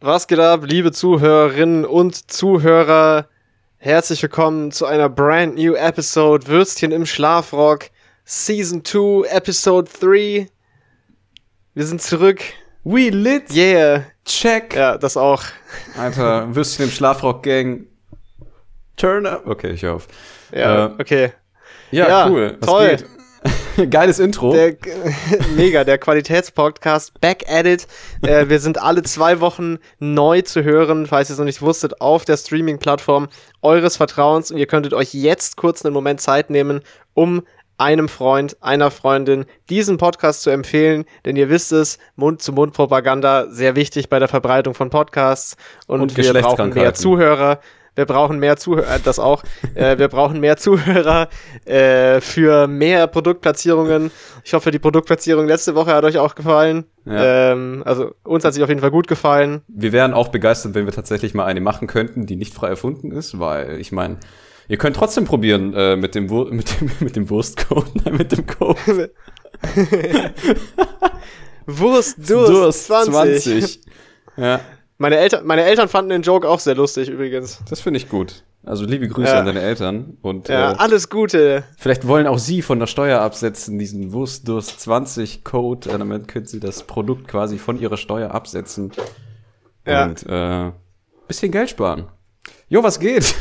[0.00, 3.26] Was geht ab, liebe Zuhörerinnen und Zuhörer?
[3.78, 7.86] Herzlich willkommen zu einer brand new Episode Würstchen im Schlafrock
[8.24, 10.48] Season 2 Episode 3.
[11.74, 12.40] Wir sind zurück.
[12.84, 13.52] We lit.
[13.54, 14.04] Yeah.
[14.24, 14.74] Check.
[14.76, 15.42] Ja, das auch.
[15.96, 17.86] Alter, Würstchen im Schlafrock Gang.
[18.96, 19.46] Turn up.
[19.46, 20.06] Okay, ich auf.
[20.52, 21.32] Ja, Äh, okay.
[21.90, 22.56] Ja, Ja, cool.
[22.60, 22.88] Was toll.
[22.88, 23.04] geht?
[23.90, 24.52] Geiles Intro.
[24.52, 24.76] Der,
[25.56, 27.86] mega, der Qualitätspodcast Back at it.
[28.22, 32.00] Äh, wir sind alle zwei Wochen neu zu hören, falls ihr es noch nicht wusstet,
[32.00, 33.28] auf der Streaming-Plattform
[33.62, 34.50] eures Vertrauens.
[34.50, 36.80] Und ihr könntet euch jetzt kurz einen Moment Zeit nehmen,
[37.14, 37.42] um
[37.76, 44.08] einem Freund, einer Freundin diesen Podcast zu empfehlen, denn ihr wisst es, Mund-zu-Mund-Propaganda sehr wichtig
[44.08, 45.56] bei der Verbreitung von Podcasts
[45.86, 46.94] und, Und wir brauchen mehr.
[46.94, 47.60] Zuhörer.
[47.98, 49.42] Wir brauchen mehr Zuhörer, äh, das auch.
[49.74, 51.28] äh, wir brauchen mehr Zuhörer
[51.64, 54.12] äh, für mehr Produktplatzierungen.
[54.44, 56.84] Ich hoffe, die Produktplatzierung letzte Woche hat euch auch gefallen.
[57.06, 57.50] Ja.
[57.50, 59.62] Ähm, also uns hat sich auf jeden Fall gut gefallen.
[59.66, 63.10] Wir wären auch begeistert, wenn wir tatsächlich mal eine machen könnten, die nicht frei erfunden
[63.10, 64.18] ist, weil ich meine,
[64.68, 68.30] ihr könnt trotzdem probieren äh, mit dem Wur mit dem mit dem Wurstcode, nein, mit
[68.30, 69.10] dem Code
[71.66, 73.80] Wurst, Durst, 20.
[74.36, 74.60] Ja,
[74.98, 77.60] Meine, Eltern, meine Eltern fanden den Joke auch sehr lustig übrigens.
[77.70, 78.42] das finde ich gut.
[78.66, 79.38] Also liebe Grüße Ja.
[79.38, 81.62] an deine Eltern und Ja, äh, alles Gute.
[81.78, 86.46] Vielleicht wollen auch Sie von der Steuer absetzen, diesen Wurstdurst 20 Code, äh, damit können
[86.46, 88.90] Sie das Produkt quasi von Ihrer Steuer absetzen
[89.86, 90.04] Ja.
[90.04, 90.72] und äh,
[91.28, 92.08] bisschen Geld sparen.
[92.68, 93.34] Jo, was geht?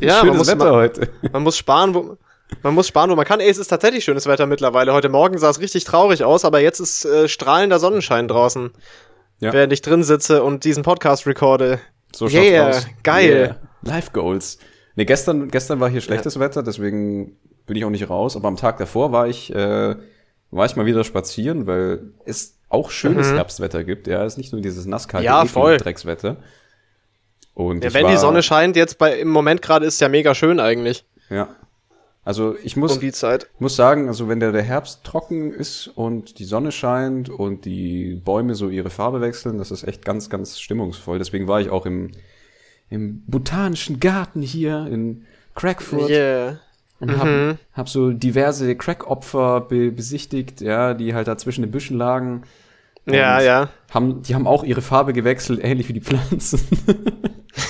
[0.00, 1.08] Ja, man Schönes muss Wetter ma- heute.
[1.32, 2.16] Man muss sparen, wo
[2.62, 3.40] man muss sparen, wo man kann.
[3.40, 4.92] Ey, es ist tatsächlich schönes Wetter mittlerweile.
[4.94, 8.70] Heute Morgen sah es richtig traurig aus, aber jetzt ist äh, strahlender Sonnenschein draußen.
[9.44, 9.52] Ja.
[9.52, 11.78] Während ich drin sitze und diesen Podcast recorde.
[12.14, 12.86] So Yeah, aus.
[13.02, 13.56] geil.
[13.82, 14.58] Life Goals.
[14.96, 18.36] Nee, gestern, gestern war hier schlechtes Wetter, deswegen bin ich auch nicht raus.
[18.36, 19.96] Aber am Tag davor war ich, äh,
[20.50, 24.06] war ich mal wieder spazieren, weil es auch schönes Herbstwetter gibt.
[24.06, 25.34] Ja, es ist nicht nur dieses nasskalte Mhm.
[25.34, 25.76] Ja, voll.
[25.78, 26.36] Dreckswetter.
[27.54, 30.34] Und Ja, wenn die war- Sonne scheint, jetzt bei im Moment gerade ist ja mega
[30.34, 31.48] schön eigentlich Ja.
[32.24, 33.48] Also ich muss, um die Zeit.
[33.58, 38.20] muss sagen, also wenn der, der Herbst trocken ist und die Sonne scheint und die
[38.24, 41.18] Bäume so ihre Farbe wechseln, das ist echt ganz, ganz stimmungsvoll.
[41.18, 42.12] Deswegen war ich auch im,
[42.88, 46.60] im botanischen Garten hier in Crackfurt Yeah.
[46.98, 51.98] und hab, hab so diverse Crack-Opfer be besichtigt, ja, die halt da zwischen den Büschen
[51.98, 52.44] lagen.
[53.06, 53.68] Ja, ja.
[53.90, 56.60] Haben, die haben auch ihre Farbe gewechselt, ähnlich wie die Pflanzen.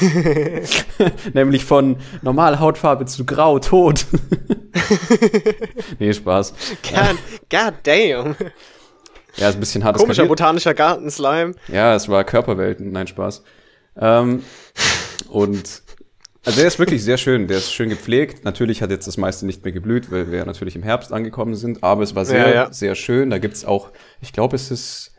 [1.35, 4.07] Nämlich von normal Hautfarbe zu grau, tot.
[5.99, 6.55] nee, Spaß.
[6.83, 7.17] God,
[7.51, 8.37] God damn.
[9.37, 9.97] Ja, ist ein bisschen hart.
[9.97, 10.29] Komischer eskaliert.
[10.31, 11.55] botanischer Gartenslime.
[11.69, 13.43] Ja, es war Körperwelten, nein, Spaß.
[14.01, 14.43] Ähm,
[15.29, 15.83] und
[16.47, 18.45] also der ist wirklich sehr schön, der ist schön gepflegt.
[18.45, 21.83] Natürlich hat jetzt das meiste nicht mehr geblüht, weil wir natürlich im Herbst angekommen sind,
[21.83, 22.73] aber es war sehr, Ja, ja.
[22.73, 23.31] sehr schön.
[23.31, 23.91] Da gibt's auch,
[24.21, 25.14] ich glaube, es ist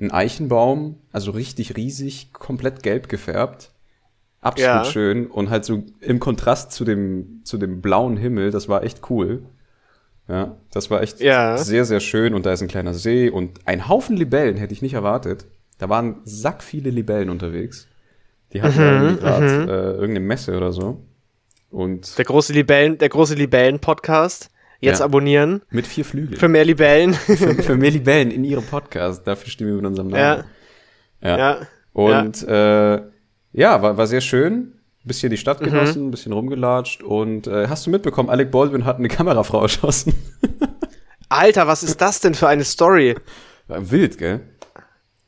[0.00, 3.70] ein Eichenbaum, also richtig riesig, komplett gelb gefärbt.
[4.40, 4.84] Absolut Ja.
[4.86, 9.10] schön und halt so im Kontrast zu dem, zu dem blauen Himmel, das war echt
[9.10, 9.42] cool.
[10.28, 11.58] Ja, das war echt Ja.
[11.58, 14.80] sehr, sehr schön und da ist ein kleiner See und ein Haufen Libellen, hätte ich
[14.80, 15.44] nicht erwartet.
[15.78, 17.86] Da waren sack viele Libellen unterwegs.
[18.52, 21.02] Die hatten irgendwie gerade äh, irgendeine Messe oder so.
[21.70, 24.50] Und Der große Libellen, der große Libellen-Podcast.
[24.80, 25.04] Jetzt Ja.
[25.04, 25.62] abonnieren.
[25.70, 26.38] mit vier Flügeln.
[26.40, 27.12] Für mehr Libellen.
[27.14, 29.26] für, für mehr Libellen in ihrem Podcast.
[29.26, 30.44] Dafür stehen wir mit unserem Namen.
[31.22, 31.38] Ja.
[31.38, 31.58] ja.
[31.92, 33.02] Und äh,
[33.52, 34.72] ja, war, war sehr schön.
[35.04, 35.64] Bisschen die Stadt Mhm.
[35.66, 37.02] genossen, bisschen rumgelatscht.
[37.02, 40.14] Und äh, hast du mitbekommen, Alec Baldwin hat eine Kamerafrau erschossen.
[41.28, 43.14] Alter, was ist das denn für eine Story?
[43.68, 44.40] War wild, gell?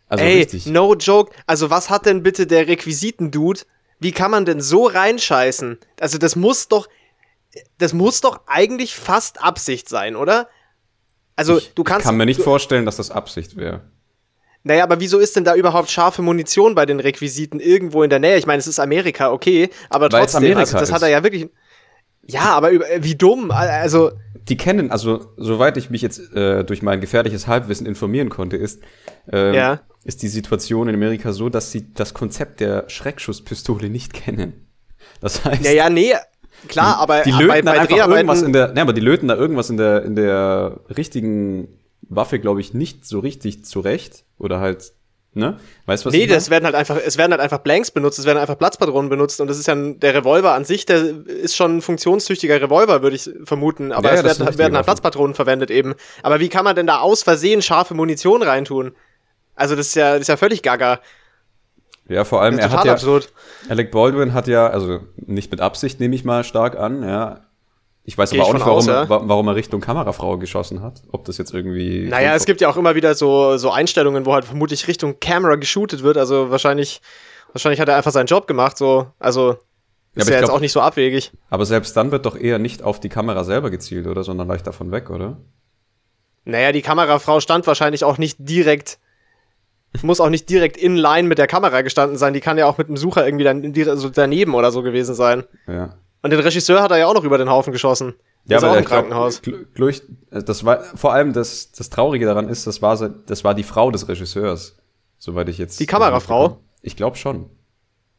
[0.08, 0.66] Also Ey, richtig.
[0.66, 1.32] no joke.
[1.46, 3.60] Also was hat denn bitte der Requisiten-Dude?
[4.00, 5.78] Wie kann man denn so reinscheißen?
[6.00, 6.88] Also das muss doch,
[7.78, 10.48] das muss doch eigentlich fast Absicht sein, oder?
[11.36, 13.80] Also du kannst, kann mir nicht du, vorstellen, dass das Absicht wäre.
[14.64, 18.18] naja, aber wieso ist denn da überhaupt scharfe Munition bei den Requisiten irgendwo in der
[18.18, 18.36] Nähe?
[18.36, 21.02] Ich meine, es ist Amerika, okay, aber Weil es trotzdem, Amerika also das hat ist.
[21.04, 21.48] er ja wirklich,
[22.26, 24.12] ja, aber über, wie dumm, also,
[24.48, 28.82] Die kennen, also soweit ich mich jetzt äh, durch mein gefährliches Halbwissen informieren konnte, ist,
[29.32, 29.80] ähm, Ja.
[30.04, 34.68] ist die Situation in Amerika so, dass sie das Konzept der Schreckschusspistole nicht kennen.
[35.20, 36.14] Das heißt, ja, ja, nee,
[36.68, 39.36] klar, aber die löten bei, bei einfach irgendwas in der, ne, aber die löten da
[39.36, 41.68] irgendwas in der, in der richtigen
[42.02, 44.24] Waffe, glaube ich, nicht so richtig zurecht.
[44.38, 44.92] Oder halt,
[45.34, 45.58] ne?
[45.86, 48.26] Weißt du, was Nee, das werden halt einfach, es werden halt einfach Blanks benutzt, es
[48.26, 51.56] werden einfach Platzpatronen benutzt und das ist ja ein, der Revolver an sich, der ist
[51.56, 53.92] schon ein funktionstüchtiger Revolver, würde ich vermuten.
[53.92, 54.86] Aber Ja, es werden, eine werden halt.
[54.86, 55.94] Platzpatronen verwendet eben.
[56.22, 58.92] Aber wie kann man denn da aus Versehen scharfe Munition reintun?
[59.54, 61.00] Also das ist ja, das ist ja völlig gaga.
[62.08, 63.32] Ja, vor allem, er hat ja, absurd.
[63.68, 67.40] Alec Baldwin hat ja, also nicht mit Absicht, nehme ich mal stark an, ja.
[68.04, 69.08] Ich weiß Geh aber auch nicht, warum, aus, ja.
[69.08, 71.02] wa- warum er Richtung Kamerafrau geschossen hat.
[71.12, 72.08] Ob das jetzt irgendwie.
[72.08, 75.54] Naja, es gibt ja auch immer wieder so, so Einstellungen, wo halt vermutlich Richtung Camera
[75.54, 76.16] geshootet wird.
[76.16, 77.00] Also wahrscheinlich
[77.52, 79.08] Wahrscheinlich hat er einfach seinen Job gemacht, so.
[79.18, 79.58] Also,
[80.14, 81.32] ist ja, ja jetzt glaub, auch nicht so abwegig.
[81.50, 84.24] Aber selbst dann wird doch eher nicht auf die Kamera selber gezielt, oder?
[84.24, 85.36] Sondern leicht davon weg, oder?
[86.44, 88.98] Naja, die Kamerafrau stand wahrscheinlich auch nicht direkt,
[90.02, 92.32] muss auch nicht direkt in line mit der Kamera gestanden sein.
[92.32, 95.44] Die kann ja auch mit dem Sucher irgendwie dann so daneben oder so gewesen sein.
[95.66, 95.96] Ja.
[96.22, 98.14] Und den Regisseur hat er ja auch noch über den Haufen geschossen.
[98.46, 99.42] Ja, aber im Krankenhaus.
[99.42, 99.92] Glaub,
[100.30, 103.90] das war vor allem das, das Traurige daran ist, das war das war die Frau
[103.90, 104.76] des Regisseurs,
[105.18, 105.78] soweit ich jetzt.
[105.78, 106.58] Die Kamerafrau?
[106.80, 107.46] Ich glaube schon.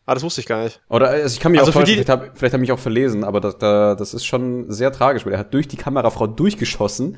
[0.05, 0.81] Ah, das wusste ich gar nicht.
[0.89, 3.23] Oder also ich kann mich also auch täuschen, vielleicht habe hab ich mich auch verlesen,
[3.23, 7.17] aber das, da, das ist schon sehr tragisch, weil er hat durch die Kamerafrau durchgeschossen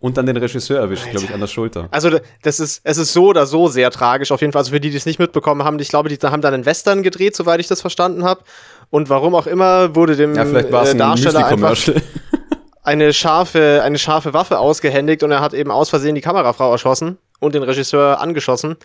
[0.00, 1.88] und dann den Regisseur erwischt, glaube ich, an der Schulter.
[1.90, 2.10] Also
[2.42, 4.30] das ist, es ist so oder so sehr tragisch.
[4.30, 6.40] Auf jeden Fall, also für die, die es nicht mitbekommen haben, ich glaube, die haben
[6.40, 8.42] dann einen Western gedreht, soweit ich das verstanden habe.
[8.90, 11.76] Und warum auch immer wurde dem ja, vielleicht äh, ein Darsteller einfach
[12.82, 17.18] eine scharfe, eine scharfe Waffe ausgehändigt und er hat eben aus Versehen die Kamerafrau erschossen
[17.40, 18.76] und den Regisseur angeschossen.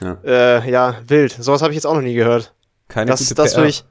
[0.00, 1.36] Ja, äh, ja wild.
[1.38, 2.54] Sowas habe ich jetzt auch noch nie gehört.
[2.88, 3.64] Keine das, gute das PR.
[3.66, 3.84] Ich,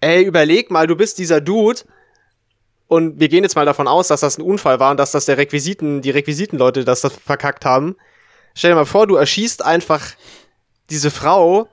[0.00, 1.80] ey, überleg mal, du bist dieser Dude,
[2.88, 5.26] und wir gehen jetzt mal davon aus, dass das ein Unfall war und dass das
[5.26, 7.96] der Requisiten, die Requisitenleute das, das verkackt haben.
[8.54, 10.02] Stell dir mal vor, du erschießt einfach
[10.90, 11.68] diese Frau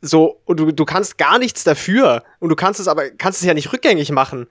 [0.00, 3.46] so und du, du kannst gar nichts dafür und du kannst es aber kannst es
[3.46, 4.46] ja nicht rückgängig machen.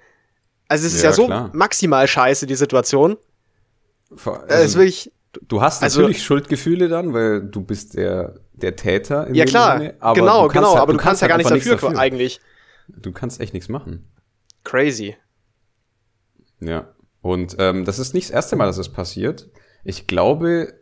[0.67, 1.49] Also es ist ja, ja so klar.
[1.53, 3.17] maximal scheiße die Situation.
[4.15, 5.11] Vor, also, ist wirklich,
[5.47, 9.27] du hast also natürlich also, Schuldgefühle dann, weil du bist der der Täter.
[9.33, 11.97] ja klar, Sinne, genau, genau, halt, aber du kannst, kannst ja gar nichts dafür, dafür
[11.97, 12.39] eigentlich.
[12.87, 14.07] Du kannst echt nichts machen.
[14.63, 15.15] Crazy.
[16.59, 16.89] Ja.
[17.21, 19.49] Und ähm, das ist nicht das erste Mal, dass es passiert.
[19.83, 20.73] Ich glaube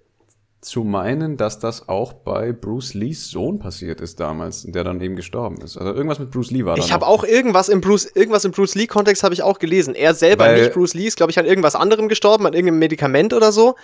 [0.62, 5.16] zu meinen, dass das auch bei Bruce Lees Sohn passiert ist damals, der dann eben
[5.16, 5.78] gestorben ist.
[5.78, 6.84] Also irgendwas mit Bruce Lee war da.
[6.84, 9.94] Ich habe auch irgendwas im Bruce irgendwas im Bruce Lee Kontext habe ich auch gelesen.
[9.94, 12.80] Er selber Weil, nicht Bruce Lee ist, glaube ich, an irgendwas anderem gestorben, an irgendeinem
[12.80, 13.76] Medikament oder so,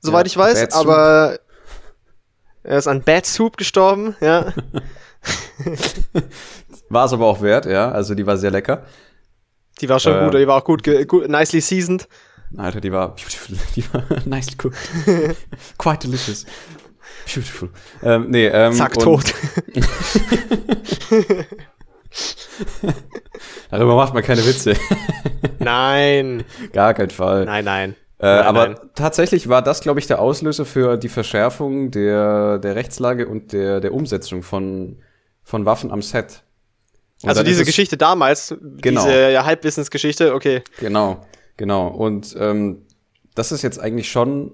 [0.00, 1.38] soweit ja, ich weiß, aber
[2.62, 4.52] er ist an Bad Soup gestorben, ja.
[6.88, 8.84] war es aber auch wert, ja, also die war sehr lecker.
[9.80, 12.08] Die war schon äh, gut, die war auch gut, gut, nicely seasoned.
[12.56, 14.78] Alter, die war beautiful, die war nicely cooked.
[15.78, 16.46] Quite delicious.
[17.32, 17.70] Beautiful.
[18.02, 19.34] Ähm, nee, ähm, Zack, tot.
[23.70, 24.74] Darüber macht man keine Witze.
[25.58, 26.44] nein.
[26.72, 27.44] Gar kein Fall.
[27.46, 27.96] Nein, nein.
[28.18, 28.78] Äh, nein aber nein.
[28.94, 33.80] tatsächlich war das, glaube ich, der Auslöser für die Verschärfung der, der Rechtslage und der,
[33.80, 34.98] der Umsetzung von,
[35.42, 36.44] von Waffen am Set.
[37.24, 39.04] Und also diese Geschichte damals, genau.
[39.04, 40.62] diese ja, Halbwissensgeschichte, okay.
[40.78, 41.24] Genau,
[41.56, 41.88] genau.
[41.88, 42.82] Und ähm,
[43.34, 44.52] das ist jetzt eigentlich schon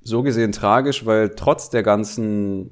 [0.00, 2.70] so gesehen tragisch, weil trotz der ganzen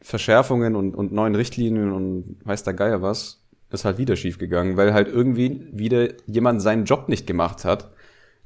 [0.00, 4.76] Verschärfungen und, und neuen Richtlinien und weiß der Geier was, ist halt wieder schief gegangen,
[4.76, 7.90] weil halt irgendwie wieder jemand seinen Job nicht gemacht hat.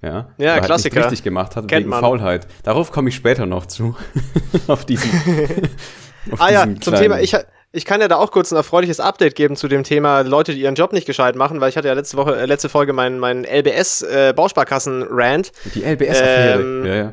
[0.01, 1.01] Ja, ja halt Klassiker.
[1.01, 2.01] Nicht richtig gemacht hat Kennt wegen man.
[2.01, 2.47] Faulheit.
[2.63, 3.97] Darauf komme ich später noch zu.
[4.69, 5.11] auf diesen.
[6.31, 6.95] auf ah ja, zum.
[6.95, 7.21] Thema.
[7.21, 7.35] Ich,
[7.79, 10.61] ich kann ja da auch kurz ein erfreuliches Update geben zu dem Thema Leute, die
[10.61, 13.19] ihren Job nicht gescheit machen, weil ich hatte ja letzte Woche, äh, letzte Folge meinen
[13.19, 15.53] mein LBS äh, Bausparkassen Rant.
[15.75, 16.61] Die LBS Affäre.
[16.61, 17.13] Ähm, ja, ja.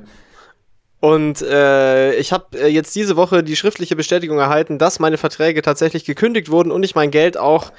[0.99, 5.61] Und äh, ich habe äh, jetzt diese Woche die schriftliche Bestätigung erhalten, dass meine Verträge
[5.61, 7.71] tatsächlich gekündigt wurden und ich mein Geld auch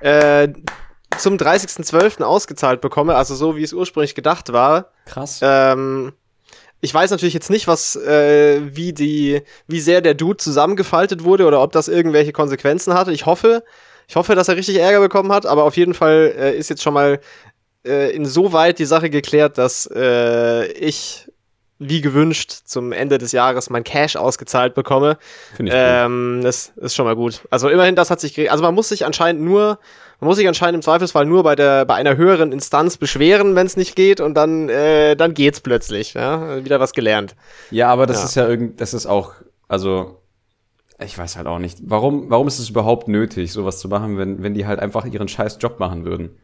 [0.00, 0.48] äh,
[1.16, 2.22] zum 30.12.
[2.22, 4.90] ausgezahlt bekomme, also so wie es ursprünglich gedacht war.
[5.06, 5.40] Krass.
[5.42, 6.12] Ähm,
[6.84, 11.46] ich weiß natürlich jetzt nicht, was, äh, wie die, wie sehr der Dude zusammengefaltet wurde
[11.46, 13.10] oder ob das irgendwelche Konsequenzen hatte.
[13.10, 13.64] Ich hoffe,
[14.06, 16.82] ich hoffe, dass er richtig Ärger bekommen hat, aber auf jeden Fall äh, ist jetzt
[16.82, 17.20] schon mal
[17.86, 21.26] äh, insoweit die Sache geklärt, dass äh, ich
[21.78, 25.16] wie gewünscht zum Ende des Jahres mein Cash ausgezahlt bekomme.
[25.56, 26.44] Finde ich ähm, gut.
[26.44, 27.40] Das ist schon mal gut.
[27.50, 29.78] Also immerhin, das hat sich, also man muss sich anscheinend nur
[30.24, 33.66] man muss sich anscheinend im Zweifelsfall nur bei der bei einer höheren Instanz beschweren, wenn
[33.66, 36.14] es nicht geht, und dann äh, dann geht's plötzlich.
[36.14, 37.36] Ja, wieder was gelernt.
[37.70, 38.24] Ja, aber das ja.
[38.24, 39.34] ist ja irgend, das ist auch,
[39.68, 40.22] also
[40.98, 44.42] ich weiß halt auch nicht, warum warum ist es überhaupt nötig, sowas zu machen, wenn
[44.42, 46.38] wenn die halt einfach ihren scheiß Job machen würden.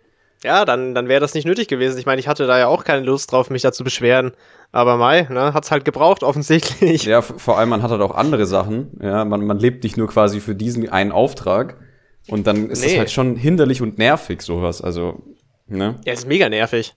[0.44, 1.98] Ja, dann, dann wäre das nicht nötig gewesen.
[1.98, 4.32] Ich meine, ich hatte da ja auch keine Lust drauf, mich da zu beschweren.
[4.72, 7.04] Aber Mai, ne, hat's halt gebraucht, offensichtlich.
[7.04, 8.98] Ja, vor allem, man hat halt auch andere Sachen.
[9.02, 11.76] Ja, man, man lebt nicht nur quasi für diesen einen Auftrag.
[12.28, 12.98] Und dann ist es nee.
[12.98, 14.82] halt schon hinderlich und nervig, sowas.
[14.82, 15.22] Also,
[15.66, 15.96] ne?
[16.04, 16.94] Ja, es ist mega nervig.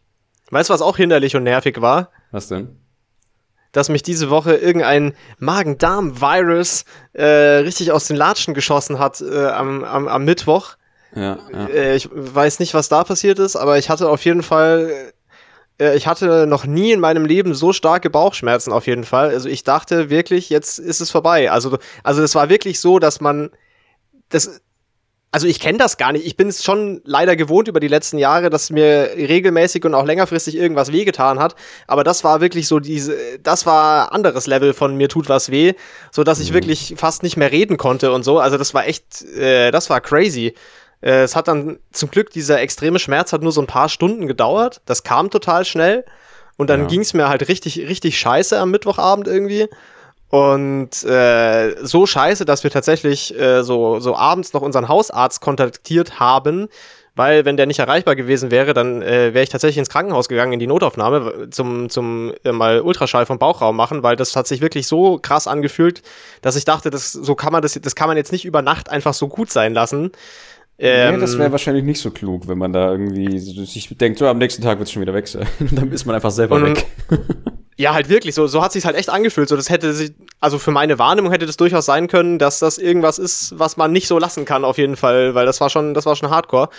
[0.51, 2.11] Weißt du, was auch hinderlich und nervig war?
[2.31, 2.77] Was denn?
[3.71, 9.83] Dass mich diese Woche irgendein Magen-Darm-Virus äh, richtig aus den Latschen geschossen hat äh, am,
[9.83, 10.75] am, am Mittwoch.
[11.15, 11.67] Ja, ja.
[11.67, 15.13] Äh, ich weiß nicht, was da passiert ist, aber ich hatte auf jeden Fall
[15.79, 19.29] äh, ich hatte noch nie in meinem Leben so starke Bauchschmerzen auf jeden Fall.
[19.29, 21.51] Also ich dachte wirklich, jetzt ist es vorbei.
[21.51, 23.49] Also, also das war wirklich so, dass man,
[24.29, 24.61] das,
[25.33, 26.27] also ich kenne das gar nicht.
[26.27, 30.05] Ich bin es schon leider gewohnt über die letzten Jahre, dass mir regelmäßig und auch
[30.05, 31.55] längerfristig irgendwas wehgetan hat.
[31.87, 35.73] Aber das war wirklich so diese, das war anderes Level von mir tut was weh,
[36.11, 36.53] so dass ich mhm.
[36.53, 38.37] wirklich fast nicht mehr reden konnte und so.
[38.37, 40.53] Also das war echt, äh, das war crazy.
[41.01, 44.27] Äh, es hat dann zum Glück dieser extreme Schmerz hat nur so ein paar Stunden
[44.27, 44.81] gedauert.
[44.85, 46.05] Das kam total schnell
[46.57, 46.87] und dann ja.
[46.87, 49.67] ging es mir halt richtig, richtig scheiße am Mittwochabend irgendwie.
[50.33, 56.19] Und äh, so scheiße, dass wir tatsächlich äh, so, so abends noch unseren Hausarzt kontaktiert
[56.19, 56.69] haben,
[57.13, 60.53] weil wenn der nicht erreichbar gewesen wäre, dann äh, wäre ich tatsächlich ins Krankenhaus gegangen,
[60.53, 64.59] in die Notaufnahme, zum, zum äh, mal Ultraschall vom Bauchraum machen, weil das hat sich
[64.59, 66.01] wirklich so krass angefühlt,
[66.41, 68.89] dass ich dachte, das, so kann man das, das kann man jetzt nicht über Nacht
[68.89, 70.13] einfach so gut sein lassen.
[70.79, 74.27] Ähm, nee, das wäre wahrscheinlich nicht so klug, wenn man da irgendwie sich denkt, so
[74.27, 75.47] am nächsten Tag wird es schon wieder weg sein.
[75.71, 76.85] dann ist man einfach selber weg.
[77.75, 79.49] Ja, halt wirklich, so, so hat sich halt echt angefühlt.
[79.49, 82.77] So, das hätte sich, also für meine Wahrnehmung hätte das durchaus sein können, dass das
[82.77, 85.95] irgendwas ist, was man nicht so lassen kann, auf jeden Fall, weil das war schon,
[85.95, 86.69] das war schon hardcore.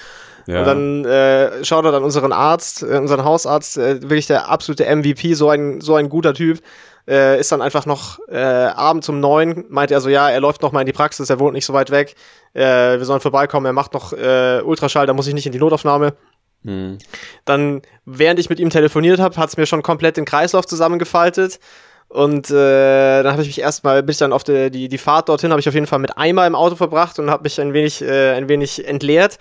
[0.47, 0.61] Ja.
[0.61, 4.85] Und dann äh, schaut er dann unseren Arzt, äh, unseren Hausarzt, äh, wirklich der absolute
[4.85, 6.61] MVP, so ein, so ein guter Typ,
[7.09, 10.63] äh, ist dann einfach noch äh, abends um neun, meint er so, ja, er läuft
[10.63, 12.15] noch mal in die Praxis, er wohnt nicht so weit weg,
[12.55, 15.59] äh, wir sollen vorbeikommen, er macht noch äh, Ultraschall, da muss ich nicht in die
[15.59, 16.15] Notaufnahme.
[16.63, 16.99] Mhm.
[17.45, 21.61] Dann, während ich mit ihm telefoniert habe, hat es mir schon komplett den Kreislauf zusammengefaltet.
[22.09, 25.29] Und äh, dann habe ich mich erstmal, bin ich dann auf die, die, die Fahrt
[25.29, 27.73] dorthin, habe ich auf jeden Fall mit Eimer im Auto verbracht und habe mich ein
[27.73, 29.39] wenig, äh, ein wenig entleert.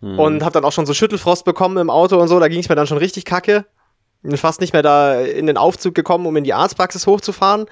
[0.00, 0.18] Mhm.
[0.18, 2.38] Und habe dann auch schon so Schüttelfrost bekommen im Auto und so.
[2.38, 3.64] Da ging es mir dann schon richtig kacke.
[4.24, 7.66] Bin fast nicht mehr da in den Aufzug gekommen, um in die Arztpraxis hochzufahren.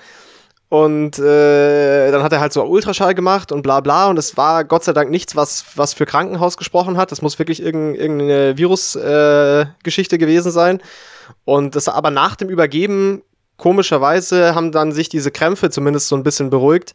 [0.68, 4.09] Und äh, dann hat er halt so Ultraschall gemacht und bla bla.
[4.09, 7.12] Und es war Gott sei Dank nichts, was, was für Krankenhaus gesprochen hat.
[7.12, 10.80] Das muss wirklich irgendein, irgendeine Virusgeschichte äh, gewesen sein.
[11.44, 13.23] Und das aber nach dem Übergeben,
[13.59, 16.94] komischerweise, haben dann sich diese Krämpfe zumindest so ein bisschen beruhigt.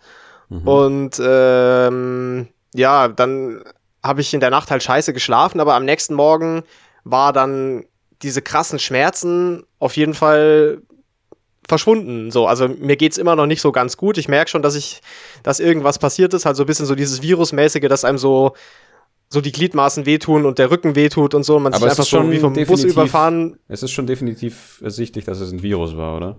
[0.49, 0.67] Mhm.
[0.67, 3.61] Und ähm, ja, dann
[4.03, 6.63] habe ich in der Nacht halt scheiße geschlafen, aber am nächsten Morgen
[7.03, 7.85] war dann
[8.21, 10.81] diese krassen Schmerzen auf jeden Fall
[11.67, 12.31] verschwunden.
[12.31, 14.17] So, also mir geht's immer noch nicht so ganz gut.
[14.17, 15.01] Ich merke schon, dass ich,
[15.43, 18.53] dass irgendwas passiert ist, halt so ein bisschen so dieses Virusmäßige, dass einem so
[19.29, 22.05] so die Gliedmaßen wehtun und der Rücken wehtut und so und man Aber sich einfach
[22.05, 23.57] schon wie vom Bus überfahren.
[23.67, 26.37] Es ist schon definitiv ersichtlich, dass es ein Virus war, oder?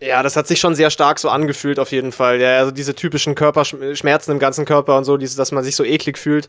[0.00, 2.40] Ja, das hat sich schon sehr stark so angefühlt auf jeden Fall.
[2.40, 5.84] Ja, also diese typischen Körperschmerzen im ganzen Körper und so, dieses, dass man sich so
[5.84, 6.48] eklig fühlt.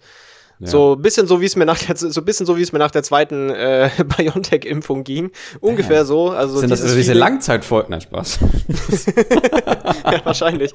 [0.61, 2.79] So ein bisschen so wie es mir nach der so bisschen so wie es mir
[2.79, 6.05] nach der zweiten äh, BioNTech Impfung ging, ungefähr ja.
[6.05, 8.39] so, also sind das also diese Langzeitfolgen, nein Spaß.
[10.11, 10.73] ja, wahrscheinlich.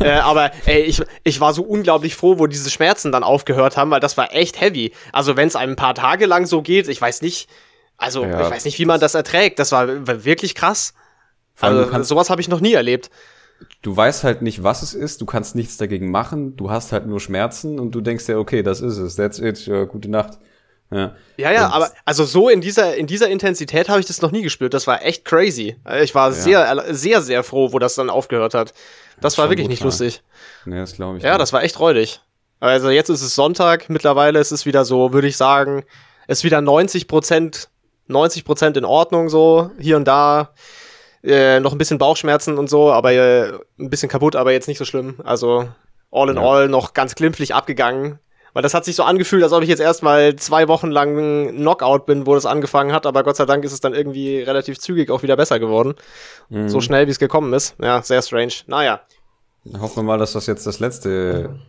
[0.00, 3.92] äh, aber ey, ich ich war so unglaublich froh, wo diese Schmerzen dann aufgehört haben,
[3.92, 4.92] weil das war echt heavy.
[5.12, 7.48] Also, wenn es einem ein paar Tage lang so geht, ich weiß nicht,
[7.98, 8.42] also ja.
[8.42, 10.92] ich weiß nicht, wie man das erträgt, das war, war wirklich krass.
[11.60, 13.10] Also, sowas habe ich noch nie erlebt
[13.82, 17.06] du weißt halt nicht, was es ist, du kannst nichts dagegen machen, du hast halt
[17.06, 20.38] nur Schmerzen und du denkst ja, okay, das ist es, that's it, ja, gute Nacht.
[20.92, 24.32] Ja, ja, ja aber also so in dieser, in dieser Intensität habe ich das noch
[24.32, 24.74] nie gespürt.
[24.74, 25.76] Das war echt crazy.
[26.02, 26.34] Ich war ja.
[26.34, 28.70] sehr, sehr, sehr froh, wo das dann aufgehört hat.
[28.70, 30.22] Das, das war wirklich nicht lustig.
[30.64, 31.22] Nee, das glaube ich.
[31.22, 31.40] Ja, nicht.
[31.40, 32.20] das war echt räudig.
[32.58, 35.84] Also jetzt ist es Sonntag, mittlerweile ist es wieder so, würde ich sagen,
[36.26, 37.70] ist wieder 90 Prozent,
[38.08, 40.52] 90 Prozent in Ordnung so, hier und da
[41.22, 44.78] äh, noch ein bisschen Bauchschmerzen und so, aber äh, ein bisschen kaputt, aber jetzt nicht
[44.78, 45.16] so schlimm.
[45.24, 45.68] Also
[46.10, 46.42] all in ja.
[46.42, 48.18] all noch ganz glimpflich abgegangen.
[48.52, 52.06] Weil das hat sich so angefühlt, als ob ich jetzt erstmal zwei Wochen lang Knockout
[52.06, 55.10] bin, wo das angefangen hat, aber Gott sei Dank ist es dann irgendwie relativ zügig
[55.10, 55.94] auch wieder besser geworden.
[56.48, 56.68] Mhm.
[56.68, 57.76] So schnell, wie es gekommen ist.
[57.80, 58.52] Ja, sehr strange.
[58.66, 59.02] Naja.
[59.78, 61.60] Hoffen wir mal, dass das jetzt das letzte,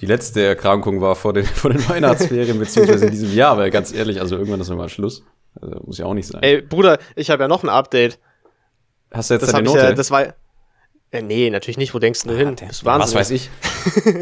[0.00, 3.92] die letzte Erkrankung war vor den, vor den Weihnachtsferien, beziehungsweise in diesem Jahr, weil ganz
[3.92, 5.22] ehrlich, also irgendwann ist nochmal Schluss.
[5.60, 6.42] Also, muss ja auch nicht sein.
[6.42, 8.18] Ey, Bruder, ich habe ja noch ein Update.
[9.12, 9.78] Hast du jetzt das deine Note?
[9.78, 10.34] Ja, das war.
[11.12, 11.94] Äh, nee, natürlich nicht.
[11.94, 12.56] Wo denkst du hin?
[12.56, 13.50] Das ja, was weiß ich.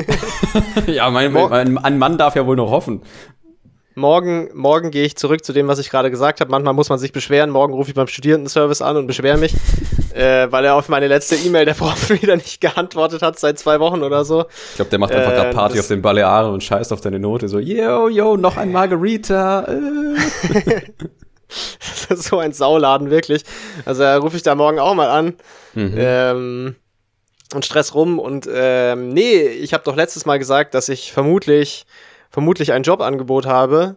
[0.87, 3.03] ja, mein, mein, ein Mann darf ja wohl noch hoffen.
[3.97, 6.51] Morgen, morgen gehe ich zurück zu dem, was ich gerade gesagt habe.
[6.51, 7.51] Manchmal muss man sich beschweren.
[7.51, 9.55] Morgen rufe ich beim Studierendenservice an und beschwere mich,
[10.15, 13.79] äh, weil er auf meine letzte E-Mail der Prof wieder nicht geantwortet hat seit zwei
[13.79, 14.47] Wochen oder so.
[14.71, 17.21] Ich glaube, der macht einfach äh, gerade Party auf den Balearen und scheißt auf deine
[17.21, 17.49] Note.
[17.49, 19.65] So, yo, yo, noch ein Margarita.
[19.65, 20.81] Äh.
[22.09, 23.45] das ist so ein Sauladen, wirklich.
[23.85, 25.35] Also da rufe ich da morgen auch mal an.
[25.75, 25.95] Mhm.
[25.97, 26.77] Ähm,
[27.55, 28.19] und Stress rum.
[28.19, 31.87] Und ähm, nee, ich habe doch letztes Mal gesagt, dass ich vermutlich,
[32.31, 33.97] vermutlich ein Jobangebot habe.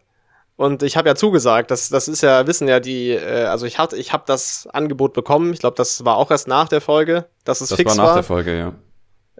[0.55, 3.77] Und ich habe ja zugesagt, das, das ist ja, wissen ja die, äh, also ich
[3.77, 5.53] hatte, ich habe das Angebot bekommen.
[5.53, 7.95] Ich glaube, das war auch erst nach der Folge, dass es das fix war.
[7.95, 8.73] Das war nach der Folge, ja.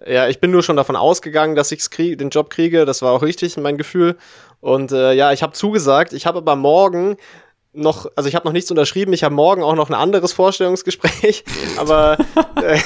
[0.06, 2.86] Ja, ich bin nur schon davon ausgegangen, dass ich den Job kriege.
[2.86, 4.16] Das war auch richtig, mein Gefühl.
[4.60, 6.14] Und äh, ja, ich habe zugesagt.
[6.14, 7.18] Ich habe aber morgen
[7.78, 11.44] noch, also ich habe noch nichts unterschrieben, ich habe morgen auch noch ein anderes Vorstellungsgespräch,
[11.78, 12.18] aber
[12.62, 12.80] äh,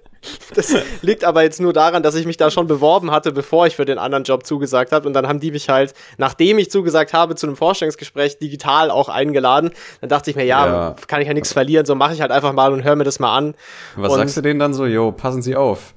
[0.54, 3.76] das liegt aber jetzt nur daran, dass ich mich da schon beworben hatte, bevor ich
[3.76, 7.12] für den anderen Job zugesagt habe und dann haben die mich halt, nachdem ich zugesagt
[7.12, 9.70] habe, zu einem Vorstellungsgespräch digital auch eingeladen.
[10.00, 10.96] Dann dachte ich mir, ja, ja.
[11.06, 13.18] kann ich ja nichts verlieren, so mache ich halt einfach mal und höre mir das
[13.18, 13.54] mal an.
[13.96, 15.94] Was und sagst du denen dann so, jo, passen Sie auf?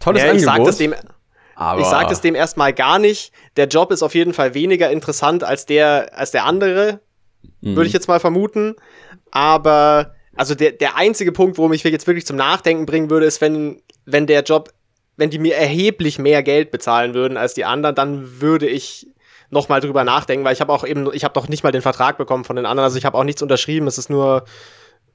[0.00, 0.96] Tolles ja, ich Angebot.
[1.58, 3.32] Aber ich sage das dem erstmal gar nicht.
[3.56, 7.00] Der Job ist auf jeden Fall weniger interessant als der, als der andere,
[7.60, 7.76] mhm.
[7.76, 8.74] würde ich jetzt mal vermuten.
[9.30, 13.40] Aber, also der, der einzige Punkt, wo mich jetzt wirklich zum Nachdenken bringen würde, ist,
[13.40, 14.70] wenn, wenn der Job,
[15.16, 19.08] wenn die mir erheblich mehr Geld bezahlen würden als die anderen, dann würde ich
[19.50, 21.82] noch mal drüber nachdenken, weil ich habe auch eben, ich habe doch nicht mal den
[21.82, 24.44] Vertrag bekommen von den anderen, also ich habe auch nichts unterschrieben, es ist nur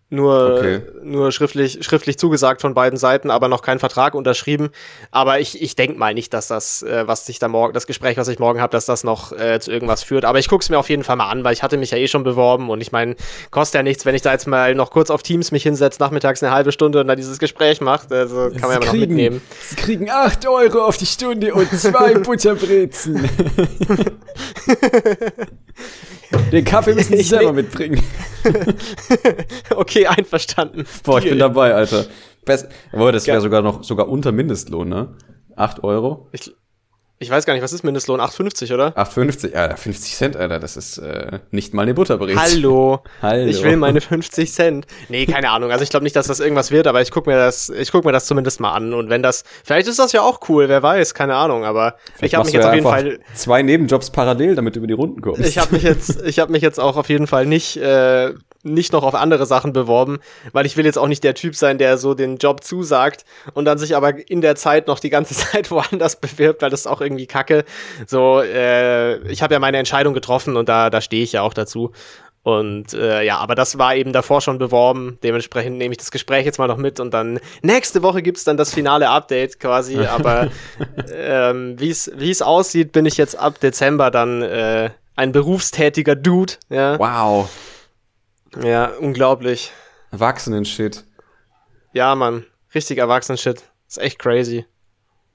[0.10, 0.82] nur, okay.
[1.02, 4.70] nur schriftlich, schriftlich zugesagt von beiden Seiten, aber noch kein Vertrag unterschrieben.
[5.10, 8.18] Aber ich, ich denke mal nicht, dass das, äh, was sich da morgen, das Gespräch,
[8.18, 10.26] was ich morgen habe, dass das noch äh, zu irgendwas führt.
[10.26, 11.98] Aber ich gucke es mir auf jeden Fall mal an, weil ich hatte mich ja
[11.98, 13.16] eh schon beworben und ich meine,
[13.50, 16.44] kostet ja nichts, wenn ich da jetzt mal noch kurz auf Teams mich hinsetze, nachmittags
[16.44, 18.12] eine halbe Stunde und dann dieses Gespräch macht.
[18.12, 19.42] Also kann man ja mal noch mitnehmen.
[19.62, 23.28] Sie kriegen 8 Euro auf die Stunde und zwei Butterbrezen.
[26.52, 28.02] Den Kaffee müssen Sie selber mitbringen.
[29.76, 30.86] okay, einverstanden.
[31.04, 32.06] Boah, ich bin dabei, Alter.
[32.46, 35.16] Best Boah, das wäre sogar noch sogar unter Mindestlohn, ne?
[35.56, 36.28] 8 Euro.
[36.32, 36.52] Ich,
[37.20, 38.20] ich weiß gar nicht, was ist Mindestlohn?
[38.20, 38.98] 8,50, oder?
[38.98, 42.38] 8,50, Alter, 50 Cent, Alter, das ist äh, nicht mal eine Butterbrezel.
[42.38, 43.02] Hallo.
[43.22, 43.46] Hallo.
[43.46, 44.86] Ich will meine 50 Cent.
[45.08, 45.72] Nee, keine Ahnung.
[45.72, 48.04] Also ich glaube nicht, dass das irgendwas wird, aber ich guck mir das, ich guck
[48.04, 48.94] mir das zumindest mal an.
[48.94, 51.64] Und wenn das, vielleicht ist das ja auch cool, wer weiß, keine Ahnung.
[51.64, 54.88] Aber vielleicht ich habe mich jetzt auf jeden Fall zwei Nebenjobs parallel, damit du über
[54.88, 55.40] die Runden kommst.
[55.42, 58.34] Ich habe mich jetzt, ich habe mich jetzt auch auf jeden Fall nicht äh,
[58.64, 60.20] nicht noch auf andere Sachen beworben,
[60.54, 63.66] weil ich will jetzt auch nicht der Typ sein, der so den Job zusagt und
[63.66, 66.88] dann sich aber in der Zeit noch die ganze Zeit woanders bewirbt, weil das ist
[66.88, 67.66] auch irgendwie kacke.
[68.08, 71.54] So, äh, ich habe ja meine Entscheidung getroffen und da, da stehe ich ja auch
[71.54, 71.92] dazu.
[72.44, 75.18] Und äh, ja, aber das war eben davor schon beworben.
[75.24, 78.58] Dementsprechend nehme ich das Gespräch jetzt mal noch mit und dann nächste Woche gibt's dann
[78.58, 79.98] das finale Update quasi.
[80.06, 80.50] Aber
[81.16, 86.54] ähm, wie es aussieht, bin ich jetzt ab Dezember dann äh, ein berufstätiger Dude.
[86.70, 87.00] Ja.
[87.00, 87.50] Wow.
[88.62, 89.72] Ja, unglaublich.
[90.12, 91.06] Erwachsenen-Shit.
[91.94, 92.46] Ja, Mann.
[92.74, 93.64] Richtig Erwachsenen-Shit.
[93.88, 94.66] Ist echt crazy.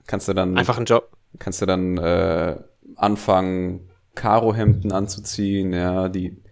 [0.07, 0.57] Kannst du dann.
[0.57, 1.11] Einfach ein Job.
[1.39, 2.57] Kannst du dann äh,
[2.97, 6.43] anfangen, Karohemden anzuziehen, ja, die,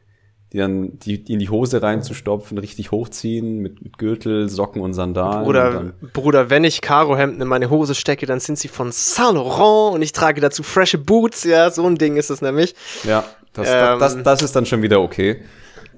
[0.53, 4.95] die dann die, die in die Hose reinzustopfen, richtig hochziehen mit, mit Gürtel, Socken und
[4.95, 5.45] Sandalen.
[5.45, 9.35] Bruder, und Bruder, wenn ich Karohemden in meine Hose stecke, dann sind sie von Saint
[9.35, 12.75] Laurent und ich trage dazu frische Boots, ja, so ein Ding ist es nämlich.
[13.03, 15.43] Ja, das, ähm, das, das, das ist dann schon wieder okay.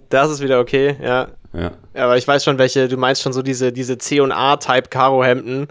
[0.08, 1.28] Das ist wieder okay, ja.
[1.52, 1.72] Ja.
[1.94, 5.68] Aber ich weiß schon, welche, du meinst schon so diese, diese C&A-Type Karo-Hemden.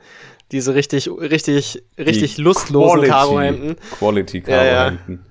[0.52, 3.76] Diese richtig, richtig, richtig Die lustlosen Karo-Hemden.
[4.00, 5.26] Quality Karo-Hemden.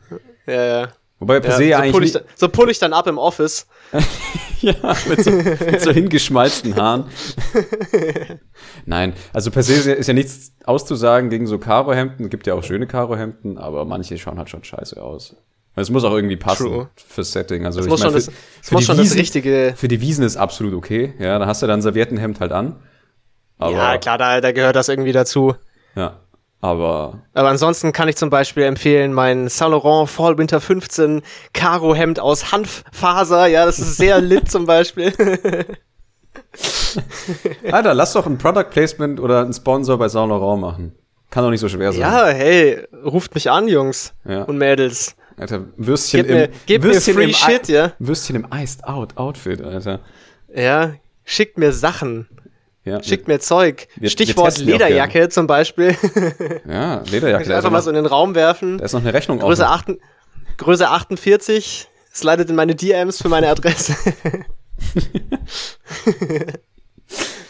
[0.46, 0.62] Ja, ja.
[0.62, 0.88] ja, ja.
[1.18, 1.92] Wobei per ja, se so eigentlich.
[1.92, 3.66] Pull ich, so pull ich dann ab im Office.
[4.60, 4.74] ja,
[5.08, 7.06] mit so, mit so hingeschmalzten Haaren.
[8.84, 12.28] Nein, also per se ist ja nichts auszusagen gegen so Karo-Hemden.
[12.28, 15.36] Gibt ja auch schöne Karo-Hemden, aber manche schauen halt schon scheiße aus.
[15.78, 16.88] Es muss auch irgendwie passen True.
[16.96, 17.66] fürs Setting.
[17.66, 19.74] Also es muss, mein, schon, für, das, es muss schon Wiesen, das richtige.
[19.76, 21.12] Für die Wiesen ist absolut okay.
[21.18, 22.76] Ja, da hast du dann Serviettenhemd halt an.
[23.58, 25.54] Aber, ja, klar, da, da gehört das irgendwie dazu.
[25.94, 26.20] Ja,
[26.62, 27.20] aber.
[27.34, 31.20] Aber ansonsten kann ich zum Beispiel empfehlen mein Saint Laurent Fall Winter 15
[31.52, 33.46] Karo Hemd aus Hanffaser.
[33.46, 35.12] Ja, das ist sehr lit zum Beispiel.
[37.70, 40.94] Alter, lass doch ein Product Placement oder ein Sponsor bei Saint Laurent machen.
[41.30, 42.00] Kann doch nicht so schwer sein.
[42.00, 44.44] Ja, hey, ruft mich an, Jungs ja.
[44.44, 45.16] und Mädels.
[45.38, 47.92] Alter, Würstchen gib im, gib Würstchen mir free shit, ja?
[47.98, 50.00] Würstchen im Iced Out Outfit, Alter.
[50.54, 50.94] Ja,
[51.24, 52.28] schickt mir Sachen.
[52.84, 53.88] Ja, schickt mir Zeug.
[53.96, 55.96] Wir, Stichwort wir Lederjacke zum Beispiel.
[56.68, 57.54] Ja, Lederjacke.
[57.54, 58.78] Einfach mal so in den Raum werfen.
[58.78, 59.98] Da ist noch eine Rechnung Größe, 8,
[60.56, 61.88] Größe 48.
[62.14, 63.94] Slidet in meine DMs für meine Adresse.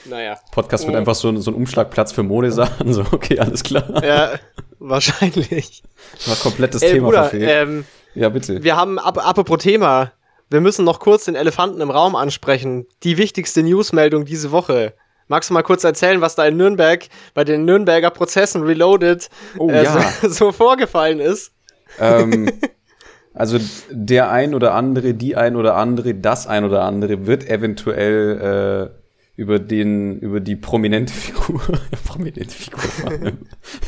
[0.08, 0.38] naja.
[0.52, 0.98] Podcast wird oh.
[0.98, 2.92] einfach so, so ein Umschlagplatz für Modesachen.
[2.96, 4.04] So, okay, alles klar.
[4.04, 4.30] Ja,
[4.78, 5.82] wahrscheinlich.
[6.26, 8.62] War komplettes Ey, Thema Bruder, ähm, Ja, bitte.
[8.62, 10.12] Wir haben, ap apropos Thema,
[10.48, 12.86] wir müssen noch kurz den Elefanten im Raum ansprechen.
[13.02, 14.94] Die wichtigste Newsmeldung diese Woche.
[15.28, 19.68] Magst du mal kurz erzählen, was da in Nürnberg bei den Nürnberger Prozessen Reloaded oh,
[19.68, 20.12] äh, ja.
[20.22, 21.52] so, so, vorgefallen ist?
[21.98, 22.48] Ähm,
[23.34, 23.58] also
[23.90, 28.95] der ein oder andere, die ein oder andere, das ein oder andere wird eventuell äh,
[29.36, 31.60] über den, über die prominente Figur,
[32.06, 32.80] prominente Figur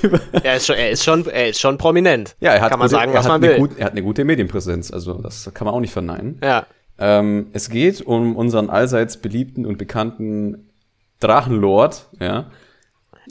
[0.43, 2.37] er ist schon, er ist schon, er ist schon prominent.
[2.41, 3.59] Ja, er hat, kann man sagen, was man will.
[3.59, 6.39] Gut, er hat eine gute Medienpräsenz, also das kann man auch nicht verneinen.
[6.43, 6.67] Ja.
[6.99, 10.71] Ähm, es geht um unseren allseits beliebten und bekannten
[11.21, 12.51] Drachenlord, ja.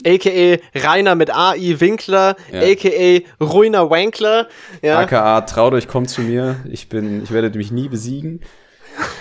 [0.04, 2.60] AKA Rainer mit AI Winkler, ja.
[2.60, 4.48] AKA Ruiner Wankler,
[4.82, 4.98] ja.
[5.00, 8.40] AKA traut euch, kommt zu mir, ich bin, ich werde mich nie besiegen.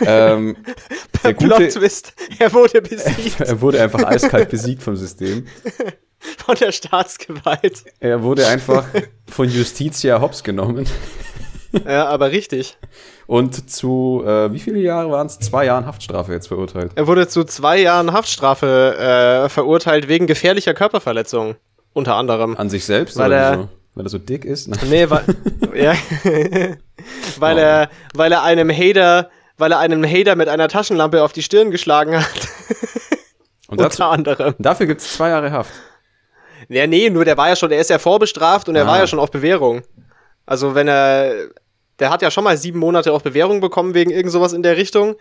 [0.05, 0.57] Ähm,
[1.23, 2.13] der gute, Twist.
[2.39, 5.45] Er wurde besiegt er wurde einfach eiskalt besiegt vom System.
[6.45, 7.83] von der Staatsgewalt.
[7.99, 8.85] Er wurde einfach
[9.29, 10.87] von Justitia hops genommen
[11.87, 12.77] Ja, aber richtig.
[13.27, 15.37] und zu, äh, wie viele Jahre waren es?
[15.37, 16.91] Zwei Jahren Haftstrafe jetzt verurteilt.
[16.95, 21.55] Er wurde zu zwei Jahren Haftstrafe äh, verurteilt wegen gefährlicher Körperverletzung.
[21.93, 22.55] Unter anderem.
[22.57, 24.67] An sich selbst, Weil oder er- so, weil er so dick ist?
[24.67, 24.79] Nein.
[24.89, 25.23] Nee, weil,
[25.75, 25.95] ja,
[27.39, 27.59] weil Oh.
[27.59, 31.71] er, weil er einem Hater, weil er einem Hater mit einer Taschenlampe auf die Stirn
[31.71, 32.27] geschlagen hat.
[33.67, 34.55] Und dazu, unter anderem.
[34.59, 35.71] dafür gibt es zwei Jahre Haft.
[36.69, 38.87] Ja, nee, nur der war ja schon, der ist ja vorbestraft und er Ah.
[38.87, 39.83] war ja schon auf Bewährung.
[40.45, 41.33] Also wenn er,
[41.99, 44.77] der hat ja schon mal sieben Monate auf Bewährung bekommen wegen irgend sowas in der
[44.77, 45.15] Richtung.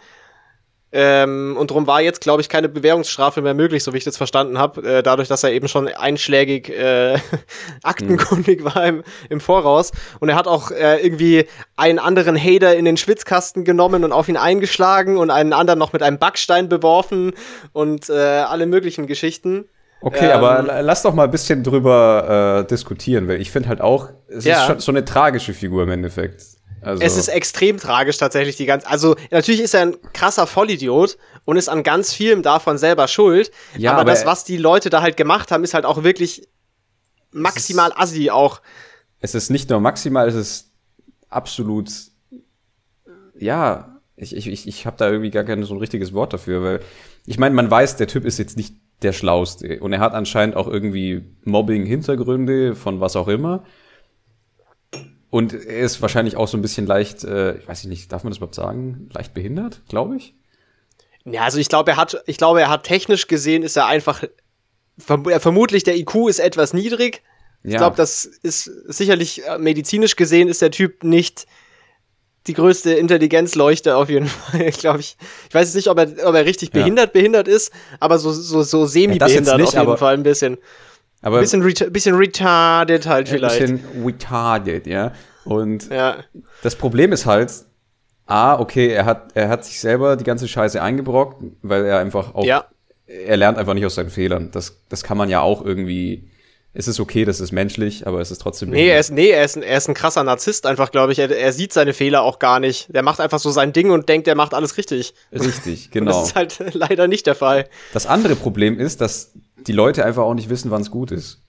[0.98, 4.16] Ähm, und darum war jetzt, glaube ich, keine Bewährungsstrafe mehr möglich, so wie ich das
[4.16, 7.18] verstanden habe, äh, dadurch, dass er eben schon einschlägig äh,
[7.82, 9.92] aktenkundig war im, im Voraus.
[10.20, 14.28] Und er hat auch äh, irgendwie einen anderen Hater in den Schwitzkasten genommen und auf
[14.28, 17.32] ihn eingeschlagen und einen anderen noch mit einem Backstein beworfen
[17.72, 19.66] und äh, alle möglichen Geschichten.
[20.00, 23.68] Okay, Ähm, aber la- lass doch mal ein bisschen drüber äh, diskutieren, weil ich finde
[23.68, 24.60] halt auch, es Ja.
[24.60, 26.42] ist schon so eine tragische Figur im Endeffekt.
[26.82, 28.86] Also, Es ist extrem tragisch tatsächlich die ganze.
[28.88, 33.50] Also natürlich ist er ein krasser Vollidiot und ist an ganz vielem davon selber schuld.
[33.76, 36.48] Ja, aber, aber das, was die Leute da halt gemacht haben, ist halt auch wirklich
[37.32, 38.60] maximal assi auch.
[39.20, 40.72] es ist nicht nur maximal, es ist
[41.28, 41.90] absolut,
[43.38, 46.62] ja, ich, ich, ich, ich habe da irgendwie gar kein so ein richtiges Wort dafür,
[46.62, 46.80] weil
[47.26, 50.56] ich meine, man weiß, der Typ ist jetzt nicht der Schlauste und er hat anscheinend
[50.56, 53.64] auch irgendwie Mobbing-Hintergründe von was auch immer.
[55.36, 58.30] Und er ist wahrscheinlich auch so ein bisschen leicht, äh, ich weiß nicht, darf man
[58.30, 59.10] das überhaupt sagen?
[59.12, 60.34] Leicht behindert, glaube ich.
[61.26, 64.24] Ja, also ich glaube, er hat, ich glaube, er hat technisch gesehen, ist er einfach.
[64.98, 67.22] Verm äh, vermutlich der IQ ist etwas niedrig.
[67.62, 67.78] Ich Ja.
[67.78, 71.46] glaube, das ist sicherlich äh, medizinisch gesehen ist der Typ nicht
[72.46, 75.16] die größte Intelligenzleuchte auf jeden Fall, glaube ich.
[75.48, 76.80] Ich weiß jetzt nicht, ob er, ob er richtig Ja.
[76.80, 80.56] behindert behindert ist, aber so, so, so semi-behindert nicht, auf jeden Fall ein bisschen.
[81.22, 83.60] Aber Bisschen, ret bisschen retarded halt ein vielleicht.
[83.60, 85.12] bisschen retarded, ja.
[85.44, 86.18] Und Ja.
[86.62, 87.52] das Problem ist halt,
[88.26, 92.34] A, okay, er hat, er hat sich selber die ganze Scheiße eingebrockt, weil er einfach
[92.34, 92.66] auch, Ja.
[93.06, 94.50] er lernt einfach nicht aus seinen Fehlern.
[94.50, 96.28] Das, das kann man ja auch irgendwie,
[96.74, 98.70] es ist okay, das ist menschlich, aber es ist trotzdem.
[98.70, 101.20] Nee, er ist, nee, er ist, ein, er ist ein krasser Narzisst einfach, glaube ich.
[101.20, 102.92] Er, er sieht seine Fehler auch gar nicht.
[102.94, 105.14] Der macht einfach so sein Ding und denkt, er macht alles richtig.
[105.32, 106.10] Richtig, Und genau.
[106.20, 107.68] das ist halt leider nicht der Fall.
[107.92, 109.32] Das andere Problem ist, dass
[109.66, 111.42] die Leute einfach auch nicht wissen, wann es gut ist.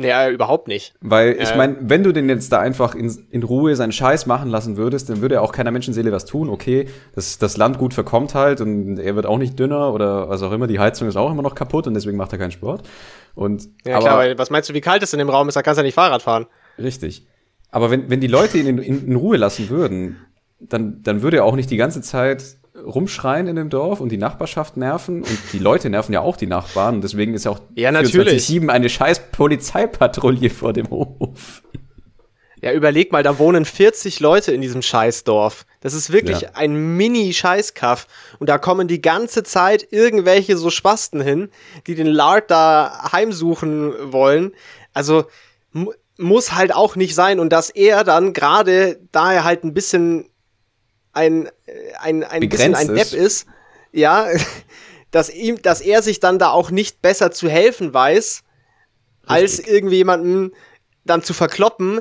[0.00, 0.94] Äh, überhaupt nicht.
[1.00, 1.56] Weil ich Äh.
[1.56, 5.08] meine, wenn du den jetzt da einfach in, in Ruhe seinen Scheiß machen lassen würdest,
[5.08, 6.48] dann würde auch keiner Menschenseele was tun.
[6.50, 10.42] Okay, das, das Land gut verkommt halt und er wird auch nicht dünner oder was
[10.42, 10.66] auch immer.
[10.66, 12.88] Die Heizung ist auch immer noch kaputt und deswegen macht er keinen Sport.
[13.36, 15.54] Und Ja, aber klar, weil was meinst du, wie kalt es in dem Raum ist?
[15.54, 16.46] Da kannst du ja nicht Fahrrad fahren.
[16.76, 17.26] richtig.
[17.70, 20.16] Aber wenn, wenn die Leute ihn in, in, in Ruhe lassen würden,
[20.60, 24.16] dann, dann würde er auch nicht die ganze Zeit rumschreien in dem Dorf und die
[24.16, 27.60] Nachbarschaft nerven und die Leute nerven ja auch die Nachbarn und deswegen ist ja auch
[27.74, 28.44] Ja, natürlich.
[28.46, 31.62] 24/7 eine scheiß Polizeipatrouille vor dem Hof.
[32.60, 35.66] Ja, überleg mal, da wohnen 40 Leute in diesem Scheißdorf.
[35.82, 36.50] Das ist wirklich Ja.
[36.54, 38.06] ein Mini-Scheißkaff.
[38.38, 41.50] Und da kommen die ganze Zeit irgendwelche so Spasten hin,
[41.86, 44.52] die den Lard da heimsuchen wollen.
[44.94, 45.24] Also
[45.72, 47.38] mu muss halt auch nicht sein.
[47.38, 50.30] Und dass er dann gerade, da er halt ein bisschen
[51.14, 51.48] ein,
[52.00, 53.12] ein, ein bisschen ein ist.
[53.12, 53.46] Depp ist,
[53.92, 54.26] ja,
[55.10, 58.42] dass ihm, dass er sich dann da auch nicht besser zu helfen weiß,
[59.26, 60.52] als irgendwie jemanden
[61.04, 62.00] dann zu verkloppen,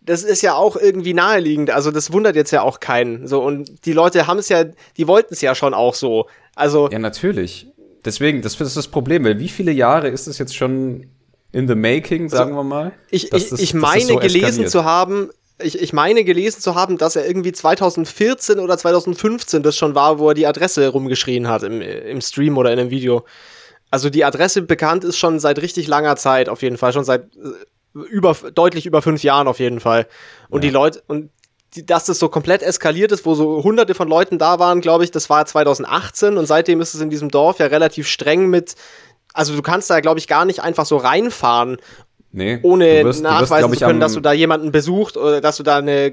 [0.00, 1.70] das ist ja auch irgendwie naheliegend.
[1.70, 3.26] Also das wundert jetzt ja auch keinen.
[3.28, 4.64] So und die Leute haben es ja,
[4.96, 6.26] die wollten es ja schon auch so.
[6.56, 7.68] Also Ja, natürlich.
[8.04, 11.06] Deswegen, das ist das Problem, weil wie viele Jahre ist es jetzt schon
[11.52, 12.92] in the making, sagen wir mal?
[13.10, 15.30] ich, ich, das- ich meine so gelesen zu haben,
[15.62, 20.18] ich, ich meine gelesen zu haben, dass er irgendwie 2014 oder 2015 das schon war,
[20.18, 23.24] wo er die Adresse rumgeschrien hat im, im Stream oder in einem Video.
[23.90, 27.24] Also die Adresse bekannt ist schon seit richtig langer Zeit, auf jeden Fall, schon seit
[27.36, 30.06] äh, über deutlich über fünf Jahren auf jeden Fall.
[30.48, 30.68] Und Ja.
[30.68, 31.30] die Leute und
[31.74, 35.04] die, dass das so komplett eskaliert ist, wo so hunderte von Leuten da waren, glaube
[35.04, 38.74] ich, das war 2018 und seitdem ist es in diesem Dorf ja relativ streng mit,
[39.34, 41.76] also du kannst da, glaube ich, gar nicht einfach so reinfahren,
[42.32, 45.56] Nee, ohne wirst- wirst, nachweisen ich, zu können, dass du da jemanden besucht oder dass
[45.56, 46.12] du da eine,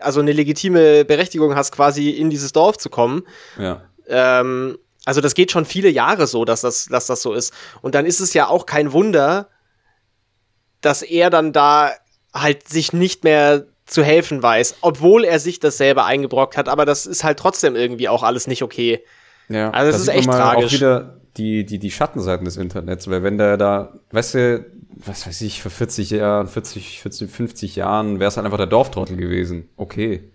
[0.00, 3.22] also eine legitime Berechtigung hast, quasi in dieses Dorf zu kommen.
[3.58, 3.82] Ja.
[4.08, 7.52] Ähm, also das geht schon viele Jahre so, dass das, dass das so ist.
[7.82, 9.48] Und dann ist es ja auch kein Wunder,
[10.80, 11.92] dass er dann da
[12.32, 16.68] halt sich nicht mehr zu helfen weiß, obwohl er sich das selber eingebrockt hat.
[16.68, 19.04] Aber das ist halt trotzdem irgendwie auch alles nicht okay.
[19.48, 20.64] Ja, Also das da ist echt tragisch.
[20.66, 24.64] Auch wieder die, die, die Schattenseiten des Internets, weil wenn der da, weißt du,
[24.96, 28.66] was weiß ich, vor 40 Jahren, 40, 40 50 Jahren wäre es halt einfach der
[28.66, 29.68] Dorftrottel gewesen.
[29.76, 30.30] Okay.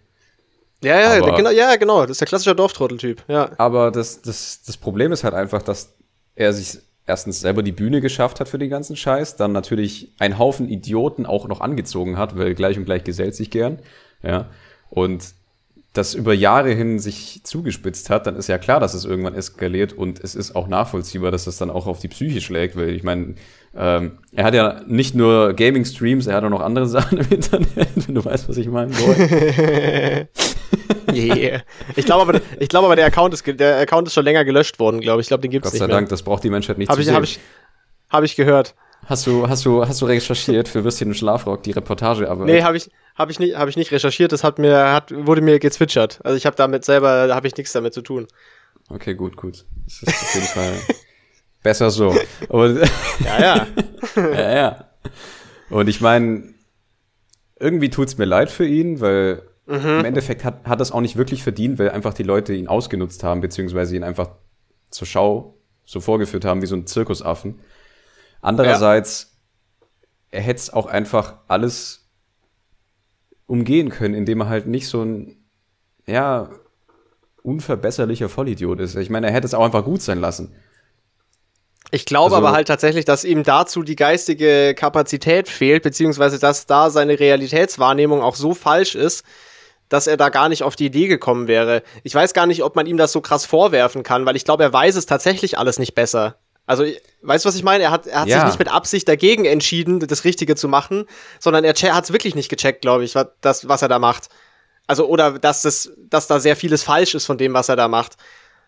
[0.83, 2.01] Ja, ja, Aber- genau, ja, genau.
[2.01, 3.23] Das ist der klassische Dorftrotteltyp.
[3.27, 3.51] Ja.
[3.57, 5.93] Aber das, das, das Problem ist halt einfach, dass
[6.35, 10.37] er sich erstens selber die Bühne geschafft hat für den ganzen Scheiß, dann natürlich einen
[10.37, 13.79] Haufen Idioten auch noch angezogen hat, weil gleich und gleich gesellt sich gern.
[14.21, 14.49] Ja.
[14.89, 15.33] Und
[15.93, 19.91] das über Jahre hin sich zugespitzt hat, dann ist ja klar, dass es irgendwann eskaliert
[19.91, 23.01] und es ist auch nachvollziehbar, dass das dann auch auf die Psyche schlägt, weil ich
[23.03, 23.33] meine,
[23.75, 27.67] ähm, er hat ja nicht nur Gaming-Streams, er hat auch noch andere Sachen im Internet,
[28.07, 28.91] wenn du weißt, was ich meine.
[31.11, 31.61] Yeah.
[31.95, 34.77] Ich glaube aber, ich glaube aber, der Account ist, der Account ist schon länger gelöscht
[34.79, 35.25] worden, glaube ich.
[35.25, 35.95] Ich glaube, den gibt's Gott nicht sei mehr.
[35.95, 37.15] Dank, das braucht die Menschheit nicht Habe zu ich, sehen.
[37.15, 37.39] habe ich,
[38.11, 38.75] habe ich gehört.
[39.07, 42.61] Hast du, hast du, hast du recherchiert für Würstchen und Schlafrock die Reportage, aber Nee,
[42.61, 44.31] habe ich, habe ich nicht, habe ich nicht recherchiert.
[44.31, 46.19] Das hat mir, hat, wurde mir gezwitschert.
[46.23, 48.27] Also ich habe damit selber, da habe ich nichts damit zu tun.
[48.89, 49.65] okay, gut, gut.
[49.85, 50.73] Das ist auf jeden Fall
[51.63, 52.15] besser so.
[52.49, 52.79] Und,
[53.19, 53.67] Ja, ja.
[54.15, 54.85] ja, ja.
[55.69, 56.53] Und ich meine,
[57.59, 59.43] irgendwie tut's mir leid für ihn, weil
[59.99, 63.23] im Endeffekt hat, hat das auch nicht wirklich verdient, weil einfach die Leute ihn ausgenutzt
[63.23, 64.31] haben, beziehungsweise ihn einfach
[64.89, 67.59] zur Schau so vorgeführt haben wie so ein Zirkusaffen.
[68.41, 69.37] Andererseits,
[70.31, 72.09] er hätte es auch einfach alles
[73.45, 75.37] umgehen können, indem er halt nicht so ein,
[76.07, 76.49] ja,
[77.43, 78.95] unverbesserlicher Vollidiot ist.
[78.95, 80.55] Ich meine, er hätte es auch einfach gut sein lassen.
[81.91, 86.65] Ich glaube Also- aber halt tatsächlich, dass ihm dazu die geistige Kapazität fehlt, beziehungsweise dass
[86.65, 89.23] da seine Realitätswahrnehmung auch so falsch ist,
[89.89, 91.81] dass er da gar nicht auf die Idee gekommen wäre.
[92.03, 94.61] Ich weiß gar nicht, ob man ihm das so krass vorwerfen kann, weil ich glaube,
[94.63, 96.35] er weiß es tatsächlich alles nicht besser.
[96.67, 96.83] Also,
[97.23, 97.85] weißt du, was ich meine?
[97.85, 98.35] Er hat, er hat Ja.
[98.41, 101.05] sich nicht mit Absicht dagegen entschieden, das Richtige zu machen,
[101.39, 104.27] sondern er hat es wirklich nicht gecheckt, glaube ich, was, das, was er da macht.
[104.85, 107.87] Also, oder dass, das, dass da sehr vieles falsch ist von dem, was er da
[107.87, 108.17] macht.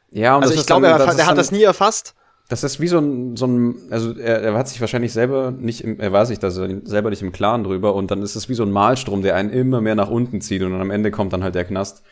[0.09, 2.15] Ja, und Also, das ich glaube, er, er hat das nie erfasst.
[2.51, 5.85] Das ist wie so ein, so ein also er, er hat sich wahrscheinlich selber nicht,
[5.85, 8.55] im, er weiß sich da selber nicht im Klaren drüber und dann ist es wie
[8.55, 11.45] so ein Malstrom, der einen immer mehr nach unten zieht und am Ende kommt dann
[11.45, 12.03] halt der Knast.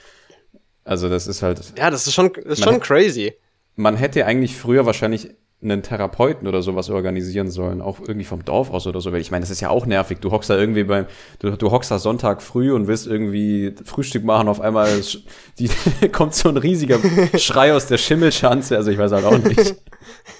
[0.85, 3.33] Also das ist halt, Ja, das ist schon, ist schon crazy.
[3.75, 8.71] man hätte eigentlich früher wahrscheinlich einen Therapeuten oder sowas organisieren sollen, auch irgendwie vom Dorf
[8.71, 10.19] aus oder so, weil ich meine, das ist ja auch nervig.
[10.19, 11.05] Du hockst da irgendwie beim,
[11.39, 14.89] du, du hockst da Sonntag früh und willst irgendwie Frühstück machen, auf einmal
[15.59, 15.69] die,
[16.11, 16.99] kommt so ein riesiger
[17.37, 19.75] Schrei aus der Schimmelschanze, also ich weiß halt auch nicht.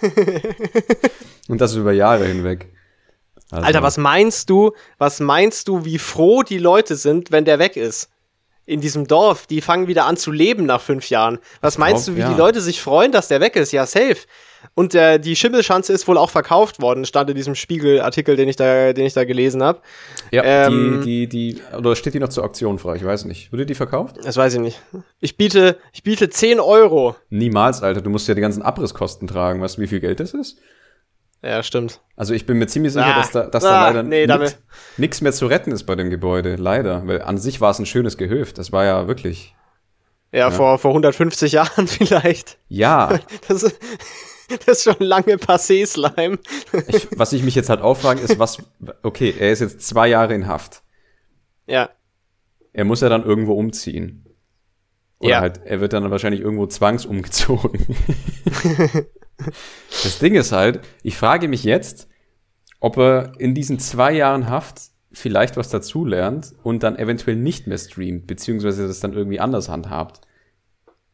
[1.49, 2.71] Und das über Jahre hinweg.
[3.51, 7.59] Also, Alter, was meinst du, was meinst du, wie froh die Leute sind, wenn der
[7.59, 8.09] weg ist?
[8.65, 11.39] In diesem Dorf, die fangen wieder an zu leben nach fünf Jahren.
[11.59, 12.31] Was meinst glaub, du, wie ja.
[12.31, 13.71] die Leute sich freuen, dass der weg ist?
[13.71, 14.17] Ja, safe.
[14.75, 18.55] Und äh, die Schimmelschanze ist wohl auch verkauft worden, stand in diesem Spiegelartikel, den ich
[18.55, 19.79] da, den ich da gelesen habe.
[20.31, 22.95] Ja, ähm, die, die, die, oder steht die noch zur Auktion frei?
[22.95, 23.51] Ich weiß nicht.
[23.51, 24.17] Wurde die verkauft?
[24.23, 24.81] Das weiß ich nicht.
[25.19, 27.15] Ich biete, ich biete 10 Euro.
[27.29, 28.01] Niemals, Alter.
[28.01, 29.61] Du musst ja die ganzen Abrisskosten tragen.
[29.61, 30.57] Weißt du, wie viel Geld das ist?
[31.41, 32.01] Ja, stimmt.
[32.17, 34.27] Also ich bin mir ziemlich sicher, Ah, dass da, dass ah, da leider nee,
[34.97, 36.57] nix mehr zu retten ist bei dem Gebäude.
[36.57, 37.07] Leider.
[37.07, 38.57] Weil an sich war es ein schönes Gehöft.
[38.57, 39.55] Das war ja wirklich.
[40.33, 42.57] Ja, Vor, vor 150 Jahren vielleicht.
[42.67, 43.79] Ja, Das, ist-
[44.65, 46.39] das ist schon lange passé, Slime.
[46.87, 48.57] ich, was ich mich jetzt halt auffrage, ist, was.
[49.03, 50.83] Okay, er ist jetzt zwei Jahre in Haft.
[51.67, 51.89] Ja.
[52.73, 54.25] Er muss ja dann irgendwo umziehen.
[55.19, 55.41] Oder Ja.
[55.41, 57.85] halt, er wird dann wahrscheinlich irgendwo zwangsumgezogen.
[60.03, 62.07] das Ding ist halt, ich frage mich jetzt,
[62.79, 64.81] ob er in diesen zwei Jahren Haft
[65.11, 70.21] vielleicht was dazulernt und dann eventuell nicht mehr streamt, beziehungsweise das dann irgendwie anders handhabt.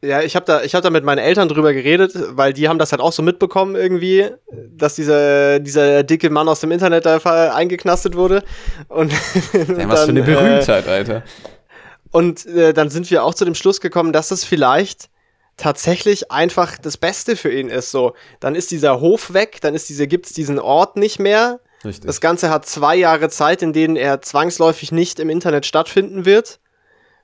[0.02, 2.78] Ja, ich habe da, ich hab da mit meinen Eltern drüber geredet, weil die haben
[2.78, 7.16] das halt auch so mitbekommen irgendwie, dass dieser, dieser dicke Mann aus dem Internet da
[7.54, 8.42] eingeknastet wurde.
[8.88, 9.12] Und,
[9.52, 11.22] Ja, was für eine dann, äh, Berühmtheit, Alter.
[12.12, 15.08] Und äh, dann sind wir auch zu dem Schluss gekommen, dass es vielleicht
[15.56, 17.90] tatsächlich einfach das Beste für ihn ist.
[17.90, 21.60] So, dann ist dieser Hof weg, dann ist diese, gibt's diesen Ort nicht mehr.
[21.84, 22.06] Richtig.
[22.06, 26.58] Das Ganze hat zwei Jahre Zeit, in denen er zwangsläufig nicht im Internet stattfinden wird.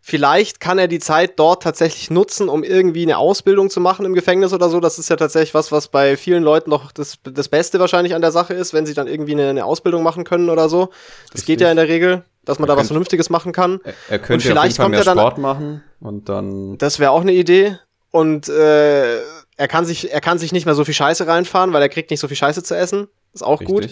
[0.05, 4.15] Vielleicht kann er die Zeit dort tatsächlich nutzen, um irgendwie eine Ausbildung zu machen im
[4.15, 4.81] Gefängnis oder so.
[4.81, 8.21] Das ist ja tatsächlich was, was bei vielen Leuten noch das, das Beste wahrscheinlich an
[8.21, 10.87] der Sache ist, wenn sie dann irgendwie eine, eine Ausbildung machen können oder so.
[11.27, 11.47] Das Richtig.
[11.47, 13.79] geht ja in der Regel, dass man Er da was könnte- Vernünftiges machen kann.
[13.85, 16.29] er, er könnte und auf jeden vielleicht Fall kommt mehr er dann- Sport machen und
[16.29, 16.79] dann.
[16.79, 17.79] Das wäre auch eine Idee.
[18.11, 19.19] Und äh,
[19.57, 22.11] er, kann sich, er kann sich nicht mehr so viel Scheiße reinfahren, weil er kriegt
[22.11, 23.07] nicht so viel Scheiße zu essen.
[23.33, 23.89] Ist auch gut.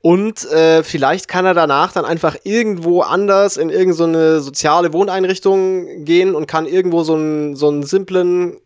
[0.00, 6.04] Und äh, vielleicht kann er danach dann einfach irgendwo anders in irgendeine so soziale Wohneinrichtung
[6.04, 8.58] gehen und kann irgendwo so einen so einen simplen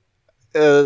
[0.53, 0.85] äh,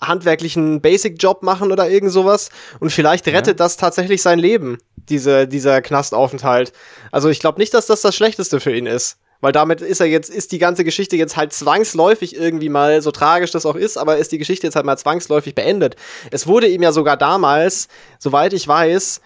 [0.00, 2.50] handwerklichen Basic-Job machen oder irgend sowas.
[2.78, 6.72] Und vielleicht rettet das tatsächlich sein Leben, diese, dieser Knastaufenthalt.
[7.10, 9.18] Also ich glaube nicht, dass das das Schlechteste für ihn ist.
[9.40, 13.10] Weil damit ist er jetzt, ist die ganze Geschichte jetzt halt zwangsläufig irgendwie mal, so
[13.10, 15.96] tragisch das auch ist, aber ist die Geschichte jetzt halt mal zwangsläufig beendet.
[16.30, 17.88] Es wurde ihm ja sogar damals,
[18.20, 19.20] soweit ich weiß,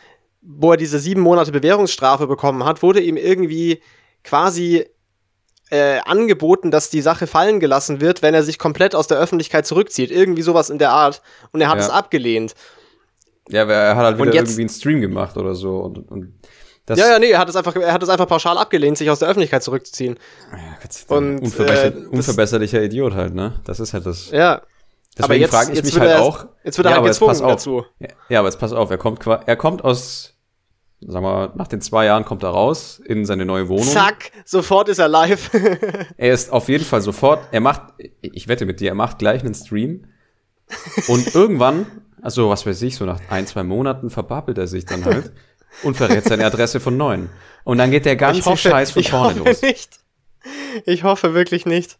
[0.49, 3.83] wo er diese sieben Monate Bewährungsstrafe bekommen hat, wurde ihm irgendwie
[4.23, 4.87] quasi
[5.71, 9.67] äh, angeboten, dass die Sache fallen gelassen wird, wenn er sich komplett aus der Öffentlichkeit
[9.67, 10.13] zurückzieht.
[10.13, 11.23] Irgendwie sowas in der Art.
[11.53, 11.85] Und er hat Ja.
[11.85, 12.55] es abgelehnt.
[13.49, 15.79] Ja, aber er hat halt wieder jetzt- irgendwie einen Stream gemacht oder so.
[15.79, 16.35] Und, und
[16.87, 19.11] das, Ja, ja, nee, er hat es einfach, er hat es einfach pauschal abgelehnt, sich
[19.11, 20.19] aus der Öffentlichkeit zurückzuziehen.
[21.09, 23.61] Und, Und, unverbesser äh, unverbesserlicher Idiot halt, ne?
[23.65, 24.31] Das ist halt das.
[24.31, 24.63] Ja.
[25.19, 26.47] Deswegen aber jetzt, frage ich jetzt mich halt er, auch.
[26.63, 27.85] Jetzt wird er ja, halt gezwungen dazu.
[27.99, 30.35] Ja, ja, aber jetzt pass auf, er kommt, er kommt aus,
[31.01, 33.85] sagen wir mal, nach den zwei Jahren kommt er raus in seine neue Wohnung.
[33.85, 35.51] Zack, sofort ist er live.
[36.17, 37.83] Er ist auf jeden Fall sofort, er macht,
[38.21, 40.07] ich wette mit dir, er macht gleich einen Stream.
[41.09, 41.87] Und irgendwann,
[42.23, 45.33] also was weiß ich, so nach ein, zwei Monaten verbabbelt er sich dann halt
[45.83, 47.29] und verrät seine Adresse von neun.
[47.65, 49.63] Und dann geht der ganze Scheiß von ich vorne hoffe los.
[49.63, 50.01] nicht.
[50.87, 51.99] Ich hoffe wirklich nicht.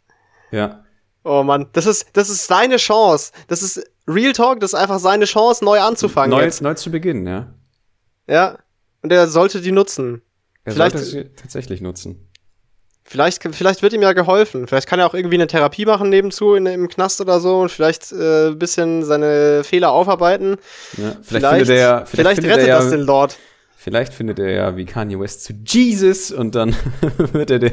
[0.51, 0.85] Ja.
[1.25, 3.33] Oh Mann, das ist, das ist seine Chance.
[3.49, 6.63] Das ist Real Talk, das ist einfach seine Chance, neu anzufangen Neu, jetzt.
[6.63, 7.53] neu zu beginnen, ja.
[8.29, 8.59] Ja.
[9.07, 10.21] Und er sollte die nutzen.
[10.65, 12.29] Er Vielleicht- sollte sie tatsächlich nutzen.
[13.05, 14.67] Vielleicht, vielleicht wird ihm ja geholfen.
[14.67, 17.71] Vielleicht kann er auch irgendwie eine Therapie machen nebenzu in, im Knast oder so und
[17.71, 20.57] vielleicht äh, ein bisschen seine Fehler aufarbeiten.
[20.97, 21.17] Ja.
[21.23, 23.37] Vielleicht, findet er, ja- vielleicht, findet rettet er das den Lord.
[23.77, 26.75] Vielleicht findet er ja wie Kanye West zu Jesus und dann
[27.33, 27.73] wird er den.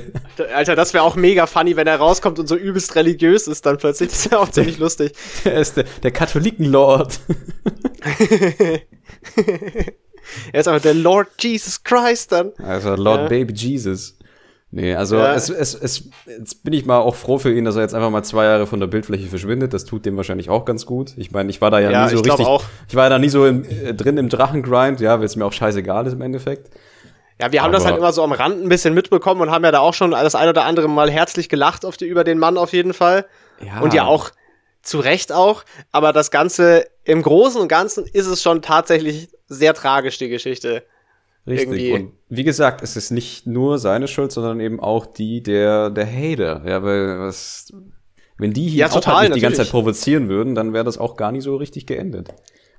[0.54, 3.80] Alter, das wäre auch mega funny, wenn er rauskommt und so übelst religiös ist dann
[3.80, 4.12] plötzlich.
[4.12, 5.13] Das wäre auch ziemlich lustig.
[5.46, 7.19] Er ist der, der Katholikenlord.
[10.52, 12.52] Er ist einfach der Lord Jesus Christ dann.
[12.58, 13.28] Also Lord Ja.
[13.28, 14.18] Baby Jesus.
[14.76, 15.36] Nee, also Ja.
[15.36, 18.10] es, es, es, jetzt bin ich mal auch froh für ihn, dass er jetzt einfach
[18.10, 19.72] mal zwei Jahre von der Bildfläche verschwindet.
[19.74, 21.14] Das tut dem wahrscheinlich auch ganz gut.
[21.18, 22.46] Ich meine, ich war da ja, Ja, nie so richtig.
[22.48, 22.64] auch.
[22.90, 25.46] Ich war ja da nie so im, äh, drin im Drachengrind, ja, weil es mir
[25.46, 26.72] auch scheißegal ist im Endeffekt.
[27.40, 29.64] Ja, wir haben das Aber- halt immer so am Rand ein bisschen mitbekommen und haben
[29.64, 32.40] ja da auch schon das ein oder andere Mal herzlich gelacht auf die, über den
[32.40, 33.26] Mann auf jeden Fall.
[33.64, 33.80] Ja.
[33.82, 34.32] Und ja auch
[34.84, 35.63] zu Recht auch.
[35.91, 40.84] Aber das Ganze im Großen und Ganzen ist es schon tatsächlich sehr tragisch, die Geschichte.
[41.48, 41.67] Richtig.
[41.67, 45.89] irgendwie- Und wie gesagt, es ist nicht nur seine Schuld, sondern eben auch die der,
[45.89, 46.62] der Hater.
[46.65, 47.74] Ja, weil was,
[48.38, 49.63] wenn die hier Ja, auch total, halt die ganze.
[49.63, 52.30] Zeit provozieren würden, dann wäre das auch gar nicht so richtig geendet.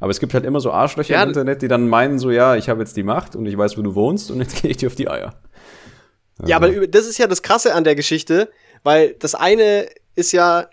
[0.00, 2.56] Aber es gibt halt immer so Arschlöcher Ja, im Internet, die dann meinen so, ja,
[2.56, 4.76] ich habe jetzt die Macht und ich weiß, wo du wohnst und jetzt gehe ich
[4.78, 5.34] dir auf die Eier.
[6.44, 8.50] Ja, aber über- das ist ja das Krasse an der Geschichte,
[8.82, 9.86] weil das eine
[10.16, 10.68] ist ja,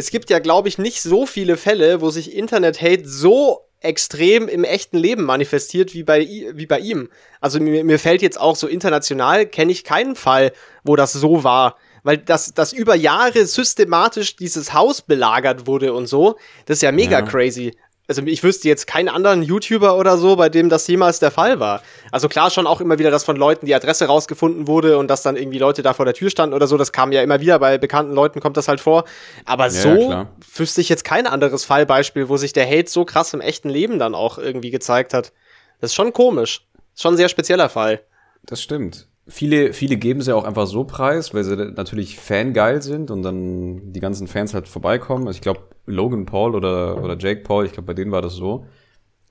[0.00, 4.64] es gibt ja, glaube ich, nicht so viele Fälle, wo sich Internet-Hate so extrem im
[4.64, 7.10] echten Leben manifestiert wie bei, wie bei ihm.
[7.40, 10.52] Also mir, mir fällt jetzt auch so international, kenne ich keinen Fall,
[10.84, 11.76] wo das so war.
[12.02, 16.92] Weil das, das über Jahre systematisch dieses Haus belagert wurde und so, das ist ja
[16.92, 17.22] mega Ja.
[17.22, 17.76] crazy.
[18.10, 21.60] Also ich wüsste jetzt keinen anderen YouTuber oder so, bei dem das jemals der Fall
[21.60, 21.80] war.
[22.10, 25.22] Also klar schon auch immer wieder, dass von Leuten die Adresse rausgefunden wurde und dass
[25.22, 26.76] dann irgendwie Leute da vor der Tür standen oder so.
[26.76, 29.04] Das kam ja immer wieder, bei bekannten Leuten kommt das halt vor.
[29.44, 30.26] Aber ja, so klar.
[30.56, 34.00] wüsste ich jetzt kein anderes Fallbeispiel, wo sich der Hate so krass im echten Leben
[34.00, 35.32] dann auch irgendwie gezeigt hat.
[35.80, 36.66] Das ist schon komisch.
[36.92, 38.00] Ist schon ein sehr spezieller Fall.
[38.42, 39.06] Das stimmt.
[39.28, 43.92] Viele, viele geben sie auch einfach so preis, weil sie natürlich fangeil sind und dann
[43.92, 45.28] die ganzen Fans halt vorbeikommen.
[45.28, 48.34] Also ich glaube, Logan Paul oder, oder Jake Paul, ich glaube, bei denen war das
[48.34, 48.66] so.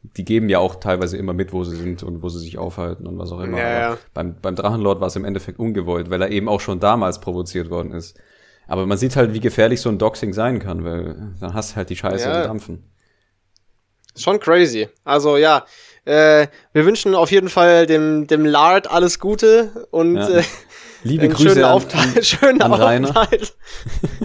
[0.02, 3.06] Die geben ja auch teilweise immer mit, wo sie sind und wo sie sich aufhalten
[3.06, 3.58] und was auch immer.
[3.60, 3.98] Ja, ja.
[4.14, 7.70] Beim, beim Drachenlord war es im Endeffekt ungewollt, weil er eben auch schon damals provoziert
[7.70, 8.18] worden ist.
[8.68, 11.76] Aber man sieht halt, wie gefährlich so ein Doxing sein kann, weil dann hast du
[11.78, 12.42] halt die Scheiße Ja.
[12.42, 12.84] im Dampfen.
[14.16, 14.88] Schon crazy.
[15.04, 15.66] Also ja,
[16.06, 20.30] äh, wir wünschen auf jeden Fall dem, dem Lard alles Gute und Ja.
[20.30, 20.44] äh,
[21.04, 22.74] Liebe einen Grüße schönen, an, Aufenthalt, schönen an.
[22.74, 23.54] Aufenthalt.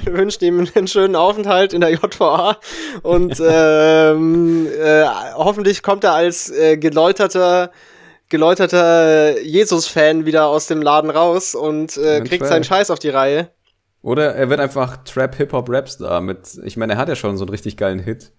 [0.03, 2.57] Wir wünschen ihm einen schönen Aufenthalt in der JVA
[3.03, 7.71] und ähm, äh, hoffentlich kommt er als äh, geläuterter
[8.29, 13.51] geläuterter Jesus-Fan wieder aus dem Laden raus und äh, kriegt seinen Scheiß auf die Reihe.
[14.03, 17.37] Oder er wird einfach Trap Hip Hop Rapstar mit, ich meine, er hat ja schon
[17.37, 18.33] so einen richtig geilen Hit.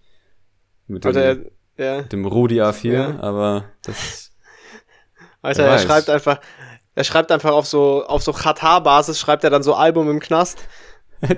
[0.88, 1.38] Mit dem, er,
[1.78, 3.20] ja, dem Rudi A4, Ja.
[3.20, 4.32] aber das,
[5.42, 6.40] Alter, er schreibt einfach,
[6.96, 10.60] er schreibt einfach auf so auf so Katar-Basis schreibt er dann so Album im Knast.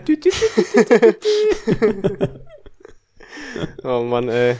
[3.83, 4.55] Oh Mann, ey.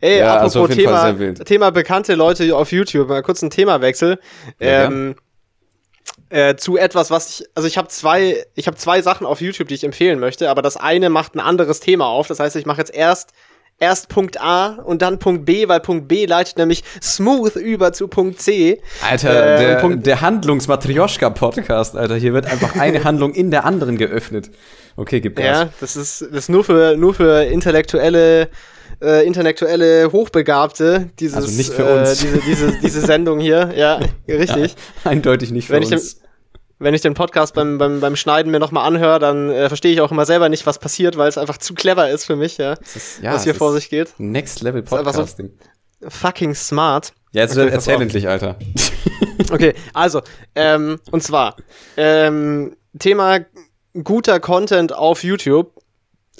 [0.00, 1.44] Ey, Ja, also apropos Fall Thema.
[1.44, 4.20] Thema bekannte Leute auf YouTube, mal kurz ein Themawechsel.
[4.60, 5.16] Ja, ähm,
[6.30, 9.68] äh, zu etwas, was ich, also ich habe zwei, ich habe zwei Sachen auf YouTube,
[9.68, 12.28] die ich empfehlen möchte, aber das eine macht ein anderes Thema auf.
[12.28, 13.32] Das heißt, ich mache jetzt erst
[13.80, 18.08] erst Punkt A und dann Punkt B, weil Punkt B leitet nämlich smooth über zu
[18.08, 18.80] Punkt C.
[19.08, 23.96] Alter, Äh, der, Punkt- der Handlungsmatrioschka-Podcast, Alter, hier wird einfach eine Handlung in der anderen
[23.98, 24.50] geöffnet.
[24.96, 25.44] Okay, gib Gas.
[25.44, 28.48] Ja, das ist, das ist nur für, nur für intellektuelle,
[29.00, 32.18] äh, intellektuelle Hochbegabte, dieses, Also nicht für äh, uns.
[32.18, 33.72] diese, diese, diese Sendung hier.
[33.76, 34.74] Ja, richtig.
[35.04, 36.20] Eindeutig nicht für Wenn ich uns.
[36.80, 40.00] Wenn ich den Podcast beim, beim, beim Schneiden mir nochmal anhöre, dann äh, verstehe ich
[40.00, 42.74] auch immer selber nicht, was passiert, weil es einfach zu clever ist für mich, ja.
[42.94, 44.14] Ist, ja, was hier es vor sich geht.
[44.18, 45.50] Next Level einfach so- Podcasting.
[46.06, 47.12] Fucking smart.
[47.32, 48.56] Ja, jetzt Okay, erzähl endlich, Alter.
[49.50, 50.20] Okay, also,
[50.54, 51.56] ähm, und zwar,
[51.96, 53.40] ähm, Thema
[54.04, 55.72] guter Content auf YouTube,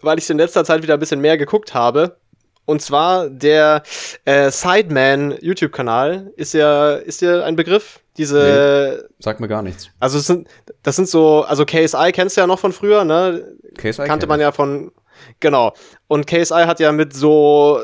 [0.03, 2.19] weil ich in letzter Zeit wieder ein bisschen mehr geguckt habe.
[2.67, 3.83] Und zwar der
[4.27, 8.01] äh, Sideman YouTube-Kanal ist ja, ist ja ein Begriff.
[8.19, 9.91] Diese, Sag mir gar nichts.
[10.01, 10.49] also es sind,
[10.83, 13.57] das sind so, also KSI kennst du ja noch von früher, ne?
[13.77, 14.91] KSI kannte man ja von,
[15.41, 15.73] genau.
[16.09, 17.81] Und KSI hat ja mit so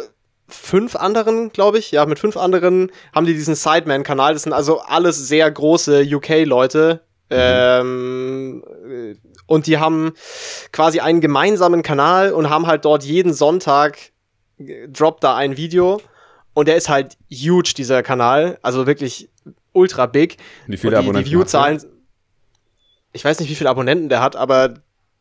[0.49, 4.35] fünf anderen, glaube ich, ja, mit fünf anderen haben die diesen Sideman-Kanal.
[4.35, 7.01] Das sind also alles sehr große UK-Leute.
[7.31, 9.15] Ähm, äh,
[9.47, 10.13] und die haben
[10.73, 13.99] quasi einen gemeinsamen Kanal und haben halt dort jeden Sonntag
[14.59, 16.01] äh, droppt da ein Video.
[16.53, 18.59] Und der ist halt huge, dieser Kanal.
[18.63, 19.31] Also wirklich
[19.75, 20.39] ultra big.
[20.67, 21.37] Wie viele und die, Abonnenten die?
[21.37, 21.83] View-Zahlen.
[23.13, 24.75] Ich weiß nicht, wie viele Abonnenten der hat, aber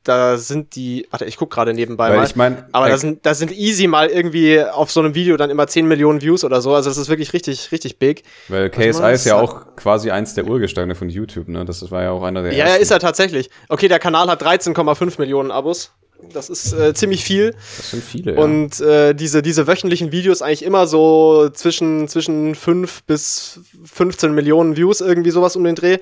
[0.04, 1.08] da sind die.
[1.12, 2.26] Warte, ich guck gerade nebenbei Weil mal.
[2.26, 5.49] ich mein, aber da sind, da sind easy mal irgendwie auf so einem Video dann
[5.49, 6.74] immer 10 Millionen Views oder so.
[6.74, 8.24] Also das ist wirklich richtig, richtig big.
[8.49, 11.66] Weil KSI mal, ist ja auch quasi eins der Urgesteine von YouTube, ne?
[11.66, 12.82] Das war ja auch einer der Ja, ja, ersten.
[12.84, 13.49] ist er tatsächlich.
[13.70, 15.91] Okay, der Kanal hat 13,5 Millionen Abos.
[16.32, 17.54] Das ist äh, ziemlich viel.
[17.78, 23.04] Das sind viele, Und äh, diese, diese wöchentlichen Videos eigentlich immer so zwischen, zwischen 5
[23.04, 23.60] bis
[23.91, 25.97] 15 Millionen Views, irgendwie sowas um den Dreh.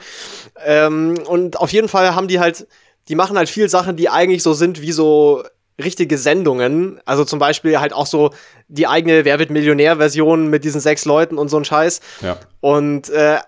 [0.64, 2.68] Ähm, und auf jeden Fall haben die halt,
[3.08, 5.44] die machen halt viel Sachen, die eigentlich so sind wie so
[5.82, 7.00] richtige Sendungen.
[7.06, 8.32] Also zum Beispiel halt auch so
[8.68, 12.02] die eigene Wer wird Millionär-Version mit diesen sechs Leuten und so ein Scheiß.
[12.22, 12.38] ja.
[12.60, 13.40] Und äh,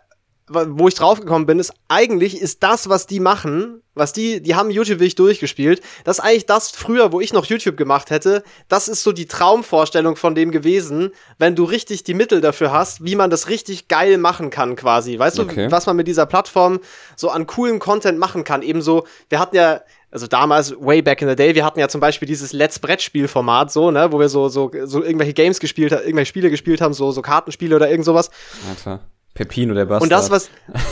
[0.54, 4.72] wo ich draufgekommen bin, ist eigentlich ist das, was die machen, was die, die haben
[4.72, 8.88] YouTube wirklich durchgespielt, das ist eigentlich das früher, wo ich noch YouTube gemacht hätte, das
[8.88, 13.16] ist so die Traumvorstellung von dem gewesen, wenn du richtig die Mittel dafür hast, wie
[13.16, 15.18] man das richtig geil machen kann quasi.
[15.20, 15.66] Weißt Okay.
[15.66, 16.80] du, was man mit dieser Plattform
[17.16, 18.62] so an coolem Content machen kann?
[18.62, 19.82] Ebenso, wir hatten ja
[20.12, 23.72] also damals, way back in the day, wir hatten ja zum Beispiel dieses Let's Brettspiel-Format,
[23.72, 26.94] so, ne, wo wir so, so, so irgendwelche Games gespielt haben, irgendwelche Spiele gespielt haben,
[26.94, 28.30] so, so Kartenspiele oder irgend sowas.
[28.70, 29.00] Alter.
[29.34, 30.04] Pepino, der Bastard.
[30.04, 30.50] Und das, was,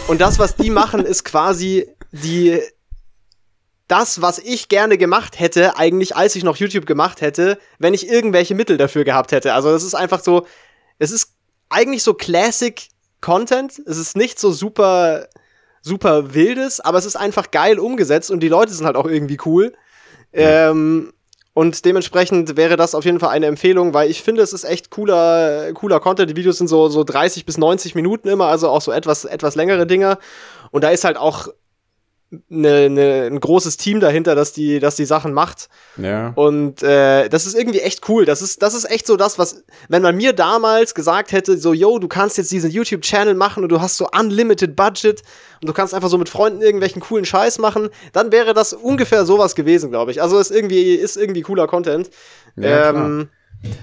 [0.07, 2.59] und das, was die machen, ist quasi die,
[3.87, 8.07] das, was ich gerne gemacht hätte, eigentlich, als ich noch YouTube gemacht hätte, wenn ich
[8.09, 9.53] irgendwelche Mittel dafür gehabt hätte.
[9.53, 10.45] Also, es ist einfach so,
[10.97, 11.33] es ist
[11.69, 12.87] eigentlich so Classic
[13.21, 13.79] Content.
[13.85, 15.27] Es ist nicht so super,
[15.81, 19.37] super wildes, aber es ist einfach geil umgesetzt und die Leute sind halt auch irgendwie
[19.45, 19.73] cool.
[20.33, 21.13] Ähm,
[21.53, 24.89] und dementsprechend wäre das auf jeden Fall eine Empfehlung, weil ich finde, es ist echt
[24.89, 26.29] cooler, cooler Content.
[26.29, 29.55] Die Videos sind so, so 30 bis 90 Minuten immer, also auch so etwas, etwas
[29.55, 30.17] längere Dinger.
[30.71, 31.49] Und da ist halt auch
[32.47, 35.67] ne, ne, ein großes Team dahinter, dass die, dass die Sachen macht.
[35.97, 36.31] Ja.
[36.35, 38.23] Und äh, das ist irgendwie echt cool.
[38.25, 41.73] Das ist, das ist echt so das, was, wenn man mir damals gesagt hätte, so,
[41.73, 45.21] yo, du kannst jetzt diesen YouTube-Channel machen und du hast so unlimited Budget
[45.61, 49.25] und du kannst einfach so mit Freunden irgendwelchen coolen Scheiß machen, dann wäre das ungefähr
[49.25, 50.21] sowas gewesen, glaube ich.
[50.21, 52.09] Also ist irgendwie, ist irgendwie cooler Content.
[52.55, 53.29] Ja, ähm,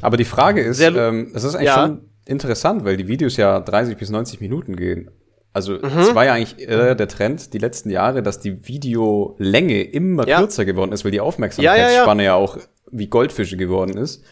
[0.00, 1.82] Aber die Frage ist, ähm, es ist eigentlich Ja.
[1.86, 5.10] schon interessant, weil die Videos ja 30 bis 90 Minuten gehen.
[5.52, 5.98] Also Mhm.
[5.98, 10.38] es war ja eigentlich äh, der Trend die letzten Jahre, dass die Videolänge immer Ja.
[10.38, 12.58] kürzer geworden ist, weil die Aufmerksamkeitsspanne ja, auch
[12.90, 14.24] wie Goldfische geworden ist.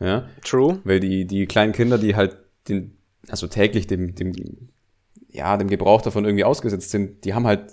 [0.00, 0.78] Ja, true.
[0.84, 2.36] weil die, die kleinen Kinder, die halt
[2.68, 2.96] den,
[3.28, 4.32] also täglich dem, dem,
[5.30, 7.64] ja, dem Gebrauch davon irgendwie ausgesetzt sind, die haben halt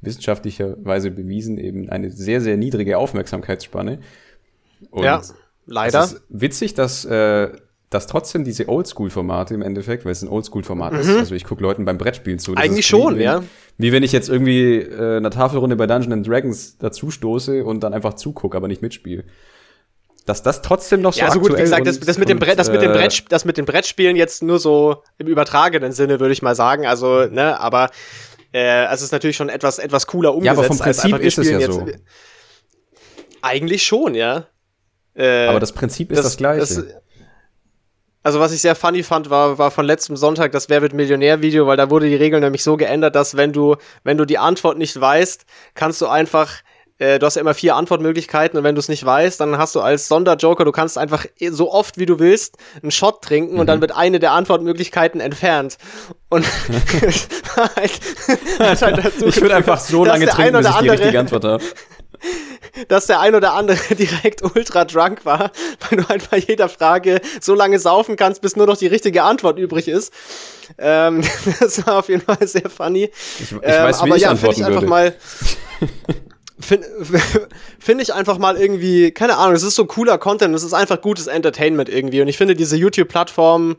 [0.00, 4.00] wissenschaftlicherweise bewiesen eben eine sehr, sehr niedrige Aufmerksamkeitsspanne.
[4.90, 5.22] Und Ja,
[5.66, 6.02] leider.
[6.04, 7.50] es ist witzig, dass, äh,
[7.90, 11.84] dass trotzdem diese Oldschool-Formate im Endeffekt, weil es ein Oldschool-Format ist, also ich gucke Leuten
[11.84, 12.54] beim Brettspielen zu.
[12.54, 12.70] das Mhm.
[12.70, 13.42] Eigentlich wie schon, wenn, ja.
[13.78, 17.80] Wie wenn ich jetzt irgendwie äh, einer Tafelrunde bei Dungeons and Dragons dazu stoße und
[17.80, 19.24] dann einfach zugucke, aber nicht mitspiele.
[20.24, 22.38] Dass das trotzdem noch so Ja, so gut, wie gesagt, das, und- das, mit dem
[22.38, 25.90] Brett, das, mit dem äh, Brett, das mit den Brettspielen jetzt nur so im übertragenen
[25.90, 26.86] Sinne, würde ich mal sagen.
[26.86, 27.90] Also, ne, aber
[28.52, 30.46] äh, es ist natürlich schon etwas, etwas cooler umgesetzt.
[30.46, 31.86] Ja, aber vom Prinzip ist es ja spielen so.
[33.42, 34.46] Eigentlich schon, ja.
[35.14, 36.60] Äh, Aber das Prinzip ist das, Gleiche.
[36.60, 36.84] das-
[38.22, 41.66] also was ich sehr funny fand, war, war von letztem Sonntag das Wer wird Millionär-Video,
[41.66, 44.76] weil da wurde die Regel nämlich so geändert, dass wenn du, wenn du die Antwort
[44.78, 45.44] nicht weißt,
[45.74, 46.52] kannst du einfach,
[46.98, 49.74] äh, du hast ja immer vier Antwortmöglichkeiten und wenn du es nicht weißt, dann hast
[49.74, 53.62] du als Sonderjoker, du kannst einfach so oft wie du willst einen Shot trinken und
[53.62, 53.66] Mhm.
[53.68, 55.78] dann wird eine der Antwortmöglichkeiten entfernt.
[56.28, 56.44] Und
[57.76, 61.64] halt, halt dazu ich würde einfach so lange trinken, bis ich die richtige Antwort habe.
[62.88, 65.50] Dass der ein oder andere direkt ultra drunk war,
[65.88, 69.22] weil du halt bei jeder Frage so lange saufen kannst, bis nur noch die richtige
[69.22, 70.12] Antwort übrig ist.
[70.78, 71.22] Ähm,
[71.60, 73.10] das war auf jeden Fall sehr funny.
[73.38, 74.86] Ich, ich ähm, weiß, wie aber ich ja, finde ich einfach würde.
[74.86, 75.14] mal.
[76.62, 76.86] Finde
[77.78, 81.00] find ich einfach mal irgendwie, keine Ahnung, es ist so cooler Content, es ist einfach
[81.00, 82.20] gutes Entertainment irgendwie.
[82.20, 83.78] Und ich finde diese YouTube-Plattform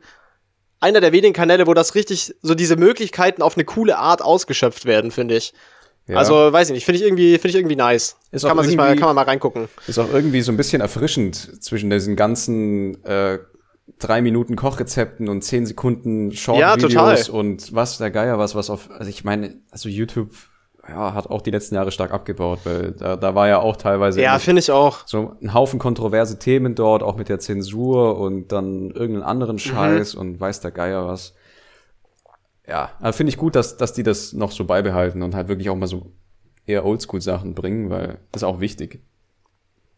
[0.79, 4.85] einer der wenigen Kanäle, wo das richtig, so diese Möglichkeiten auf eine coole Art ausgeschöpft
[4.85, 5.53] werden, finde ich.
[6.11, 6.17] Ja.
[6.17, 8.17] Also, weiß ich nicht, finde ich irgendwie, finde ich irgendwie nice.
[8.31, 9.67] Ist kann man sich mal, kann man mal reingucken.
[9.87, 13.39] Ist auch irgendwie so ein bisschen erfrischend zwischen diesen ganzen äh,
[13.99, 18.89] drei Minuten Kochrezepten und zehn Sekunden Short-Videos ja, und was der Geier was, was auf,
[18.91, 20.31] also ich meine, also YouTube
[20.87, 24.21] ja, hat auch die letzten Jahre stark abgebaut, weil da, da war ja auch teilweise
[24.21, 28.51] ja, finde ich auch so ein Haufen kontroverse Themen dort, auch mit der Zensur und
[28.51, 29.59] dann irgendeinen anderen mhm.
[29.59, 30.21] Scheiß mhm.
[30.21, 31.35] und weiß der Geier was.
[32.71, 35.69] Ja, also finde ich gut, dass, dass die das noch so beibehalten und halt wirklich
[35.69, 36.13] auch mal so
[36.65, 39.01] eher Oldschool-Sachen bringen, weil das ist auch wichtig.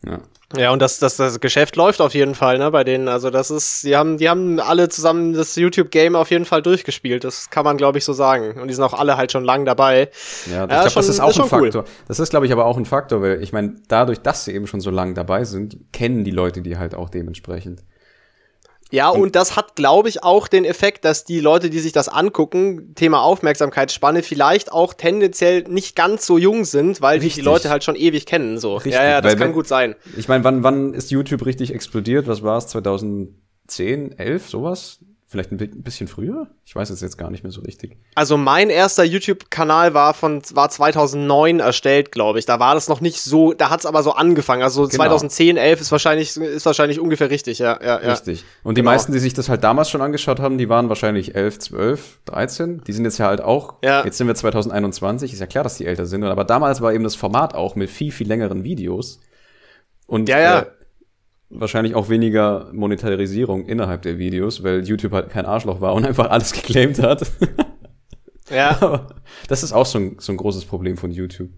[0.03, 0.19] Ja.
[0.57, 3.07] Ja, und das, das, das Geschäft läuft auf jeden Fall, ne, bei denen.
[3.07, 7.23] Also das ist, die haben, die haben alle zusammen das YouTube-Game auf jeden Fall durchgespielt.
[7.23, 8.59] Das kann man, glaube ich, so sagen.
[8.59, 10.09] Und die sind auch alle halt schon lang dabei.
[10.47, 11.83] Ja, ich ja, glaube, das ist auch ist ein Faktor.
[11.83, 11.89] Cool.
[12.07, 14.65] Das ist, glaube ich, aber auch ein Faktor, weil ich meine, dadurch, dass sie eben
[14.65, 17.83] schon so lang dabei sind, kennen die Leute die halt auch dementsprechend.
[18.93, 22.09] Ja, und das hat, glaube ich, auch den Effekt, dass die Leute, die sich das
[22.09, 27.33] angucken, Thema Aufmerksamkeitsspanne, vielleicht auch tendenziell nicht ganz so jung sind, weil richtig.
[27.33, 28.59] die Leute halt schon ewig kennen.
[28.59, 28.75] So.
[28.75, 29.95] Richtig, ja, ja, das kann gut sein.
[30.15, 32.27] Ich meine, wann, wann ist YouTube richtig explodiert?
[32.27, 32.67] Was war es?
[32.67, 34.99] 2010, 11, sowas?
[35.33, 36.45] Vielleicht ein bisschen früher?
[36.63, 37.97] Ich weiß es jetzt gar nicht mehr so richtig.
[38.13, 42.45] Also mein erster YouTube-Kanal war von war 2009 erstellt, glaube ich.
[42.45, 44.61] Da war das noch nicht so, da hat es aber so angefangen.
[44.61, 44.93] Also genau.
[44.93, 48.11] 2010, 11 ist wahrscheinlich ist wahrscheinlich ungefähr richtig, ja, ja, ja.
[48.11, 48.45] Richtig.
[48.61, 48.91] Und die genau.
[48.91, 52.83] meisten, die sich das halt damals schon angeschaut haben, die waren wahrscheinlich 11, 12, 13.
[52.85, 54.05] Die sind jetzt ja halt auch, ja.
[54.05, 57.03] jetzt sind wir 2021, ist ja klar, dass die älter sind, aber damals war eben
[57.03, 59.19] das Format auch mit viel viel längeren Videos.
[60.05, 60.59] Und ja, ja.
[60.59, 60.65] Äh,
[61.49, 66.29] wahrscheinlich auch weniger Monetarisierung innerhalb der Videos, weil YouTube halt kein Arschloch war und einfach
[66.29, 67.23] alles geclaimt hat.
[68.49, 68.77] Ja.
[68.81, 69.07] Aber
[69.47, 71.49] das ist auch so ein, so ein großes Problem von YouTube.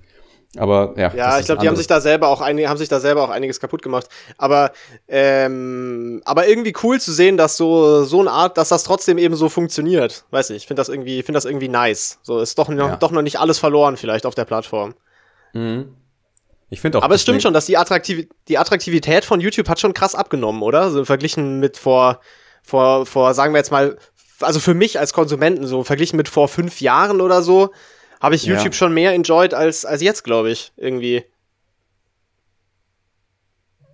[0.57, 1.13] Aber ja.
[1.13, 3.29] Ja, ich glaube, die haben sich da selber auch einige, haben sich da selber auch
[3.29, 4.07] einiges kaputt gemacht.
[4.37, 4.71] Aber
[5.07, 9.35] ähm, aber irgendwie cool zu sehen, dass so so eine Art, dass das trotzdem eben
[9.35, 10.23] so funktioniert.
[10.31, 12.19] Weiß ich, ich finde das irgendwie, finde das irgendwie nice.
[12.23, 12.95] So ist doch noch, ja.
[12.95, 14.93] doch noch nicht alles verloren vielleicht auf der Plattform.
[15.53, 15.95] Mhm.
[16.69, 17.03] Ich finde auch.
[17.03, 20.61] Aber es stimmt schon, dass die, Attraktiv die Attraktivität von YouTube hat schon krass abgenommen,
[20.61, 20.81] oder?
[20.81, 22.19] Also verglichen mit vor,
[22.63, 23.97] vor, vor, sagen wir jetzt mal,
[24.41, 27.71] also für mich als Konsumenten so, verglichen mit vor fünf Jahren oder so,
[28.19, 28.73] habe ich YouTube ja.
[28.73, 31.23] schon mehr enjoyed als, als jetzt, glaube ich, irgendwie.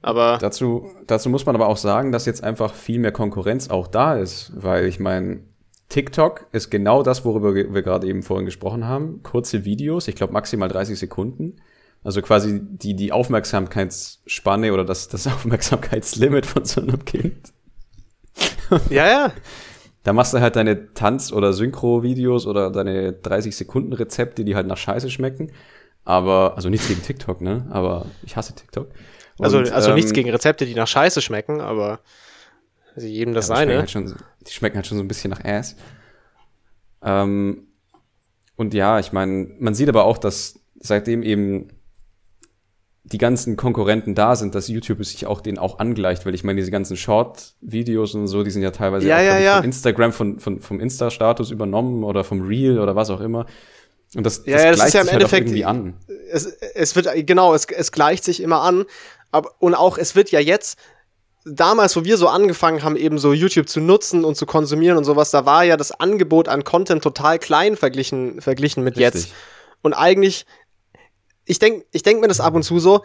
[0.02, 0.38] Aber.
[0.40, 4.16] Dazu, dazu muss man aber auch sagen, dass jetzt einfach viel mehr Konkurrenz auch da
[4.16, 5.42] ist, weil ich meine,
[5.90, 9.22] TikTok ist genau das, worüber wir gerade eben vorhin gesprochen haben.
[9.24, 11.58] Kurze Videos, ich glaube maximal 30 Sekunden.
[12.04, 17.54] Also quasi die, die Aufmerksamkeitsspanne oder das, das Aufmerksamkeitslimit von so einem Kind.
[18.90, 19.34] ja, ja.
[20.04, 25.12] Da machst du halt deine Tanz- oder Synchro-Videos oder deine 30-Sekunden-Rezepte, die halt nach Scheiße
[25.12, 25.52] schmecken.
[26.04, 27.68] Aber, also nichts gegen TikTok, ne?
[27.70, 28.88] Aber ich hasse TikTok.
[29.38, 32.00] Und, also, also ähm, nichts gegen Rezepte, die nach Scheiße schmecken, aber
[32.96, 33.78] also jedem das ja, seine.
[33.78, 34.16] Halt schon,
[34.48, 35.76] die schmecken halt schon so ein bisschen nach Ass.
[37.04, 37.68] Ähm,
[38.56, 41.70] und ja, ich meine, man sieht aber auch, dass seitdem eben
[43.04, 46.60] die ganzen Konkurrenten da sind, dass YouTube sich auch denen auch angleicht, weil ich meine,
[46.60, 49.56] diese ganzen Short-Videos und so, die sind ja teilweise ja, ja, ja.
[49.56, 53.48] von Instagram, von, von, vom Insta-Status übernommen oder vom Reel oder was auch immer.
[54.16, 55.96] Und das, ja, das, ja, das ist ja im halt Endeffekt irgendwie an.
[56.32, 58.86] Es, es wird, genau, es, es gleicht sich immer an.
[59.32, 60.78] Aber, und auch, es wird ja jetzt,
[61.46, 65.06] damals, wo wir so angefangen haben, eben so YouTube zu nutzen und zu konsumieren und
[65.06, 69.24] sowas, da war ja das Angebot an Content total klein verglichen, verglichen mit Richtig.
[69.24, 69.34] jetzt.
[69.82, 70.46] Und eigentlich
[71.46, 73.04] ich denke ich denk mir das ab und zu so,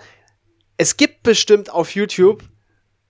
[0.76, 2.43] es gibt bestimmt auf YouTube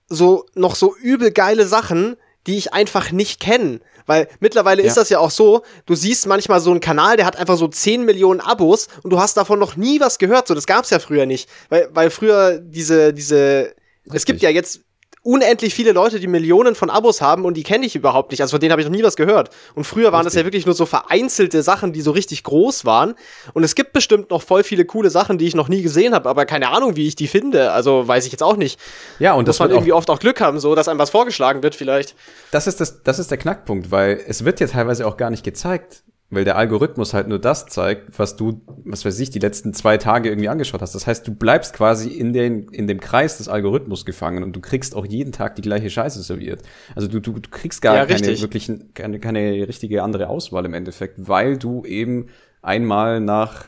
[0.07, 2.15] so noch so übel geile Sachen,
[2.47, 3.81] die ich einfach nicht kenne.
[4.05, 4.87] Weil mittlerweile ja.
[4.87, 7.67] ist das ja auch so, du siehst manchmal so einen Kanal, der hat einfach so
[7.67, 10.47] 10 Millionen Abos und du hast davon noch nie was gehört.
[10.47, 11.49] So, das gab's ja früher nicht.
[11.67, 13.73] Weil, weil früher diese, diese,
[14.05, 14.13] Richtig.
[14.13, 14.81] es gibt ja jetzt
[15.27, 18.41] unendlich viele Leute, die Millionen von Abos haben und die kenne ich überhaupt nicht.
[18.41, 19.49] Also von denen habe ich noch nie was gehört.
[19.75, 23.13] Und früher waren das ja wirklich nur so vereinzelte Sachen, die so richtig groß waren.
[23.53, 26.29] Und es gibt bestimmt noch voll viele coole Sachen, die ich noch nie gesehen habe,
[26.29, 27.73] aber keine Ahnung, wie ich die finde.
[27.73, 28.79] Also weiß ich jetzt auch nicht.
[29.19, 31.75] Ja, und das man irgendwie oft auch Glück haben, so dass einem was vorgeschlagen wird
[31.75, 32.15] vielleicht.
[32.51, 35.43] Das ist das, das ist der Knackpunkt, weil es wird ja teilweise auch gar nicht
[35.43, 36.03] gezeigt.
[36.29, 39.97] Weil der Algorithmus halt nur das zeigt, was du, was weiß ich, die letzten zwei
[39.97, 40.93] Tage irgendwie angeschaut hast.
[40.93, 44.59] Das heißt, du bleibst quasi in, den, in dem Kreis des Algorithmus gefangen und du
[44.59, 46.63] kriegst auch jeden Tag die gleiche Scheiße serviert.
[46.95, 50.73] Also du, du, du kriegst gar ja, keine wirklichen, keine, keine richtige andere Auswahl im
[50.73, 52.27] Endeffekt, weil du eben
[52.61, 53.65] einmal nach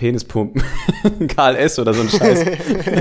[0.00, 0.62] Penispumpen,
[1.28, 2.46] KLS oder so ein Scheiß,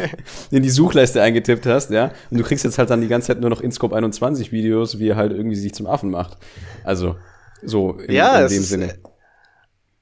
[0.51, 2.11] in die Suchleiste eingetippt hast, ja.
[2.29, 5.07] Und du kriegst jetzt halt dann die ganze Zeit nur noch InScope 21 Videos, wie
[5.07, 6.37] er halt irgendwie sich zum Affen macht.
[6.83, 7.15] Also,
[7.63, 8.95] so in, ja, in dem Sinne.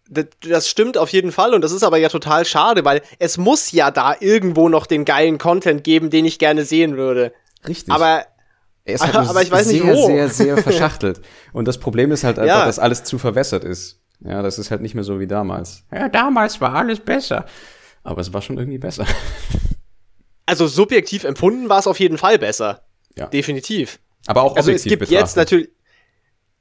[0.09, 3.37] Das, das stimmt auf jeden Fall und das ist aber ja total schade, weil es
[3.37, 7.31] muss ja da irgendwo noch den geilen Content geben, den ich gerne sehen würde.
[7.67, 7.93] Richtig.
[7.93, 8.23] Aber
[8.85, 10.07] er ist halt aber ich weiß sehr, nicht wo.
[10.07, 11.21] sehr, sehr verschachtelt.
[11.53, 12.65] Und das Problem ist halt einfach, ja.
[12.65, 13.96] dass alles zu verwässert ist.
[14.19, 15.83] Ja, das ist halt nicht mehr so wie damals.
[15.91, 17.45] Ja, damals war alles besser.
[18.03, 19.05] Aber es war schon irgendwie besser.
[20.49, 22.85] Also subjektiv empfunden war es auf jeden Fall besser.
[23.17, 23.27] Ja.
[23.27, 23.99] Definitiv.
[24.27, 25.19] Aber auch also es gibt betrachtet.
[25.19, 25.69] jetzt natürlich.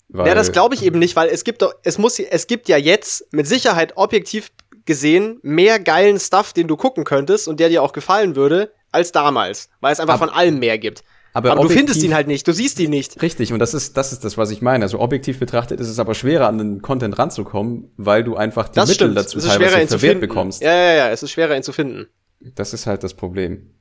[0.09, 2.69] Weil, ja, das glaube ich eben nicht, weil es gibt doch, es muss, es gibt
[2.69, 4.51] ja jetzt mit Sicherheit objektiv
[4.87, 9.13] gesehen mehr geilen Stuff, den du gucken könntest und der dir auch gefallen würde, als
[9.13, 11.05] damals, weil es einfach aber, von allem mehr gibt.
[11.37, 13.20] Aber, aber du findest ihn halt nicht, du siehst ihn nicht.
[13.20, 14.87] Richtig, und das ist, das ist das, was ich meine.
[14.87, 18.76] Also objektiv betrachtet ist es aber schwerer, an den Content ranzukommen, weil du einfach die
[18.76, 19.18] das Mittel stimmt.
[19.18, 20.20] dazu es ist schwerer, ihn zu finden.
[20.20, 20.62] bekommst.
[20.62, 22.07] Ja, ja, ja, es ist schwerer, ihn zu finden.
[22.41, 23.74] Das ist halt das Problem.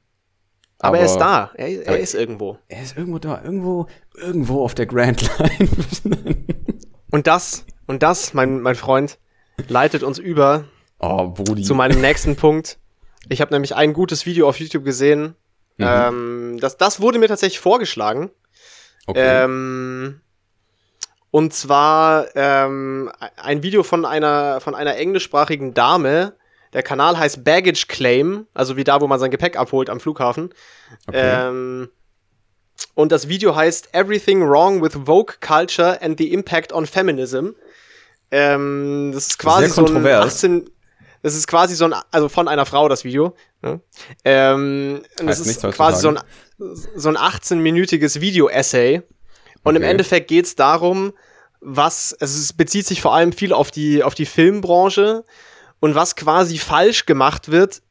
[0.80, 2.58] Aber, aber er ist da, er, er ist irgendwo.
[2.68, 3.88] Er ist irgendwo da, irgendwo,
[4.18, 5.70] irgendwo auf der Grand Line.
[7.10, 9.18] und das, und das, mein, mein Freund,
[9.70, 10.66] leitet uns über
[11.00, 11.32] oh,
[11.64, 12.80] zu meinem nächsten Punkt.
[13.30, 15.36] Ich habe nämlich ein gutes Video auf YouTube gesehen,
[15.78, 15.86] Mhm.
[15.88, 18.32] Ähm, das, das wurde mir tatsächlich vorgeschlagen.
[19.08, 19.44] Okay.
[19.44, 20.22] Ähm,
[21.32, 26.34] und zwar ähm, ein Video von einer, von einer englischsprachigen Dame.
[26.74, 30.54] Der Kanal heißt Baggage Claim, also wie da, wo man sein Gepäck abholt am Flughafen.
[31.08, 31.48] Okay.
[31.50, 31.90] Ähm,
[32.94, 37.50] und das Video heißt Everything Wrong with Vogue Culture and the Impact on Feminism.
[38.32, 40.70] Ähm, das ist quasi so ein 18,
[41.26, 43.36] das ist quasi so ein, also von einer Frau das Video.
[43.64, 43.82] Ne?
[44.24, 46.20] Ähm, und das ist quasi so ein,
[46.96, 49.02] so ein 18-minütiges Video-Essay.
[49.64, 49.78] Und okay.
[49.78, 51.14] im Endeffekt geht es darum,
[51.62, 55.24] was, also es bezieht sich vor allem viel auf die, auf die Filmbranche
[55.80, 57.82] und was quasi falsch gemacht wird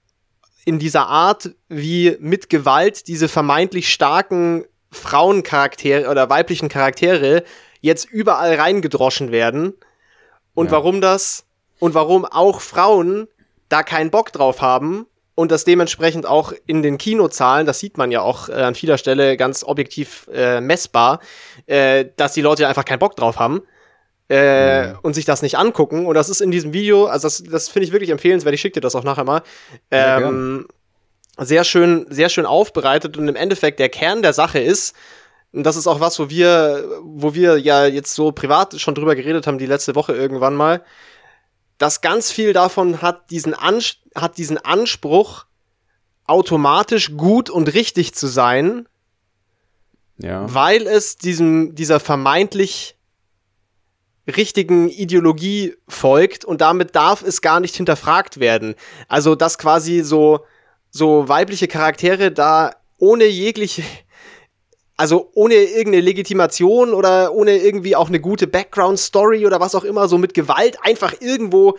[0.65, 7.43] in dieser Art, wie mit Gewalt diese vermeintlich starken Frauencharaktere oder weiblichen Charaktere
[7.81, 9.75] jetzt überall reingedroschen werden.
[10.55, 10.71] Und ja.
[10.71, 11.47] warum das
[11.85, 13.29] und warum auch Frauen
[13.69, 15.05] da keinen Bock drauf haben
[15.35, 18.97] und das dementsprechend auch in den Kinozahlen, das sieht man ja auch äh, an vieler
[18.97, 21.21] Stelle ganz objektiv äh, messbar,
[21.67, 23.61] äh, dass die Leute einfach keinen Bock drauf haben.
[24.31, 24.99] Äh, mhm.
[25.03, 26.07] und sich das nicht angucken.
[26.07, 28.77] Und das ist in diesem Video, also das, das finde ich wirklich empfehlenswert, ich schicke
[28.77, 29.43] dir das auch nachher mal.
[29.91, 30.67] Ähm,
[31.39, 34.97] ja, sehr schön, sehr schön aufbereitet und im Endeffekt der Kern der Sache ist,
[35.53, 39.15] und das ist auch was, wo wir, wo wir ja jetzt so privat schon drüber
[39.15, 40.83] geredet haben, die letzte Woche irgendwann mal,
[41.79, 45.47] dass ganz viel davon hat diesen, Ans hat diesen Anspruch,
[46.27, 48.89] automatisch gut und richtig zu sein,
[50.19, 50.53] ja.
[50.53, 52.97] weil es diesem, dieser vermeintlich
[54.27, 58.75] richtigen Ideologie folgt und damit darf es gar nicht hinterfragt werden.
[59.09, 60.47] Also, dass quasi so,
[60.91, 63.83] so weibliche Charaktere da ohne jegliche
[64.97, 70.09] also ohne irgendeine Legitimation oder ohne irgendwie auch eine gute Background-Story oder was auch immer,
[70.09, 71.77] so mit Gewalt einfach irgendwo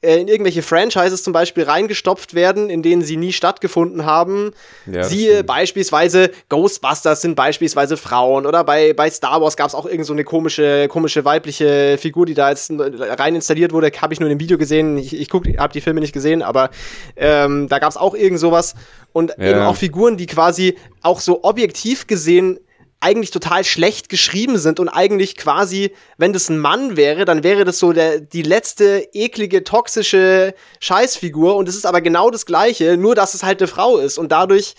[0.00, 4.52] in irgendwelche Franchises zum Beispiel reingestopft werden, in denen sie nie stattgefunden haben.
[4.86, 5.46] Ja, Siehe stimmt.
[5.48, 10.12] beispielsweise Ghostbusters sind beispielsweise Frauen oder bei, bei Star Wars gab es auch irgend so
[10.12, 13.90] eine komische, komische weibliche Figur, die da jetzt rein installiert wurde.
[14.00, 14.98] Habe ich nur in dem Video gesehen.
[14.98, 15.28] Ich, ich
[15.58, 16.70] habe die Filme nicht gesehen, aber
[17.16, 18.76] ähm, da gab es auch irgend sowas.
[19.12, 19.50] Und ja.
[19.50, 22.60] eben auch Figuren, die quasi auch so objektiv gesehen
[23.00, 27.64] eigentlich total schlecht geschrieben sind und eigentlich quasi, wenn das ein Mann wäre, dann wäre
[27.64, 32.96] das so der, die letzte eklige, toxische Scheißfigur und es ist aber genau das gleiche,
[32.96, 34.74] nur dass es halt eine Frau ist und dadurch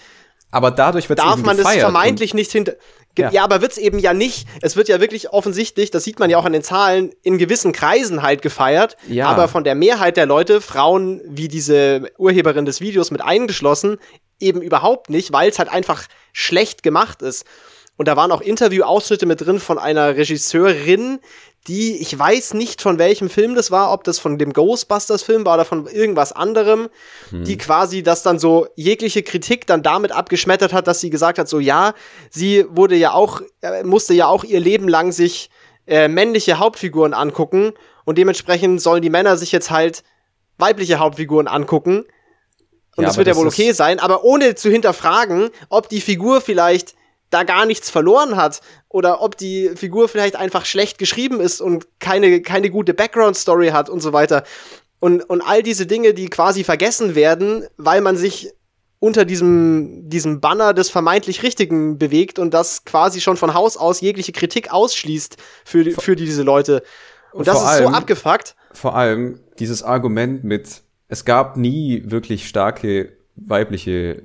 [0.52, 2.74] aber dadurch wird darf man das vermeintlich nicht hinter
[3.20, 3.32] ja.
[3.32, 4.48] ja, aber wird's eben ja nicht.
[4.62, 7.74] Es wird ja wirklich offensichtlich, das sieht man ja auch an den Zahlen, in gewissen
[7.74, 8.96] Kreisen halt gefeiert.
[9.08, 9.28] Ja.
[9.28, 13.98] Aber von der Mehrheit der Leute, Frauen wie diese Urheberin des Videos mit eingeschlossen,
[14.40, 17.46] eben überhaupt nicht, weil es halt einfach schlecht gemacht ist.
[18.00, 21.20] Und da waren auch Interviewausschnitte mit drin von einer Regisseurin,
[21.68, 25.56] die, ich weiß nicht von welchem Film das war, ob das von dem Ghostbusters-Film war
[25.56, 26.88] oder von irgendwas anderem,
[27.30, 27.44] hm.
[27.44, 31.50] die quasi das dann so jegliche Kritik dann damit abgeschmettert hat, dass sie gesagt hat,
[31.50, 31.94] so ja,
[32.30, 35.50] sie wurde ja auch, äh, musste ja auch ihr Leben lang sich
[35.86, 37.74] äh, männliche Hauptfiguren angucken
[38.06, 40.04] und dementsprechend sollen die Männer sich jetzt halt
[40.58, 42.06] weibliche Hauptfiguren angucken.
[42.96, 46.40] Und ja, das wird ja wohl okay sein, aber ohne zu hinterfragen, ob die Figur
[46.40, 46.96] vielleicht
[47.30, 51.88] da gar nichts verloren hat oder ob die Figur vielleicht einfach schlecht geschrieben ist und
[52.00, 54.44] keine, keine gute Background-Story hat und so weiter.
[55.00, 58.52] Und, und all diese Dinge, die quasi vergessen werden, weil man sich
[59.00, 64.02] unter diesem, diesem Banner des vermeintlich Richtigen bewegt und das quasi schon von Haus aus
[64.02, 66.84] jegliche Kritik ausschließt für, für diese Leute.
[67.32, 68.56] Und das ist allem, so abgefuckt.
[68.74, 74.24] Vor allem dieses Argument mit, es gab nie wirklich starke weibliche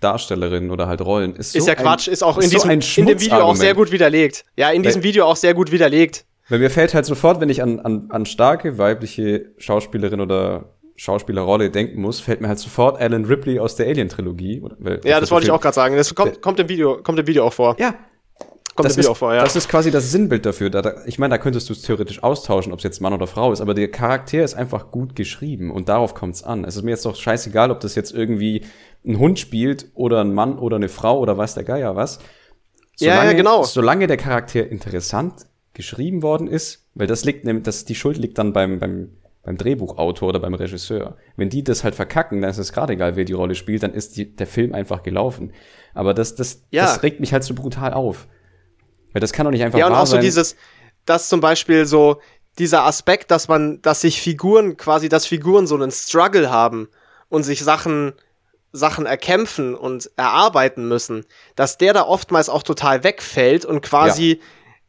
[0.00, 1.34] Darstellerinnen oder halt Rollen.
[1.36, 3.56] Ist, so ist ja Quatsch, ist auch ist in, diesem, so in dem Video auch
[3.56, 4.44] sehr gut widerlegt.
[4.56, 6.24] Ja, in diesem Weil, Video auch sehr gut widerlegt.
[6.48, 11.70] Weil mir fällt halt sofort, wenn ich an, an, an starke weibliche Schauspielerin oder Schauspielerrolle
[11.70, 14.62] denken muss, fällt mir halt sofort Alan Ripley aus der Alien-Trilogie.
[15.04, 15.96] Ja, das wollte ich auch gerade sagen.
[15.96, 17.76] Das kommt, kommt, im Video, kommt im Video auch vor.
[17.78, 17.94] Ja,
[18.76, 19.42] Kommt das, ist, vor, ja.
[19.42, 20.68] das ist quasi das Sinnbild dafür.
[20.68, 23.26] Da, da, ich meine, da könntest du es theoretisch austauschen, ob es jetzt Mann oder
[23.26, 26.62] Frau ist, aber der Charakter ist einfach gut geschrieben und darauf kommt es an.
[26.64, 28.66] Es ist mir jetzt doch scheißegal, ob das jetzt irgendwie
[29.06, 32.18] ein Hund spielt oder ein Mann oder eine Frau oder weiß der Geier was.
[32.96, 33.62] Solange, ja, ja, genau.
[33.64, 38.38] Solange der Charakter interessant geschrieben worden ist, weil das liegt nämlich, das, die Schuld liegt
[38.38, 39.10] dann beim, beim,
[39.42, 41.16] beim Drehbuchautor oder beim Regisseur.
[41.36, 43.92] Wenn die das halt verkacken, dann ist es gerade egal, wer die Rolle spielt, dann
[43.92, 45.52] ist die, der Film einfach gelaufen.
[45.92, 46.84] Aber das, das, Ja.
[46.84, 48.26] das regt mich halt so brutal auf.
[49.12, 50.22] Weil das kann doch nicht einfach Ja, und wahr auch so sein.
[50.22, 50.56] dieses,
[51.04, 52.20] dass zum Beispiel so
[52.58, 56.88] dieser Aspekt, dass man, dass sich Figuren quasi, dass Figuren so einen Struggle haben
[57.28, 58.14] und sich Sachen,
[58.72, 64.40] Sachen erkämpfen und erarbeiten müssen, dass der da oftmals auch total wegfällt und quasi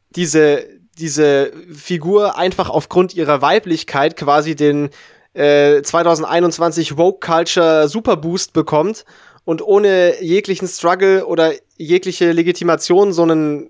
[0.09, 0.65] diese,
[0.97, 4.89] diese Figur einfach aufgrund ihrer Weiblichkeit quasi den
[5.33, 9.05] äh, 2021 Woke Culture Superboost bekommt
[9.45, 13.69] und ohne jeglichen Struggle oder jegliche Legitimation so einen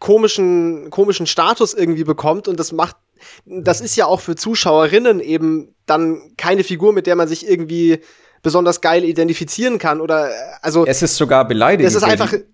[0.00, 2.96] komischen, komischen Status irgendwie bekommt und das macht,
[3.44, 8.00] das ist ja auch für Zuschauerinnen eben dann keine Figur, mit der man sich irgendwie
[8.42, 11.88] besonders geil identifizieren kann oder äh, also es ist sogar beleidigend.
[11.88, 12.44] es ist weil einfach Die,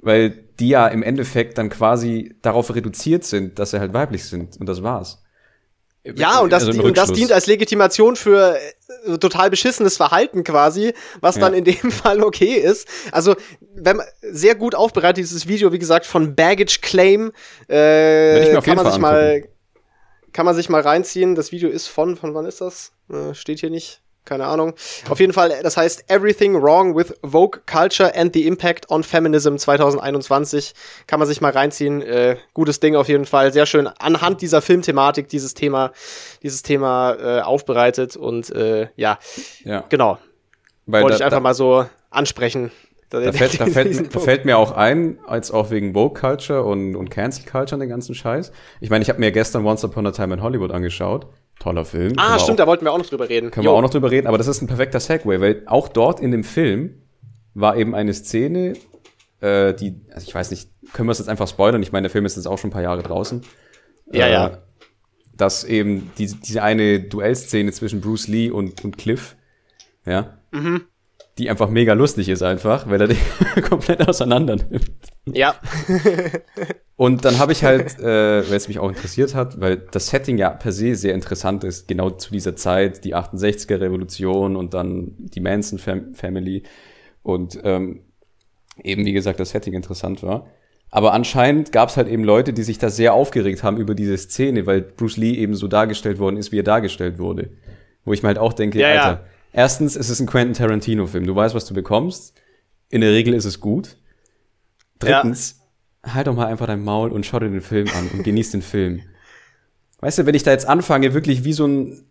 [0.00, 0.30] weil
[0.60, 4.58] die ja im Endeffekt dann quasi darauf reduziert sind, dass sie halt weiblich sind.
[4.58, 5.22] Und das war's.
[6.04, 8.56] ja und das, Also und das dient als Legitimation für
[9.06, 11.58] äh, total beschissenes Verhalten quasi, was dann Ja.
[11.58, 12.86] in dem Fall okay ist.
[13.10, 13.34] Also
[13.74, 17.32] wenn man, sehr gut aufbereitet dieses Video, wie gesagt von Baggage Claim,
[17.68, 19.44] äh, kann man sich Fall mal
[20.32, 21.34] kann man sich mal reinziehen.
[21.36, 22.92] Das Video ist von, von wann ist das?
[23.08, 24.02] Äh, steht hier nicht.
[24.24, 24.72] Keine Ahnung.
[25.10, 29.56] Auf jeden Fall, das heißt Everything Wrong with Vogue Culture and the Impact on Feminism
[29.56, 30.72] 2021.
[31.06, 32.00] Kann man sich mal reinziehen.
[32.00, 33.52] Äh, gutes Ding auf jeden Fall.
[33.52, 35.92] Sehr schön anhand dieser Filmthematik dieses Thema,
[36.42, 38.16] dieses Thema äh, aufbereitet.
[38.16, 39.18] Und äh, ja,
[39.64, 39.84] Ja.
[39.90, 40.18] genau.
[40.86, 42.70] Weil Wollte da, ich einfach da, mal so ansprechen.
[43.10, 46.96] da, fällt, da, fällt, da fällt mir auch ein, als auch wegen Woke Culture und,
[46.96, 48.52] und Cancel Culture und den ganzen Scheiß.
[48.80, 51.26] Ich meine, ich habe mir gestern Once Upon a Time in Hollywood angeschaut.
[51.58, 52.14] Toller Film.
[52.16, 53.50] Ah, stimmt, auch, da wollten wir auch noch drüber reden.
[53.50, 53.72] Können Jo.
[53.72, 56.30] wir auch noch drüber reden, aber das ist ein perfekter Segway, weil auch dort in
[56.30, 57.00] dem Film
[57.54, 58.74] war eben eine Szene,
[59.40, 61.82] äh, die, also ich weiß nicht, können wir es jetzt einfach spoilern?
[61.82, 63.42] Ich meine, der Film ist jetzt auch schon ein paar Jahre draußen.
[64.12, 64.58] Ja, äh, ja.
[65.36, 69.36] Dass eben die, diese eine Duellszene zwischen Bruce Lee und, und Cliff,
[70.04, 70.82] ja, Mhm.
[71.38, 73.16] Die einfach mega lustig ist einfach, weil er die
[73.68, 74.90] komplett auseinander nimmt.
[75.26, 75.56] Ja.
[76.96, 80.38] Und dann habe ich halt, äh, weil es mich auch interessiert hat, weil das Setting
[80.38, 85.14] ja per se sehr interessant ist, genau zu dieser Zeit, die 68er Revolution und dann
[85.18, 86.62] die Manson Fam Family
[87.24, 88.02] und ähm,
[88.82, 90.46] eben wie gesagt das Setting interessant war.
[90.90, 94.16] Aber anscheinend gab es halt eben Leute, die sich da sehr aufgeregt haben über diese
[94.16, 97.50] Szene, weil Bruce Lee eben so dargestellt worden ist, wie er dargestellt wurde.
[98.04, 99.24] Wo ich mir halt auch denke, Ja, ja.
[99.56, 102.34] Erstens ist es ein Quentin Tarantino-Film, du weißt, was du bekommst.
[102.90, 103.96] In der Regel ist es gut.
[104.98, 105.60] Drittens,
[106.04, 108.62] halt doch mal einfach dein Maul und schau dir den Film an und genieß den
[108.62, 109.02] Film.
[110.00, 112.04] Weißt du, wenn ich da jetzt anfange, wirklich wie so ein,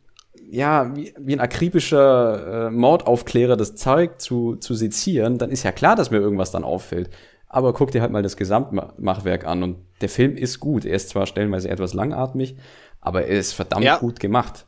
[0.49, 5.73] ja, wie, wie ein akribischer äh, Mordaufklärer das Zeug zu, zu sezieren, dann ist ja
[5.73, 7.09] klar, dass mir irgendwas dann auffällt.
[7.47, 10.85] Aber guck dir halt mal das Gesamtmachwerk an und der Film ist gut.
[10.85, 12.55] Er ist zwar stellenweise etwas langatmig,
[13.01, 13.97] aber er ist verdammt Ja.
[13.97, 14.65] gut gemacht.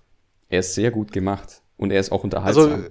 [0.50, 2.72] Er ist sehr gut gemacht und er ist auch unterhaltsam.
[2.72, 2.84] Also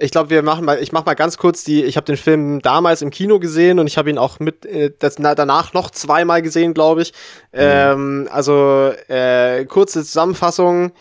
[0.00, 2.62] ich glaube, wir machen mal, ich mach mal ganz kurz die, ich habe den Film
[2.62, 5.90] damals im Kino gesehen und ich habe ihn auch mit äh, das, na, danach noch
[5.90, 7.12] zweimal gesehen, glaube ich.
[7.52, 10.92] Ähm, also äh, kurze Zusammenfassung.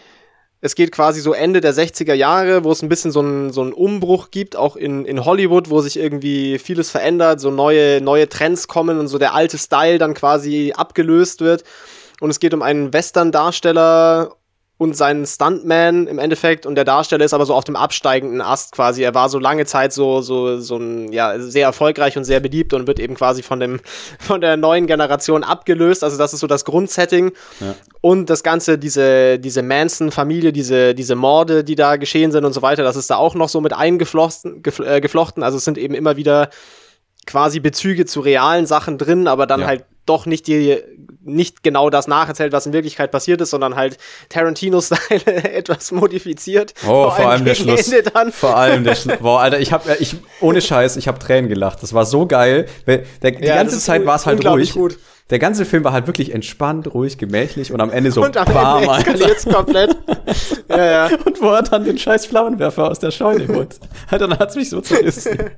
[0.62, 3.62] Es geht quasi so Ende der 60er Jahre, wo es ein bisschen so einen so
[3.62, 8.28] einen Umbruch gibt, auch in, in Hollywood, wo sich irgendwie vieles verändert, so neue, neue
[8.28, 11.64] Trends kommen und so der alte Style dann quasi abgelöst wird.
[12.20, 14.37] Und es geht um einen Western-Darsteller
[14.80, 18.74] und seinen Stuntman im Endeffekt und der Darsteller ist aber so auf dem absteigenden Ast
[18.74, 19.02] quasi.
[19.02, 22.74] Er war so lange Zeit so so so ein ja sehr erfolgreich und sehr beliebt
[22.74, 23.80] und wird eben quasi von dem
[24.20, 26.04] von der neuen Generation abgelöst.
[26.04, 27.74] Also das ist so das Grundsetting Ja.
[28.02, 32.54] und das ganze diese diese Manson Familie, diese diese Morde, die da geschehen sind und
[32.54, 35.42] so weiter, das ist da auch noch so mit eingeflochten gef äh, geflochten.
[35.42, 36.50] Also es sind eben immer wieder
[37.26, 39.68] quasi Bezüge zu realen Sachen drin, aber dann Ja.
[39.68, 40.78] halt doch nicht die
[41.28, 43.98] nicht genau das nacherzählt, was in Wirklichkeit passiert ist, sondern halt
[44.30, 46.74] Tarantino-Style etwas modifiziert.
[46.88, 47.92] Oh, vor, allem der Schluss.
[47.92, 48.32] Ende dann.
[48.32, 49.18] Vor allem der Schluss.
[49.18, 51.84] Boah, Alter, ich hab, ich, ohne Scheiß, ich hab Tränen gelacht.
[51.84, 52.68] Das war so geil.
[52.88, 54.74] Der, die Ja, ganze Zeit war es halt ruhig.
[54.74, 54.98] gut.
[55.30, 58.46] Der ganze Film war halt wirklich entspannt, ruhig, gemächlich und am Ende so Und am
[58.46, 59.98] bam, Ende eskaliert's komplett.
[60.70, 61.10] ja, ja.
[61.26, 63.80] Und wo er dann den scheiß Flammenwerfer aus der Scheune holt.
[64.10, 65.52] Dann hat's mich so zerrissen.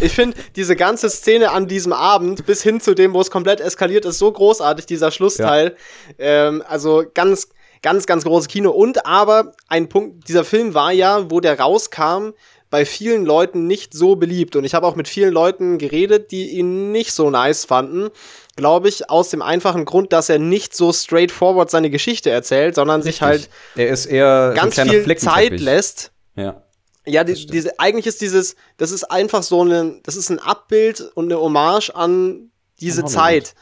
[0.00, 3.60] Ich finde diese ganze Szene an diesem Abend bis hin zu dem, wo es komplett
[3.60, 5.76] eskaliert ist, so großartig, dieser Schlussteil.
[6.18, 7.48] Ähm, also ganz,
[7.82, 8.70] ganz, ganz großes Kino.
[8.70, 12.30] Und aber ein Punkt, dieser Film war ja, wo der rauskam,
[12.74, 14.56] bei vielen Leuten nicht so beliebt.
[14.56, 18.08] Und ich habe auch mit vielen Leuten geredet, die ihn nicht so nice fanden.
[18.56, 23.00] Glaube ich, aus dem einfachen Grund, dass er nicht so straightforward seine Geschichte erzählt, sondern
[23.00, 25.16] sich halt Er ist eher ganz so viel.
[25.18, 26.64] Zeit lässt, Ja.
[27.06, 31.00] Ja, die, diese, eigentlich ist dieses, das ist einfach so ein, das ist ein Abbild
[31.14, 32.50] und eine Hommage an
[32.80, 33.54] diese Zeit.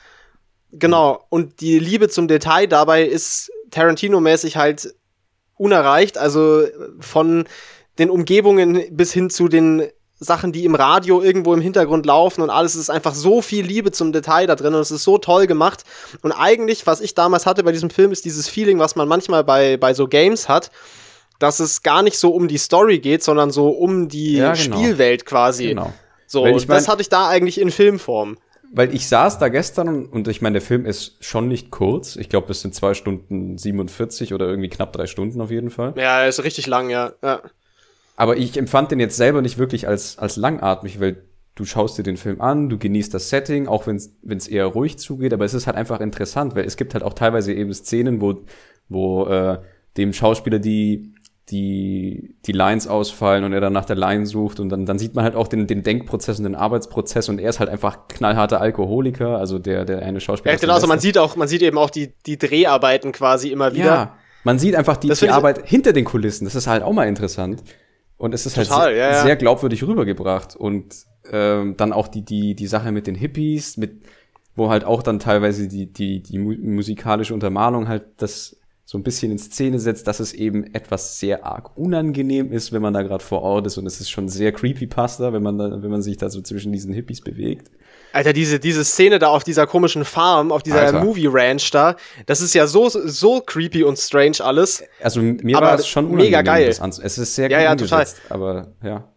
[0.71, 1.27] Genau.
[1.29, 4.95] Und die Liebe zum Detail dabei ist Tarantino-mäßig halt
[5.59, 6.17] unerreicht.
[6.17, 6.65] Also
[7.01, 7.45] von
[7.99, 9.89] den Umgebungen bis hin zu den
[10.19, 12.75] Sachen, die im Radio irgendwo im Hintergrund laufen und alles.
[12.75, 15.47] Es ist einfach so viel Liebe zum Detail da drin und es ist so toll
[15.47, 15.83] gemacht.
[16.23, 19.43] Und eigentlich, was ich damals hatte bei diesem Film, ist dieses Feeling, was man manchmal
[19.43, 20.71] bei, bei so Games hat
[21.43, 24.77] dass es gar nicht so um die Story geht, sondern so um die ja, genau.
[24.77, 25.69] Spielwelt quasi.
[25.69, 25.93] Genau.
[26.27, 28.39] So, ich mein, das hatte ich da eigentlich in Filmform.
[28.73, 32.17] Weil ich saß da gestern und, und ich meine, der Film ist schon nicht kurz.
[32.17, 35.93] Ich glaube, es sind zwei Stunden 47 oder irgendwie knapp drei Stunden auf jeden Fall.
[35.97, 37.13] Ja, er ist richtig lang, ja.
[37.23, 37.43] ja.
[38.17, 42.03] Aber ich empfand den jetzt selber nicht wirklich als, als langatmig, weil du schaust dir
[42.03, 45.55] den Film an, du genießt das Setting, auch wenn es eher ruhig zugeht, aber es
[45.55, 48.45] ist halt einfach interessant, weil es gibt halt auch teilweise eben Szenen, wo,
[48.89, 49.59] wo äh,
[49.97, 51.13] dem Schauspieler die
[51.51, 55.15] die, die Lines ausfallen und er dann nach der Line sucht und dann, dann sieht
[55.15, 58.61] man halt auch den, den Denkprozess und den Arbeitsprozess und er ist halt einfach knallharter
[58.61, 60.55] Alkoholiker, also der, der eine Schauspieler.
[60.55, 63.75] Ja, genau, also man sieht auch, man sieht eben auch die, die Dreharbeiten quasi immer
[63.75, 63.85] wieder.
[63.85, 67.09] Ja, man sieht einfach die, die Arbeit hinter den Kulissen, das ist halt auch mal
[67.09, 67.63] interessant.
[68.23, 70.55] Und es ist halt Total, halt sehr, ja, sehr glaubwürdig rübergebracht.
[70.55, 70.95] Und
[71.29, 74.05] ähm, dann auch die, die, die Sache mit den Hippies, mit,
[74.55, 79.33] wo halt auch dann teilweise die, die, die musikalische Untermalung halt das so ein bisschen
[79.33, 83.25] in Szene setzt, dass es eben etwas sehr arg unangenehm ist, wenn man da gerade
[83.25, 83.77] vor Ort ist.
[83.77, 86.71] Und es ist schon sehr creepypasta, wenn man da, wenn man sich da so zwischen
[86.71, 87.73] diesen Hippies bewegt.
[88.13, 91.05] Alter, diese, diese Szene da auf dieser komischen Farm, auf dieser Alter.
[91.05, 91.97] Movie Ranch da,
[92.27, 94.85] das ist ja so, so creepy und strange alles.
[95.03, 96.27] Also mir aber war es schon unangenehm.
[96.27, 96.69] Mega geil.
[96.69, 98.07] Es ist sehr ja, ja, total.
[98.29, 99.09] aber ja.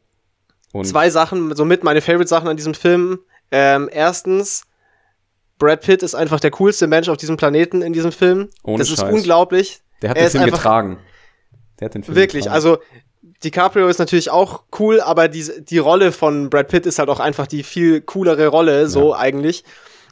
[0.72, 3.20] Und Zwei Sachen, somit meine Favorite Sachen an diesem Film.
[3.50, 4.64] Ähm, erstens,
[5.58, 8.50] Brad Pitt ist einfach der coolste Mensch auf diesem Planeten in diesem Film.
[8.64, 9.00] Ohne das Scheiß.
[9.00, 9.82] ist unglaublich.
[10.02, 10.98] Der hat er den Film getragen.
[11.80, 12.56] Der hat den Film wirklich, getragen.
[12.56, 12.78] also
[13.44, 17.20] DiCaprio ist natürlich auch cool, aber die, die Rolle von Brad Pitt ist halt auch
[17.20, 19.20] einfach die viel coolere Rolle, so ja.
[19.20, 19.64] eigentlich.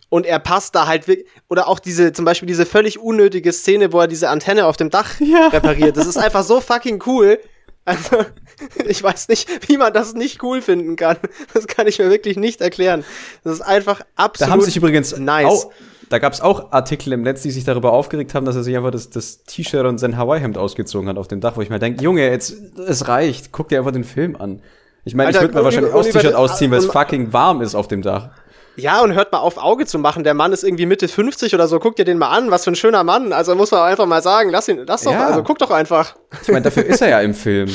[0.10, 3.94] Und er passt da halt wirklich, oder auch diese, zum Beispiel diese völlig unnötige Szene,
[3.94, 5.48] wo er diese Antenne auf dem Dach ja.
[5.52, 5.98] repariert.
[5.98, 7.40] Das ist einfach so fucking cool.
[7.86, 8.24] Also,
[8.86, 11.18] ich weiß nicht, wie man das nicht cool finden kann.
[11.54, 13.04] Das kann ich mir wirklich nicht erklären.
[13.44, 15.68] Das ist einfach absolut Da haben sich übrigens nice.
[16.14, 18.78] Da gab es auch Artikel im Netz, die sich darüber aufgeregt haben, dass er sich
[18.78, 21.80] einfach das, das T-Shirt und sein Hawaii-Hemd ausgezogen hat auf dem Dach, wo ich mir
[21.80, 22.56] denke, Junge, jetzt,
[22.88, 24.62] es reicht, guck dir einfach den Film an.
[25.06, 27.74] Ich meine, ich würde mir wahrscheinlich auch das T-Shirt ausziehen, weil es fucking warm ist
[27.74, 28.30] auf dem Dach.
[28.76, 30.24] Ja, und hört mal auf, Auge zu machen.
[30.24, 31.80] Der Mann ist irgendwie Mitte 50 oder so.
[31.80, 32.52] Guck dir den mal an.
[32.52, 33.34] Was für ein schöner Mann.
[33.34, 35.28] Also muss man einfach mal sagen, lass ihn, lass doch, ja.
[35.28, 36.16] also guck doch einfach.
[36.44, 37.70] Ich meine, dafür ist er ja im Film.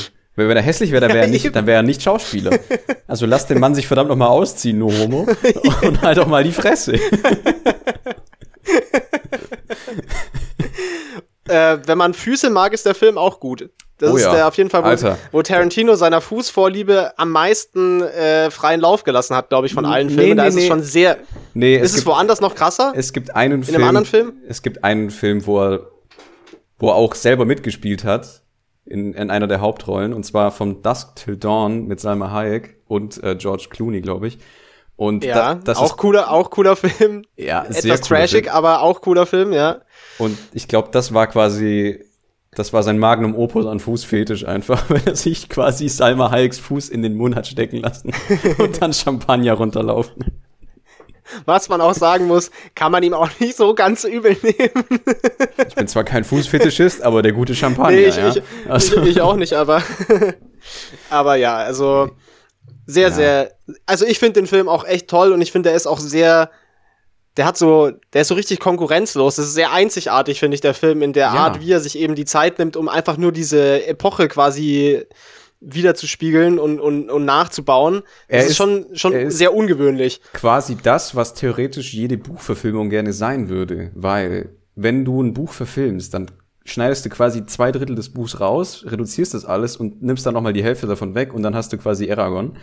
[0.47, 2.57] Wenn er hässlich wäre, dann wäre er nicht, dann wäre er nicht Schauspieler.
[3.09, 5.27] Also lass den Mann sich verdammt noch mal ausziehen, nur Homo.
[5.83, 6.95] Und halt auch mal die Fresse.
[11.49, 13.71] Äh, wenn man Füße mag, ist der Film auch gut.
[13.99, 14.33] Das oh ist ja.
[14.33, 19.35] der auf jeden Fall, wo, wo, Tarantino seiner Fußvorliebe am meisten äh, freien Lauf gelassen
[19.35, 20.31] hat, glaube ich, von allen nee, Filmen.
[20.31, 20.63] Nee, da ist nee.
[20.63, 21.19] es schon sehr.
[21.53, 22.93] Nee, ist es, gibt, woanders noch krasser?
[22.95, 23.75] Es gibt einen In Film.
[23.75, 24.35] In einem anderen Film?
[24.47, 25.91] Es gibt einen Film, wo er,
[26.79, 28.43] wo er auch selber mitgespielt hat
[28.85, 33.23] in, in einer der Hauptrollen, und zwar von Dusk Till Dawn mit Salma Hayek und
[33.25, 34.39] äh, George Clooney, glaube ich.
[34.99, 37.23] Und ja, da, das auch ist, cooler, auch cooler Film.
[37.37, 38.57] Ja, etwas sehr trashig, Film.
[38.57, 39.83] aber auch cooler Film, ja.
[40.19, 42.05] Und ich glaube, das war quasi,
[42.51, 46.89] das war sein Magnum Opus an Fußfetisch einfach, wenn er sich quasi Salma Hayeks Fuß
[46.89, 48.13] in den Mund hat stecken lassen
[48.59, 50.43] und dann Champagner runterlaufen
[51.45, 55.01] was man auch sagen muss, kann man ihm auch nicht so ganz übel nehmen.
[55.69, 57.91] ich bin zwar kein Fußfetischist, aber der gute Champagner.
[57.91, 58.31] Nee, ich, ja?
[58.31, 59.03] ich, also.
[59.03, 59.83] ich, ich, auch nicht, aber,
[61.11, 62.09] aber ja, also
[62.89, 63.15] sehr, ja.
[63.15, 63.53] sehr.
[63.85, 66.51] Also ich finde den Film auch echt toll und ich finde, der ist auch sehr.
[67.37, 69.37] Der hat so, der ist so richtig konkurrenzlos.
[69.37, 71.35] Das ist sehr einzigartig, finde ich, der Film, in der ja.
[71.35, 75.07] Art, wie er sich eben die Zeit nimmt, um einfach nur diese Epoche quasi
[75.61, 78.03] wiederzuspiegeln und, und, und nachzubauen.
[78.29, 80.21] Das ist, ist, schon, schon ist sehr ungewöhnlich.
[80.33, 86.15] Quasi das, was theoretisch jede Buchverfilmung gerne sein würde, weil wenn du ein Buch verfilmst,
[86.15, 86.31] dann
[86.71, 90.53] schneidest du quasi zwei Drittel des Buchs raus, reduzierst das alles und nimmst dann nochmal
[90.53, 92.57] die Hälfte davon weg und dann hast du quasi Aragon,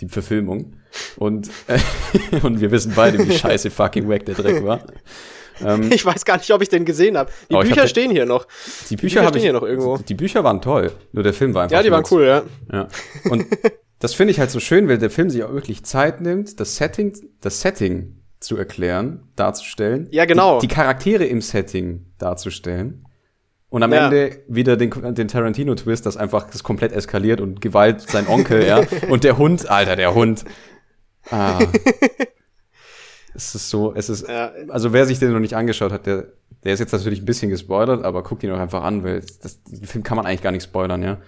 [0.00, 0.76] die Verfilmung.
[1.16, 1.78] Und, äh,
[2.42, 4.80] und wir wissen beide, wie scheiße fucking wack der Dreck war.
[5.62, 7.30] Ähm, ich weiß gar nicht, ob ich den gesehen habe.
[7.50, 8.46] Die Bücher hab stehen hier noch.
[8.88, 9.98] Die Bücher, Bücher stehen hier noch irgendwo.
[9.98, 12.42] Die Bücher waren toll, nur der Film war einfach Ja, die waren cool, ja.
[12.72, 12.88] Ja.
[13.28, 13.46] Und
[13.98, 16.76] das finde ich halt so schön, weil der Film sich auch wirklich Zeit nimmt, das
[16.76, 20.08] Setting, das Setting zu erklären, darzustellen.
[20.10, 20.60] Ja, genau.
[20.60, 23.04] Die, die Charaktere im Setting darzustellen.
[23.70, 24.06] Und am ja.
[24.06, 28.82] Ende wieder den, den Tarantino-Twist, dass einfach das komplett eskaliert und Gewalt sein Onkel, ja.
[29.08, 30.44] Und der Hund, Alter, der Hund.
[31.30, 31.58] Ah.
[33.32, 34.52] Es ist so, es ist, ja.
[34.68, 36.26] also wer sich den noch nicht angeschaut hat, der,
[36.64, 39.62] der ist jetzt natürlich ein bisschen gespoilert, aber guckt ihn auch einfach an, weil das,
[39.62, 41.18] den Film kann man eigentlich gar nicht spoilern, ja.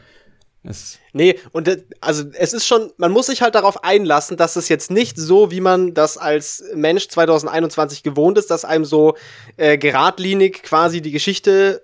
[0.65, 4.69] Es, Nee, und also es ist schon, man muss sich halt darauf einlassen, dass es
[4.69, 9.17] jetzt nicht so, wie man das als Mensch 2021 gewohnt ist, dass einem so
[9.57, 11.83] äh, geradlinig quasi die Geschichte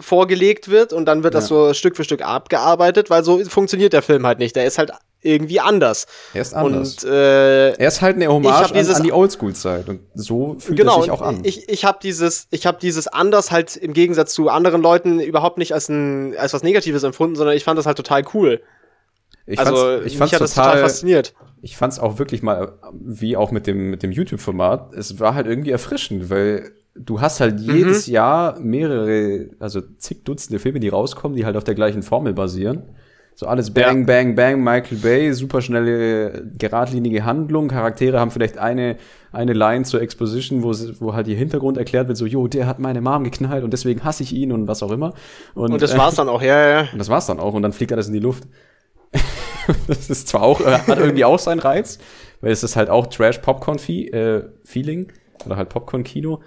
[0.00, 1.68] vorgelegt wird und dann wird das Ja.
[1.68, 4.56] so Stück für Stück abgearbeitet, weil so funktioniert der Film halt nicht.
[4.56, 4.92] Der ist halt
[5.22, 6.06] irgendwie anders.
[6.32, 7.04] er ist anders.
[7.04, 9.88] Und äh, er ist halt eine Hommage hab an, an die Oldschool-Zeit.
[9.88, 11.40] Und so fühlt genau, er sich auch an.
[11.42, 15.58] ich, ich habe dieses, ich habe dieses anders halt im Gegensatz zu anderen Leuten überhaupt
[15.58, 18.62] nicht als ein als was Negatives empfunden, sondern ich fand das halt total cool.
[19.46, 21.34] Ich also fand's, ich mich fand's hat das total total, fasziniert.
[21.60, 25.46] ich fand's auch wirklich mal, wie auch mit dem, mit dem YouTube-Format, es war halt
[25.46, 27.76] irgendwie erfrischend, weil du hast halt Mhm.
[27.76, 32.32] jedes Jahr mehrere, also zig Dutzende Filme, die rauskommen, die halt auf der gleichen Formel
[32.32, 32.82] basieren.
[33.36, 34.06] So alles Bang, Ja.
[34.06, 37.68] Bang, Bang, Michael Bay, super schnelle, geradlinige Handlung.
[37.68, 38.96] Charaktere haben vielleicht eine,
[39.32, 42.80] eine Line zur Exposition, wo, wo halt ihr Hintergrund erklärt wird, so, jo, der hat
[42.80, 45.14] meine Mom geknallt und deswegen hasse ich ihn und was auch immer.
[45.54, 46.80] Und das äh, war's dann auch, ja, ja.
[46.92, 48.44] und das war's dann auch und dann fliegt alles in die Luft.
[49.86, 51.98] das ist zwar auch, äh, hat irgendwie auch seinen Reiz,
[52.42, 55.12] weil es ist halt auch Trash-Popcorn-Feeling
[55.46, 56.40] oder halt Popcorn-Kino.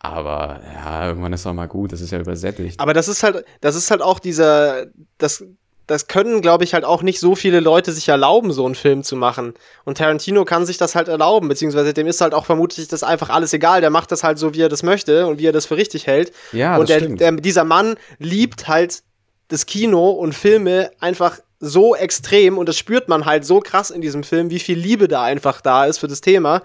[0.00, 2.80] Aber ja, irgendwann ist auch mal gut, das ist ja übersättigt.
[2.80, 4.86] Aber das ist halt, das ist halt auch dieser,
[5.18, 5.44] das,
[5.86, 9.02] das können, glaube ich, halt auch nicht so viele Leute sich erlauben, so einen Film
[9.02, 9.52] zu machen.
[9.84, 13.28] Und Tarantino kann sich das halt erlauben, beziehungsweise dem ist halt auch vermutlich das einfach
[13.28, 13.82] alles egal.
[13.82, 16.06] Der macht das halt so, wie er das möchte und wie er das für richtig
[16.06, 16.32] hält.
[16.52, 17.20] Ja, und das der, stimmt.
[17.20, 19.02] der, dieser Mann liebt halt
[19.48, 24.00] das Kino und Filme einfach so extrem und das spürt man halt so krass in
[24.00, 26.62] diesem Film, wie viel Liebe da einfach da ist für das Thema.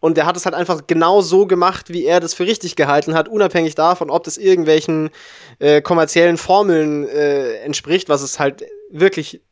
[0.00, 3.14] Und der hat es halt einfach genau so gemacht, wie er das für richtig gehalten
[3.14, 5.10] hat, unabhängig davon, ob das irgendwelchen
[5.58, 9.42] äh, kommerziellen Formeln äh, entspricht, was es halt wirklich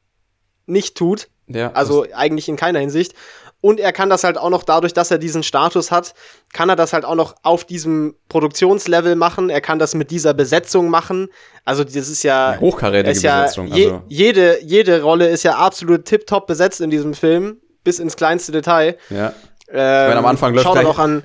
[0.67, 1.29] nicht tut.
[1.47, 3.15] ja, Also eigentlich in keiner Hinsicht.
[3.61, 6.15] Und er kann das halt auch noch dadurch, dass er diesen Status hat,
[6.53, 9.51] kann er das halt auch noch auf diesem Produktionslevel machen.
[9.51, 11.29] Er kann das mit dieser Besetzung machen.
[11.65, 13.67] Also das ist ja das, hochkarätige ist ja Besetzung.
[13.67, 18.17] je, also, jede jede Rolle ist ja absolut tipptopp besetzt in diesem Film bis ins
[18.17, 18.97] kleinste Detail.
[19.11, 19.33] ja.
[19.71, 21.23] Ähm, meine, am Anfang läuft gleich- doch an.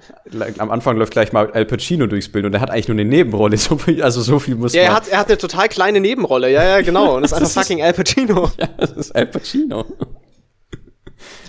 [0.58, 3.06] Am Anfang läuft gleich mal Al Pacino durchs Bild und er hat eigentlich nur eine
[3.06, 3.56] Nebenrolle.
[3.64, 4.96] So viel, also so viel muss Ja, er man.
[4.98, 6.52] hat, er hat eine total kleine Nebenrolle.
[6.52, 7.16] Ja, ja, genau.
[7.16, 8.52] Und ist einfach fucking Al Pacino.
[8.60, 9.86] ja, das ist Al Pacino.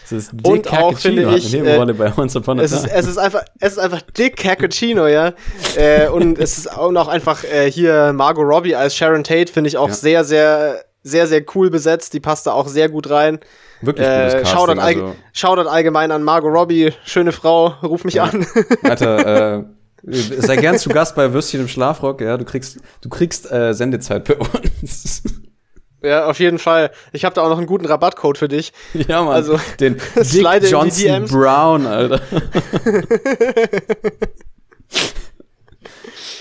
[0.02, 2.72] Das ist Dick Und auch, Cappuccino, finde ich, eine Nebenrolle bei Once Upon a Es
[2.72, 5.32] ist, es ist einfach, es ist einfach Dick Cappuccino, ja.
[5.76, 9.68] äh, und es ist auch noch einfach äh, hier Margot Robbie als Sharon Tate finde
[9.68, 9.94] ich auch Ja.
[9.94, 12.12] sehr, sehr, sehr, sehr cool besetzt.
[12.12, 13.38] Die passt da auch sehr gut rein.
[13.86, 14.58] Wirklich gutes Äh, Casting.
[14.58, 18.24] Shoutout, allge also, Shoutout allgemein an Margot Robbie, schöne Frau, ruf mich Ja.
[18.24, 18.46] an.
[18.82, 19.64] Alter, äh,
[20.06, 22.20] sei gern zu Gast bei Würstchen im Schlafrock.
[22.20, 25.22] Ja, du kriegst, du kriegst äh, Sendezeit bei uns.
[26.02, 26.90] ja, auf jeden Fall.
[27.12, 28.72] Ich habe da auch noch einen guten Rabattcode für dich.
[28.92, 29.34] ja, Mann.
[29.34, 31.24] Also, den Dick Johnson.
[31.26, 32.20] Brown, Alter.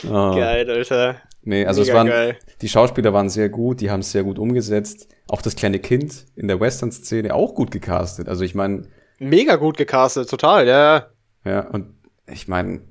[0.10, 0.36] oh.
[0.36, 1.16] Geil, Alter.
[1.46, 2.38] Nee, also Mega es waren, geil.
[2.62, 5.10] die Schauspieler waren sehr gut, die haben es sehr gut umgesetzt.
[5.28, 8.30] Auch das kleine Kind in der Western-Szene auch gut gecastet.
[8.30, 8.88] Also ich meine,
[9.20, 11.08] Mega gut gecastet, total, ja.
[11.46, 11.94] ja, und
[12.28, 12.82] ich meine,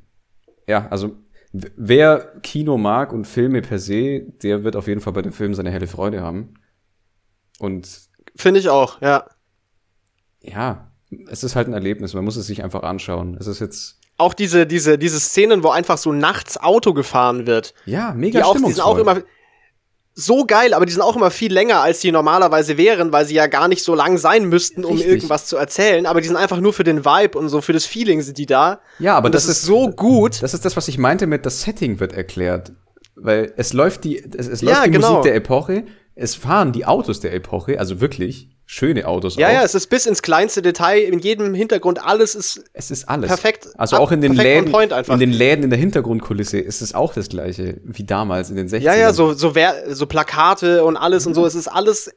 [0.67, 1.17] ja, also
[1.53, 5.55] wer Kino mag und Filme per se, der wird auf jeden Fall bei dem Film
[5.55, 6.55] seine helle Freude haben.
[7.59, 9.27] Und Finde ich auch, ja.
[10.41, 10.93] ja,
[11.29, 13.37] es ist halt ein Erlebnis, man muss es sich einfach anschauen.
[13.39, 17.75] Es ist jetzt, Auch diese, diese, diese Szenen, wo einfach so nachts Auto gefahren wird.
[17.85, 19.23] ja, mega Die, auch, die sind auch immer
[20.15, 23.35] so geil, aber die sind auch immer viel länger, als die normalerweise wären, weil sie
[23.35, 25.11] ja gar nicht so lang sein müssten, um Richtig.
[25.13, 26.05] irgendwas zu erzählen.
[26.07, 28.47] Aber die sind einfach nur für den Vibe und so für das Feeling sind die
[28.47, 28.81] da.
[28.99, 30.43] Ja, aber das, das ist so gut.
[30.43, 32.73] Das ist das, was ich meinte mit das Setting wird erklärt.
[33.15, 35.09] Weil es läuft die, es, es Ja, läuft die genau.
[35.09, 39.53] Musik der Epoche, es fahren die Autos der Epoche, also wirklich schöne Autos Ja, auch.
[39.53, 43.29] ja, es ist bis ins kleinste Detail, in jedem Hintergrund, alles ist Es ist alles.
[43.29, 43.69] Perfekt.
[43.77, 47.29] Also auch in den Läden, in den Läden in der Hintergrundkulisse ist es auch das
[47.29, 48.79] gleiche wie damals in den 60ern.
[48.81, 49.53] Ja, ja, so, so,
[49.91, 51.45] so Plakate und alles und so.
[51.47, 52.11] Es ist alles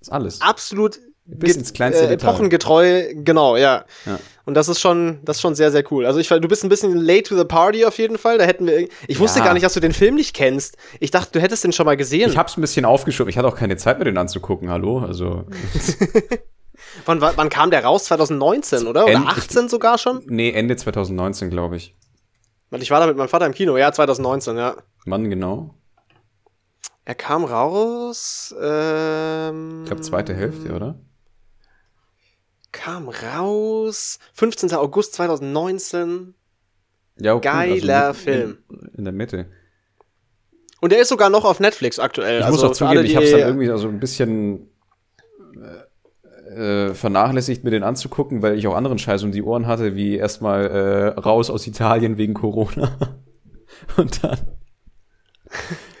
[0.00, 0.40] ist alles.
[0.40, 0.98] absolut
[1.38, 3.84] Bis ins kleinste äh, epochengetreu, genau, ja.
[4.06, 4.18] Ja.
[4.46, 6.06] Und das ist schon, das ist schon sehr, sehr cool.
[6.06, 8.38] Also ich, du bist ein bisschen late to the party auf jeden Fall.
[8.38, 9.44] Da hätten wir, ich wusste Ja.
[9.44, 10.76] gar nicht, dass du den Film nicht kennst.
[10.98, 12.30] Ich dachte, du hättest den schon mal gesehen.
[12.30, 13.30] Ich hab's ein bisschen aufgeschoben.
[13.30, 14.68] Ich hatte auch keine Zeit mehr, den anzugucken.
[14.70, 15.44] Hallo, also
[17.06, 18.04] wann, wann kam der raus?
[18.04, 19.04] 2019, oder?
[19.04, 20.22] Oder End- 18 sogar schon?
[20.26, 21.94] nee Ende 2019 glaube ich.
[22.72, 23.76] Ich war da mit meinem Vater im Kino.
[23.76, 24.76] Ja, 2019, ja.
[25.06, 25.74] Wann genau?
[27.04, 28.54] Er kam raus.
[28.62, 30.98] Ähm, Ich glaube zweite Hälfte, oder?
[32.72, 34.18] Kam raus.
[34.34, 34.72] 15.
[34.74, 36.34] August 2019.
[37.18, 38.58] Ja, okay, Geiler mit- Film.
[38.68, 39.46] In, in der Mitte.
[40.80, 42.38] Und der ist sogar noch auf Netflix aktuell.
[42.38, 44.70] Ich also muss auch zugeben, alle, ich habe es dann irgendwie so ein bisschen
[46.54, 49.94] äh, äh, vernachlässigt, mir den anzugucken, weil ich auch anderen Scheiß um die Ohren hatte,
[49.94, 52.96] wie erstmal äh, raus aus Italien wegen Corona.
[53.96, 54.38] Und dann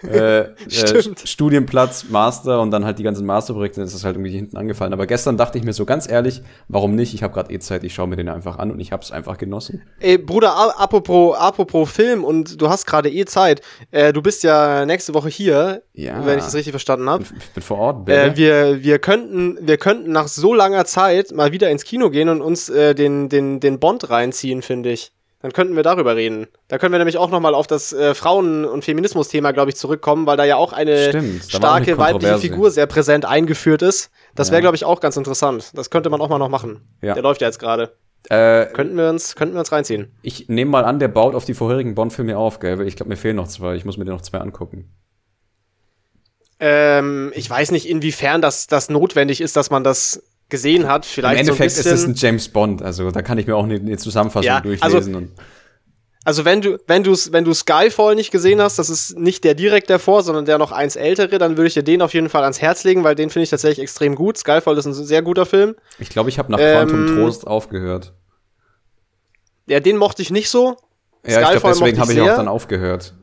[0.08, 1.20] äh, äh, Stimmt.
[1.28, 4.92] Studienplatz, Master und dann halt die ganzen Masterprojekte, dann ist das halt irgendwie hinten angefallen.
[4.92, 7.14] Aber gestern dachte ich mir so ganz ehrlich, warum nicht?
[7.14, 9.10] Ich habe gerade eh Zeit, ich schaue mir den einfach an und ich habe es
[9.12, 9.82] einfach genossen.
[10.00, 13.60] Ey, Bruder, apropos, apropos Film und du hast gerade eh Zeit.
[13.90, 16.24] Äh, du bist ja nächste Woche hier, Ja.
[16.24, 17.24] wenn ich das richtig verstanden habe.
[17.24, 18.36] Ich bin vor Ort, Äh, Baby.
[18.36, 22.40] wir, wir, könnten, wir könnten nach so langer Zeit mal wieder ins Kino gehen und
[22.42, 25.12] uns äh, den, den, den Bond reinziehen, finde ich.
[25.42, 26.48] Dann könnten wir darüber reden.
[26.68, 30.26] Da können wir nämlich auch nochmal auf das äh, Frauen- und Feminismus-Thema, glaube ich, zurückkommen,
[30.26, 32.38] weil da ja auch eine Stimmt, war auch eine starke weibliche.
[32.38, 34.10] Figur sehr präsent eingeführt ist.
[34.34, 34.52] Das Ja.
[34.52, 35.70] wäre, glaube ich, auch ganz interessant.
[35.74, 36.82] Das könnte man auch mal noch machen.
[37.00, 37.14] Ja.
[37.14, 37.96] Der läuft ja jetzt gerade.
[38.28, 40.12] Äh, Könnten wir uns, könnten wir uns reinziehen.
[40.20, 42.86] ich nehme mal an, der baut auf die vorherigen Bond-Filme auf, gell?
[42.86, 43.76] Ich glaube, mir fehlen noch zwei.
[43.76, 44.90] Ich muss mir den noch zwei angucken.
[46.58, 51.06] Ähm, ich weiß nicht, inwiefern das, das notwendig ist, dass man das gesehen hat.
[51.06, 53.64] Vielleicht Im Endeffekt so ist es ein James Bond, also da kann ich mir auch
[53.64, 55.14] eine, eine Zusammenfassung Ja, durchlesen.
[55.14, 55.28] also-
[56.24, 59.54] Also wenn du, wenn du, wenn du Skyfall nicht gesehen hast, das ist nicht der
[59.54, 62.42] direkt davor, sondern der noch eins ältere, dann würde ich dir den auf jeden Fall
[62.42, 64.36] ans Herz legen, weil den finde ich tatsächlich extrem gut.
[64.36, 65.76] Skyfall ist ein sehr guter Film.
[65.98, 68.12] ich glaube, ich habe nach Ähm, Quantum Trost aufgehört.
[69.66, 70.76] Ja, den mochte ich nicht so.
[71.26, 73.14] Ja, ich glaube, Skyfall deswegen habe ich ich auch dann aufgehört.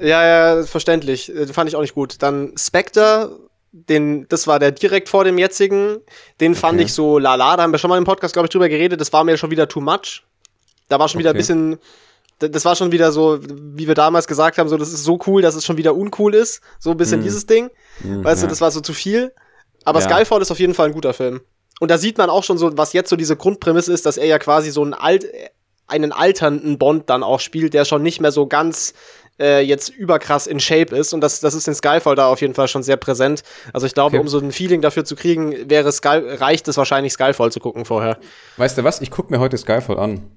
[0.00, 1.34] Ja, ja, verständlich.
[1.34, 2.16] Äh, fand ich auch nicht gut.
[2.22, 3.30] Dann Spectre,
[3.88, 5.98] den, das war der direkt vor dem jetzigen.
[6.40, 6.84] Den fand Okay.
[6.86, 7.56] ich so lala.
[7.56, 9.00] Da haben wir schon mal im Podcast, glaube ich, drüber geredet.
[9.00, 10.24] Das war mir schon wieder too much.
[10.88, 11.38] Da war schon wieder ein Okay.
[11.40, 11.78] bisschen.
[12.38, 15.40] Das war schon wieder so, wie wir damals gesagt haben, so, das ist so cool,
[15.40, 16.60] dass es schon wieder uncool ist.
[16.78, 17.70] So ein bisschen dieses Ding.
[18.00, 18.50] weißt du, ja.
[18.50, 19.32] das war so zu viel.
[19.84, 20.06] Aber Ja.
[20.08, 21.40] Skyfall ist auf jeden Fall ein guter Film.
[21.80, 24.26] Und da sieht man auch schon so, was jetzt so diese Grundprämisse ist, dass er
[24.26, 25.26] ja quasi so einen, alt,
[25.86, 28.92] einen alternden Bond dann auch spielt, der schon nicht mehr so ganz
[29.40, 31.12] äh, jetzt überkrass in Shape ist.
[31.12, 33.42] Und das, das ist in Skyfall da auf jeden Fall schon sehr präsent.
[33.72, 34.20] Also ich glaube, Okay.
[34.20, 37.84] um so ein Feeling dafür zu kriegen, wäre Sky, reicht es wahrscheinlich, Skyfall zu gucken
[37.84, 38.18] vorher.
[38.56, 39.00] Weißt du was?
[39.00, 40.30] Ich gucke mir heute Skyfall an.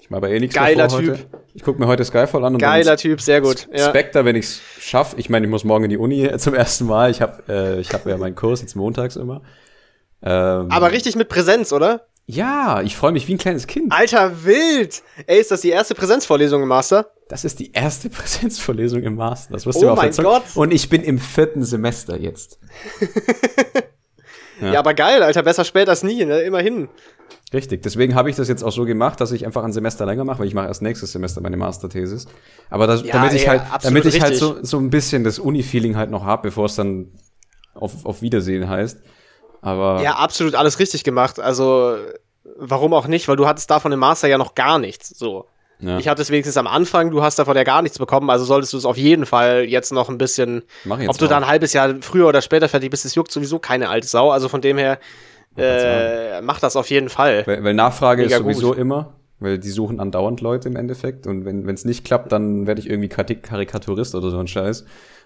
[0.00, 1.10] Ich mache aber eh nichts Geiler Typ.
[1.10, 1.18] heute.
[1.54, 3.68] Ich gucke mir heute Skyfall an und Geiler Typ, sehr gut.
[3.72, 3.88] Ja.
[3.88, 5.14] Spectre, wenn ich's schaff.
[5.16, 7.10] Ich meine, ich muss morgen in die Uni zum ersten Mal.
[7.10, 9.42] Ich habe äh, ich hab ja meinen Kurs jetzt montags immer.
[10.22, 12.06] Ähm, Aber richtig mit Präsenz, oder?
[12.26, 13.92] ja, ich freue mich wie ein kleines Kind.
[13.92, 15.02] Alter, wild!
[15.26, 17.10] Ey, ist das die erste Präsenzvorlesung im Master?
[17.32, 19.54] Das ist die erste Präsenzvorlesung im Master.
[19.54, 20.42] Das Oh du auf mein der Zunge- Gott.
[20.54, 22.58] Und ich bin im vierten Semester jetzt.
[24.60, 24.78] Ja.
[24.78, 26.40] aber geil, Alter, besser spät als nie, ne?
[26.42, 26.88] Immerhin.
[27.52, 27.82] Richtig.
[27.82, 30.38] Deswegen habe ich das jetzt auch so gemacht, dass ich einfach ein Semester länger mache,
[30.40, 32.26] weil ich mache erst nächstes Semester meine Masterthesis.
[32.70, 35.96] Aber das, Ja, damit ich halt, damit ich halt so, so ein bisschen das Uni-Feeling
[35.96, 37.10] halt noch hab, bevor es dann
[37.74, 38.98] auf, auf Wiedersehen heißt.
[39.62, 41.40] Aber Ja, absolut alles richtig gemacht.
[41.40, 41.96] Also,
[42.56, 43.26] warum auch nicht?
[43.26, 45.08] Weil du hattest davon im Master ja noch gar nichts.
[45.08, 45.46] So.
[45.82, 48.44] Ja, Ich hatte es wenigstens am Anfang, du hast davon ja gar nichts bekommen, also
[48.44, 50.62] solltest du es auf jeden Fall jetzt noch ein bisschen.
[51.08, 53.88] Ob du da ein halbes Jahr früher oder später fertig bist, das juckt sowieso keine
[53.88, 54.30] alte Sau.
[54.30, 54.98] Also von dem her,
[55.56, 57.42] äh, mach das auf jeden Fall.
[57.46, 58.78] weil, weil Nachfrage Mega ist sowieso gut.
[58.78, 61.26] immer, weil die suchen andauernd Leute im Endeffekt.
[61.26, 64.84] Und wenn es nicht klappt, dann werde ich irgendwie Karik- Karikaturist oder so ein Scheiß.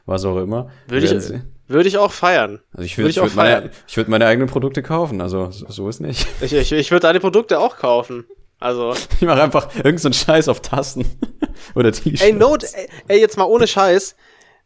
[0.08, 0.70] Was auch immer.
[0.86, 1.32] Würde ich,
[1.68, 2.60] würde ich auch feiern.
[2.72, 5.50] also ich würde würde ich auch würd meine, ich würd meine eigenen Produkte kaufen, also
[5.50, 6.26] so, so ist nicht.
[6.40, 8.24] Ich, ich, ich würde deine Produkte auch kaufen.
[8.58, 8.94] Also.
[9.20, 11.04] Ich mache einfach irgendeinen so Scheiß auf Tasten
[11.74, 12.22] oder T-Shirts.
[12.22, 14.14] Ey, Note, ey, ey, jetzt mal ohne Scheiß,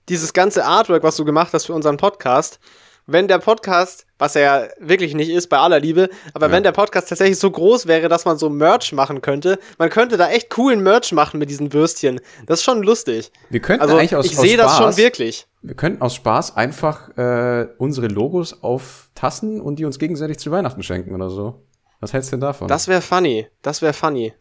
[0.08, 2.58] dieses ganze Artwork, was du gemacht hast für unseren Podcast,
[3.06, 6.52] wenn der Podcast, was er ja wirklich nicht ist, bei aller Liebe, aber Ja.
[6.52, 10.16] wenn der Podcast tatsächlich so groß wäre, dass man so Merch machen könnte, man könnte
[10.16, 12.20] da echt coolen Merch machen mit diesen Würstchen.
[12.46, 13.32] Das ist schon lustig.
[13.48, 15.46] Wir könnten Also, eigentlich aus, ich sehe das Spaß- schon wirklich.
[15.62, 20.50] Wir könnten aus Spaß einfach äh, unsere Logos auf Tassen und die uns gegenseitig zu
[20.52, 21.62] Weihnachten schenken oder so.
[22.00, 22.68] Was hältst du denn davon?
[22.68, 23.46] Das wäre funny.
[23.62, 24.32] Das wäre funny.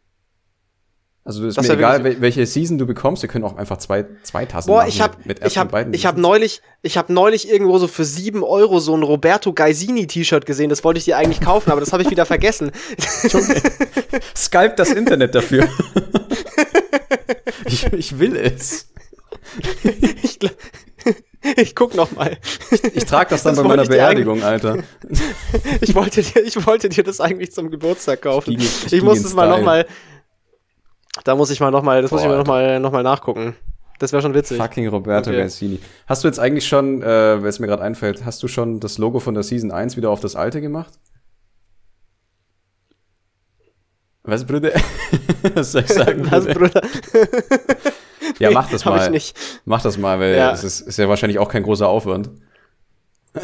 [1.25, 3.21] also ist das mir egal, wirklich- welche Season du bekommst.
[3.21, 5.71] Wir können auch einfach zwei, zwei Tassen Boah, ich hab, mit, mit ich ersten hab,
[5.71, 6.21] beiden ich hab Seasons.
[6.31, 10.69] neulich, ich hab neulich irgendwo so für sieben Euro so ein Roberto Gaisini T-Shirt gesehen.
[10.69, 12.71] Das wollte ich dir eigentlich kaufen, aber das habe ich wieder vergessen.
[14.35, 15.67] Skype das Internet dafür.
[17.65, 18.87] ich, ich will es.
[19.83, 20.51] ich, gl-
[21.55, 22.37] ich guck noch mal.
[22.93, 24.83] Ich trage das dann Das bei meiner ich Beerdigung, Alter.
[25.81, 28.51] Ich wollte dir, ich wollte dir das eigentlich zum Geburtstag kaufen.
[28.51, 29.85] Ich, ich ging muss es mal noch mal.
[31.23, 33.03] Da muss ich mal noch mal, das muss ich Boah, mir noch mal, noch mal
[33.03, 33.55] nachgucken.
[33.99, 34.57] Das wäre schon witzig.
[34.57, 35.79] Fucking Roberto Okay.
[36.07, 39.19] Hast du jetzt eigentlich schon, äh, es mir gerade einfällt, hast du schon das Logo
[39.19, 40.93] von der Season 1 wieder auf das alte gemacht?
[44.23, 44.71] Was, Bruder?
[45.55, 46.29] Was soll ich sagen?
[46.31, 46.81] Was, Bruder?
[48.39, 49.03] Ja, mach das mal.
[49.05, 49.37] ich nicht.
[49.65, 50.51] Mach das mal, weil Ja.
[50.51, 52.29] es ist, ist ja wahrscheinlich auch kein großer Aufwand.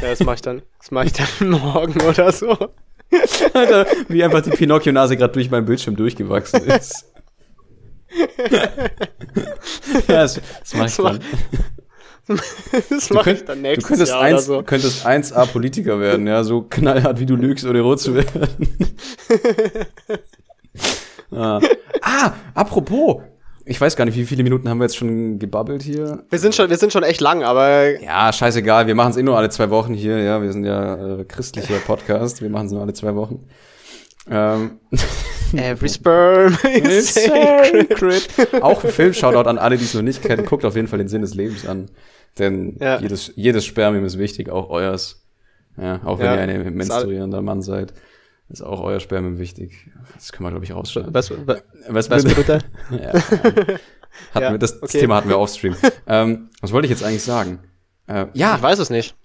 [0.00, 0.62] Ja, das mach ich dann.
[0.78, 2.56] Das mach ich dann morgen oder so.
[3.54, 7.10] Alter, wie einfach die Pinocchio-Nase gerade durch meinen Bildschirm durchgewachsen ist.
[10.08, 11.20] ja, das, das mach ich dann.
[12.26, 14.62] Das Du, mach könnt, ich dann du nächstes könntest, Jahr eins, so.
[14.62, 18.68] könntest 1A Politiker werden, ja, so knallhart wie du lügst, ohne rot zu werden.
[21.30, 21.60] ah.
[22.02, 23.22] ah, apropos,
[23.66, 26.24] ich weiß gar nicht, wie viele Minuten haben wir jetzt schon gebabbelt hier?
[26.30, 29.22] Wir sind schon, wir sind schon echt lang, aber Ja, scheißegal, wir machen es eh
[29.22, 32.72] nur alle zwei Wochen hier, ja, wir sind ja äh, christlicher Podcast, wir machen es
[32.72, 33.46] nur alle zwei Wochen.
[34.30, 34.78] Ähm,
[35.56, 38.26] every sperm is sacred.
[38.62, 41.08] Auch ein Film-Shoutout an alle, die es noch nicht kennen, guckt auf jeden Fall den
[41.08, 41.90] Sinn des Lebens an.
[42.38, 42.98] Denn Ja.
[43.00, 45.24] jedes, jedes Spermium ist wichtig, auch euers.
[45.76, 47.92] Ja, auch wenn Ja, ihr ein menstruierender Mann seid,
[48.48, 49.90] ist auch euer Spermium wichtig.
[50.14, 51.12] Das können wir, glaube ich, rausschneiden.
[51.14, 52.58] Was, was, Was, was bitte?
[52.90, 53.12] ja.
[54.32, 55.00] Hatten Ja, wir, das, das okay.
[55.00, 55.74] Thema hatten wir offstream.
[56.06, 57.58] ähm, was wollte ich jetzt eigentlich sagen?
[58.06, 59.16] Äh, ja, Ich weiß es nicht.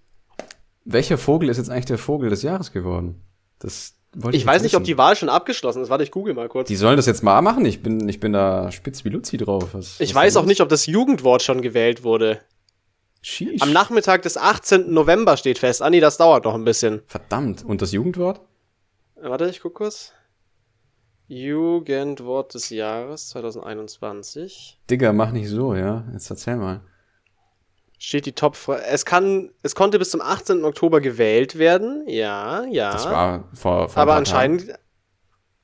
[0.86, 3.22] welcher Vogel ist jetzt eigentlich der Vogel des Jahres geworden?
[3.60, 4.88] Das wollte Ich jetzt weiß nicht, ob wissen.
[4.88, 5.90] die Wahl schon abgeschlossen ist.
[5.90, 6.68] Warte, ich google mal kurz.
[6.70, 7.66] Die sollen das jetzt mal machen.
[7.66, 9.70] Ich bin, ich bin da spitz wie Luzi drauf.
[9.74, 12.40] Was, ich was weiß auch nicht, ob das Jugendwort schon gewählt wurde.
[13.22, 13.62] Sheesh.
[13.62, 14.94] Am Nachmittag des 18.
[14.94, 15.84] November steht fest.
[15.90, 17.02] Nee, das dauert noch ein bisschen.
[17.06, 17.64] Verdammt.
[17.66, 18.40] Und das Jugendwort?
[19.22, 20.14] Warte, ich guck kurz.
[21.28, 24.80] Jugendwort des Jahres 2021.
[24.90, 26.06] Digga, mach nicht so, ja.
[26.12, 26.82] Jetzt erzähl mal.
[28.00, 28.58] Steht die Top.
[28.90, 30.64] Es kann, es konnte bis zum 18.
[30.64, 32.04] Oktober gewählt werden.
[32.08, 32.94] Ja, ja.
[32.94, 34.74] Das war vor, vor Aber anscheinend,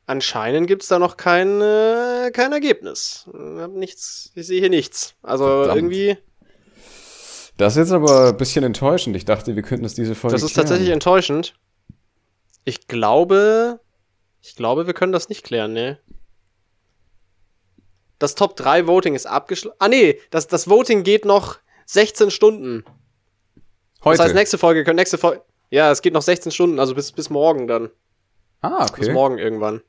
[0.06, 3.28] anscheinend gibt's da noch kein, äh, kein Ergebnis.
[3.34, 5.16] Ich hab nichts, ich sehe hier nichts.
[5.24, 5.78] Also Verdammt.
[5.78, 6.18] irgendwie,
[7.58, 9.16] Das ist jetzt aber ein bisschen enttäuschend.
[9.16, 10.68] Ich dachte, wir könnten es diese Folge das ist klären.
[10.68, 11.56] tatsächlich enttäuschend.
[12.66, 13.80] Ich glaube,
[14.42, 16.00] ich glaube, wir können das nicht klären, ne?
[18.20, 19.76] Das Top 3 Voting ist abgeschlossen.
[19.80, 22.84] Ah, nee, das, das Voting geht noch 16 Stunden.
[24.04, 24.18] Heute.
[24.18, 25.42] Das heißt, nächste Folge, können nächste Folge.
[25.70, 27.90] Ja, es geht noch 16 Stunden, also bis, bis morgen dann.
[28.62, 29.14] ah, Bis okay.
[29.14, 29.82] morgen irgendwann.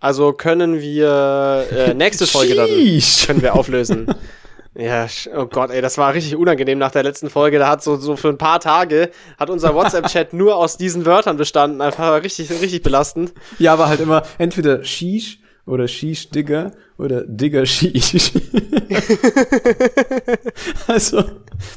[0.00, 4.06] Also können wir äh, nächste Folge dann können wir auflösen.
[4.78, 7.58] Ja, oh Gott, ey, das war richtig unangenehm nach der letzten Folge.
[7.58, 11.36] Da hat so, so für ein paar Tage hat unser WhatsApp-Chat nur aus diesen Wörtern
[11.36, 11.80] bestanden.
[11.80, 13.34] Einfach richtig, richtig belastend.
[13.58, 18.30] Ja, aber halt immer entweder Sheesh oder Sheesh Digger oder Digger Sheesh.
[20.86, 21.24] also,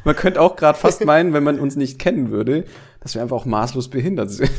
[0.04, 2.66] man könnte auch gerade fast meinen, wenn man uns nicht kennen würde,
[3.00, 4.52] dass wir einfach auch maßlos behindert sind.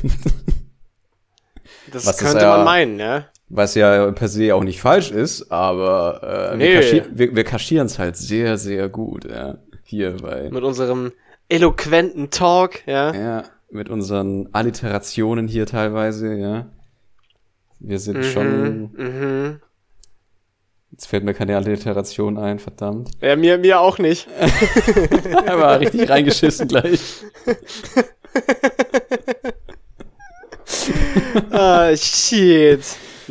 [1.92, 3.26] Das Was könnte ja- man meinen, ja.
[3.54, 6.68] Was ja per se auch nicht falsch ist, aber äh, Nee.
[6.70, 9.58] wir, kaschier wir, wir kaschieren es halt sehr, sehr gut, ja.
[9.84, 11.12] Hier bei, Mit unserem
[11.50, 13.12] eloquenten Talk, ja.
[13.14, 16.66] ja, mit unseren Alliterationen hier teilweise, ja.
[17.78, 19.60] Wir sind schon, Mhm.
[20.92, 23.10] jetzt fällt mir keine Alliteration ein, verdammt.
[23.20, 24.28] Ja, mir, mir auch nicht.
[25.46, 27.00] Aber richtig reingeschissen gleich.
[31.50, 32.80] ah, shit.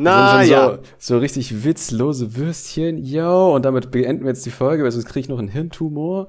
[0.03, 0.69] Na schon ja.
[0.97, 5.05] so, so richtig witzlose Würstchen, yo, und damit beenden wir jetzt die Folge, weil sonst
[5.05, 6.27] kriege ich noch einen Hirntumor.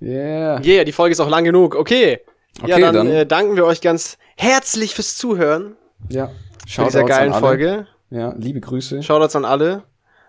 [0.00, 0.60] Yeah.
[0.64, 1.74] Yeah, die Folge ist auch lang genug.
[1.74, 2.20] Okay.
[2.66, 5.76] ja, Okay, dann, dann- Äh, danken wir euch ganz herzlich fürs Zuhören
[6.08, 6.30] Ja.
[6.66, 7.40] Shoutouts dieser geilen an alle.
[7.40, 7.86] Folge.
[8.10, 9.02] Ja, liebe Grüße.
[9.02, 9.84] Shoutouts an alle.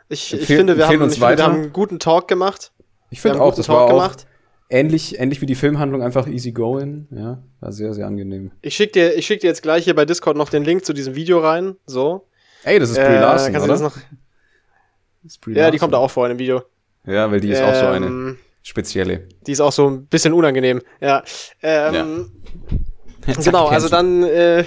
[0.08, 1.44] Ich, ich finde, wir haben, uns finde, wir weiter.
[1.46, 2.72] haben einen guten Talk gemacht.
[3.10, 4.28] Ich finde auch, das Talk war auch gemacht.
[4.70, 7.08] ähnlich, ähnlich wie die Filmhandlung, einfach easy going.
[7.12, 8.52] Ja, war sehr, sehr angenehm.
[8.62, 10.94] Ich schicke dir, ich schick dir jetzt gleich hier bei Discord noch den Link zu
[10.94, 11.76] diesem Video rein.
[11.86, 12.28] So.
[12.66, 13.94] Ey, das ist Äh, Brie Larson, kannst du das noch?
[15.24, 15.80] Das Ja, die Larson.
[15.80, 16.64] kommt da auch vor in dem Video.
[17.06, 19.28] Ja, weil die ist auch so eine Ähm, spezielle.
[19.46, 20.82] Die ist auch so ein bisschen unangenehm.
[21.00, 21.24] Ja.
[21.62, 22.32] Ähm,
[23.28, 24.66] Zack, Genau, also dann, äh,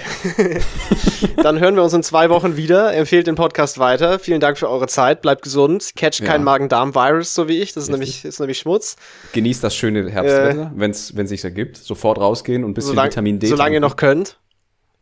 [1.43, 2.93] dann hören wir uns in zwei Wochen wieder.
[2.93, 4.19] Empfehlt den Podcast weiter.
[4.19, 5.21] Vielen Dank für eure Zeit.
[5.21, 5.91] Bleibt gesund.
[5.95, 6.25] Catcht Ja.
[6.27, 7.73] kein Magen-Darm-Virus, so wie ich.
[7.73, 7.99] Das ist Richtig.
[7.99, 8.97] nämlich, ist nämlich Schmutz.
[9.33, 11.77] Genießt das schöne Herbstwetter, wenn's, wenn sich ergibt.
[11.77, 13.47] Sofort rausgehen und ein bisschen Solang, Vitamin D.
[13.47, 14.39] solange ihr noch könnt.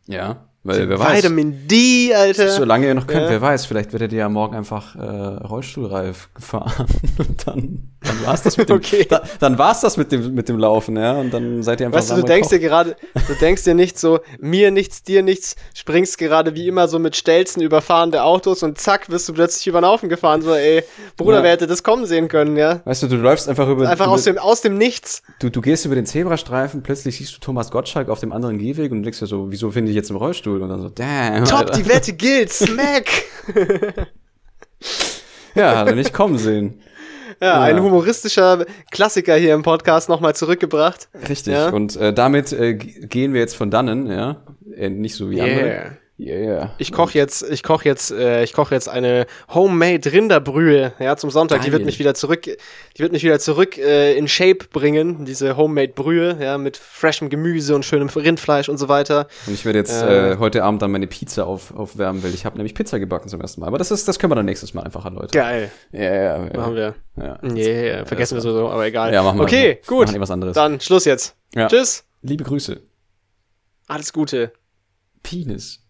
[0.06, 1.18] Ja, weil wer weiß.
[1.18, 2.48] Vitamin D, Alter.
[2.50, 3.30] Solange ihr noch könnt, Ja.
[3.30, 6.86] wer weiß, vielleicht werdet ihr ja morgen einfach äh, Rollstuhlreif gefahren
[7.18, 9.06] und dann, dann war's das mit dem, Okay.
[9.08, 11.98] da, dann war's das mit dem, mit dem Laufen, ja, und dann seid ihr einfach
[11.98, 12.56] Weißt du, du denkst Koch.
[12.56, 12.96] dir gerade,
[13.26, 17.16] du denkst dir nicht so, mir nichts, dir nichts, springst gerade wie immer so mit
[17.16, 20.42] Stelzen über fahrende Autos und zack, wirst du plötzlich über den Haufen gefahren.
[20.42, 20.84] So, ey,
[21.16, 21.42] Bruder, Ja.
[21.42, 22.80] wer hätte das kommen sehen können, ja?
[22.84, 25.22] Weißt du, du läufst einfach über, Einfach über aus dem, aus dem Nichts.
[25.40, 28.92] du, du gehst über den Zebrastreifen, plötzlich siehst du Thomas Gottschalk auf dem anderen Gehweg
[28.92, 30.57] und denkst dir so, wieso finde ich jetzt im Rollstuhl?
[30.62, 31.44] Und dann so, damn.
[31.44, 31.78] Top, Alter.
[31.78, 33.06] die Wette gilt, smack!
[35.54, 36.80] Ja, hat er nicht kommen sehen.
[37.40, 37.60] Ja, Ja.
[37.62, 41.08] ein humoristischer Klassiker hier im Podcast nochmal zurückgebracht.
[41.28, 41.52] Richtig.
[41.54, 41.70] Ja.
[41.70, 44.42] Und äh, damit äh, gehen wir jetzt von dannen, ja.
[44.76, 45.96] Äh, nicht so wie andere.
[46.20, 46.74] Yeah.
[46.78, 51.30] Ich koche jetzt, ich koche jetzt, äh, ich koche jetzt eine Homemade Rinderbrühe, ja, zum
[51.30, 51.60] Sonntag.
[51.60, 51.74] Die Geil.
[51.74, 55.24] wird mich wieder zurück, die wird mich wieder zurück äh, in Shape bringen.
[55.26, 59.28] Diese Homemade Brühe, ja, mit freshem Gemüse und schönem Rindfleisch und so weiter.
[59.46, 60.32] Und ich werde jetzt Äh.
[60.32, 63.40] äh, heute Abend dann meine Pizza auf, aufwärmen, weil ich habe nämlich Pizza gebacken zum
[63.40, 63.68] ersten Mal.
[63.68, 65.38] Aber das ist, das können wir dann nächstes Mal einfach Leute.
[65.38, 66.56] Geil, Ja, ja, ja.
[66.56, 66.94] machen wir.
[67.16, 67.38] Ja.
[67.42, 69.12] Nee, vergessen wir sowieso, aber egal.
[69.14, 69.44] Ja, machen wir.
[69.44, 70.06] Okay, gut.
[70.06, 70.54] Machen wir was anderes.
[70.54, 71.36] Dann Schluss jetzt.
[71.54, 71.68] Ja.
[71.68, 72.04] Tschüss.
[72.22, 72.80] Liebe Grüße.
[73.86, 74.52] Alles Gute.
[75.22, 75.84] Penis.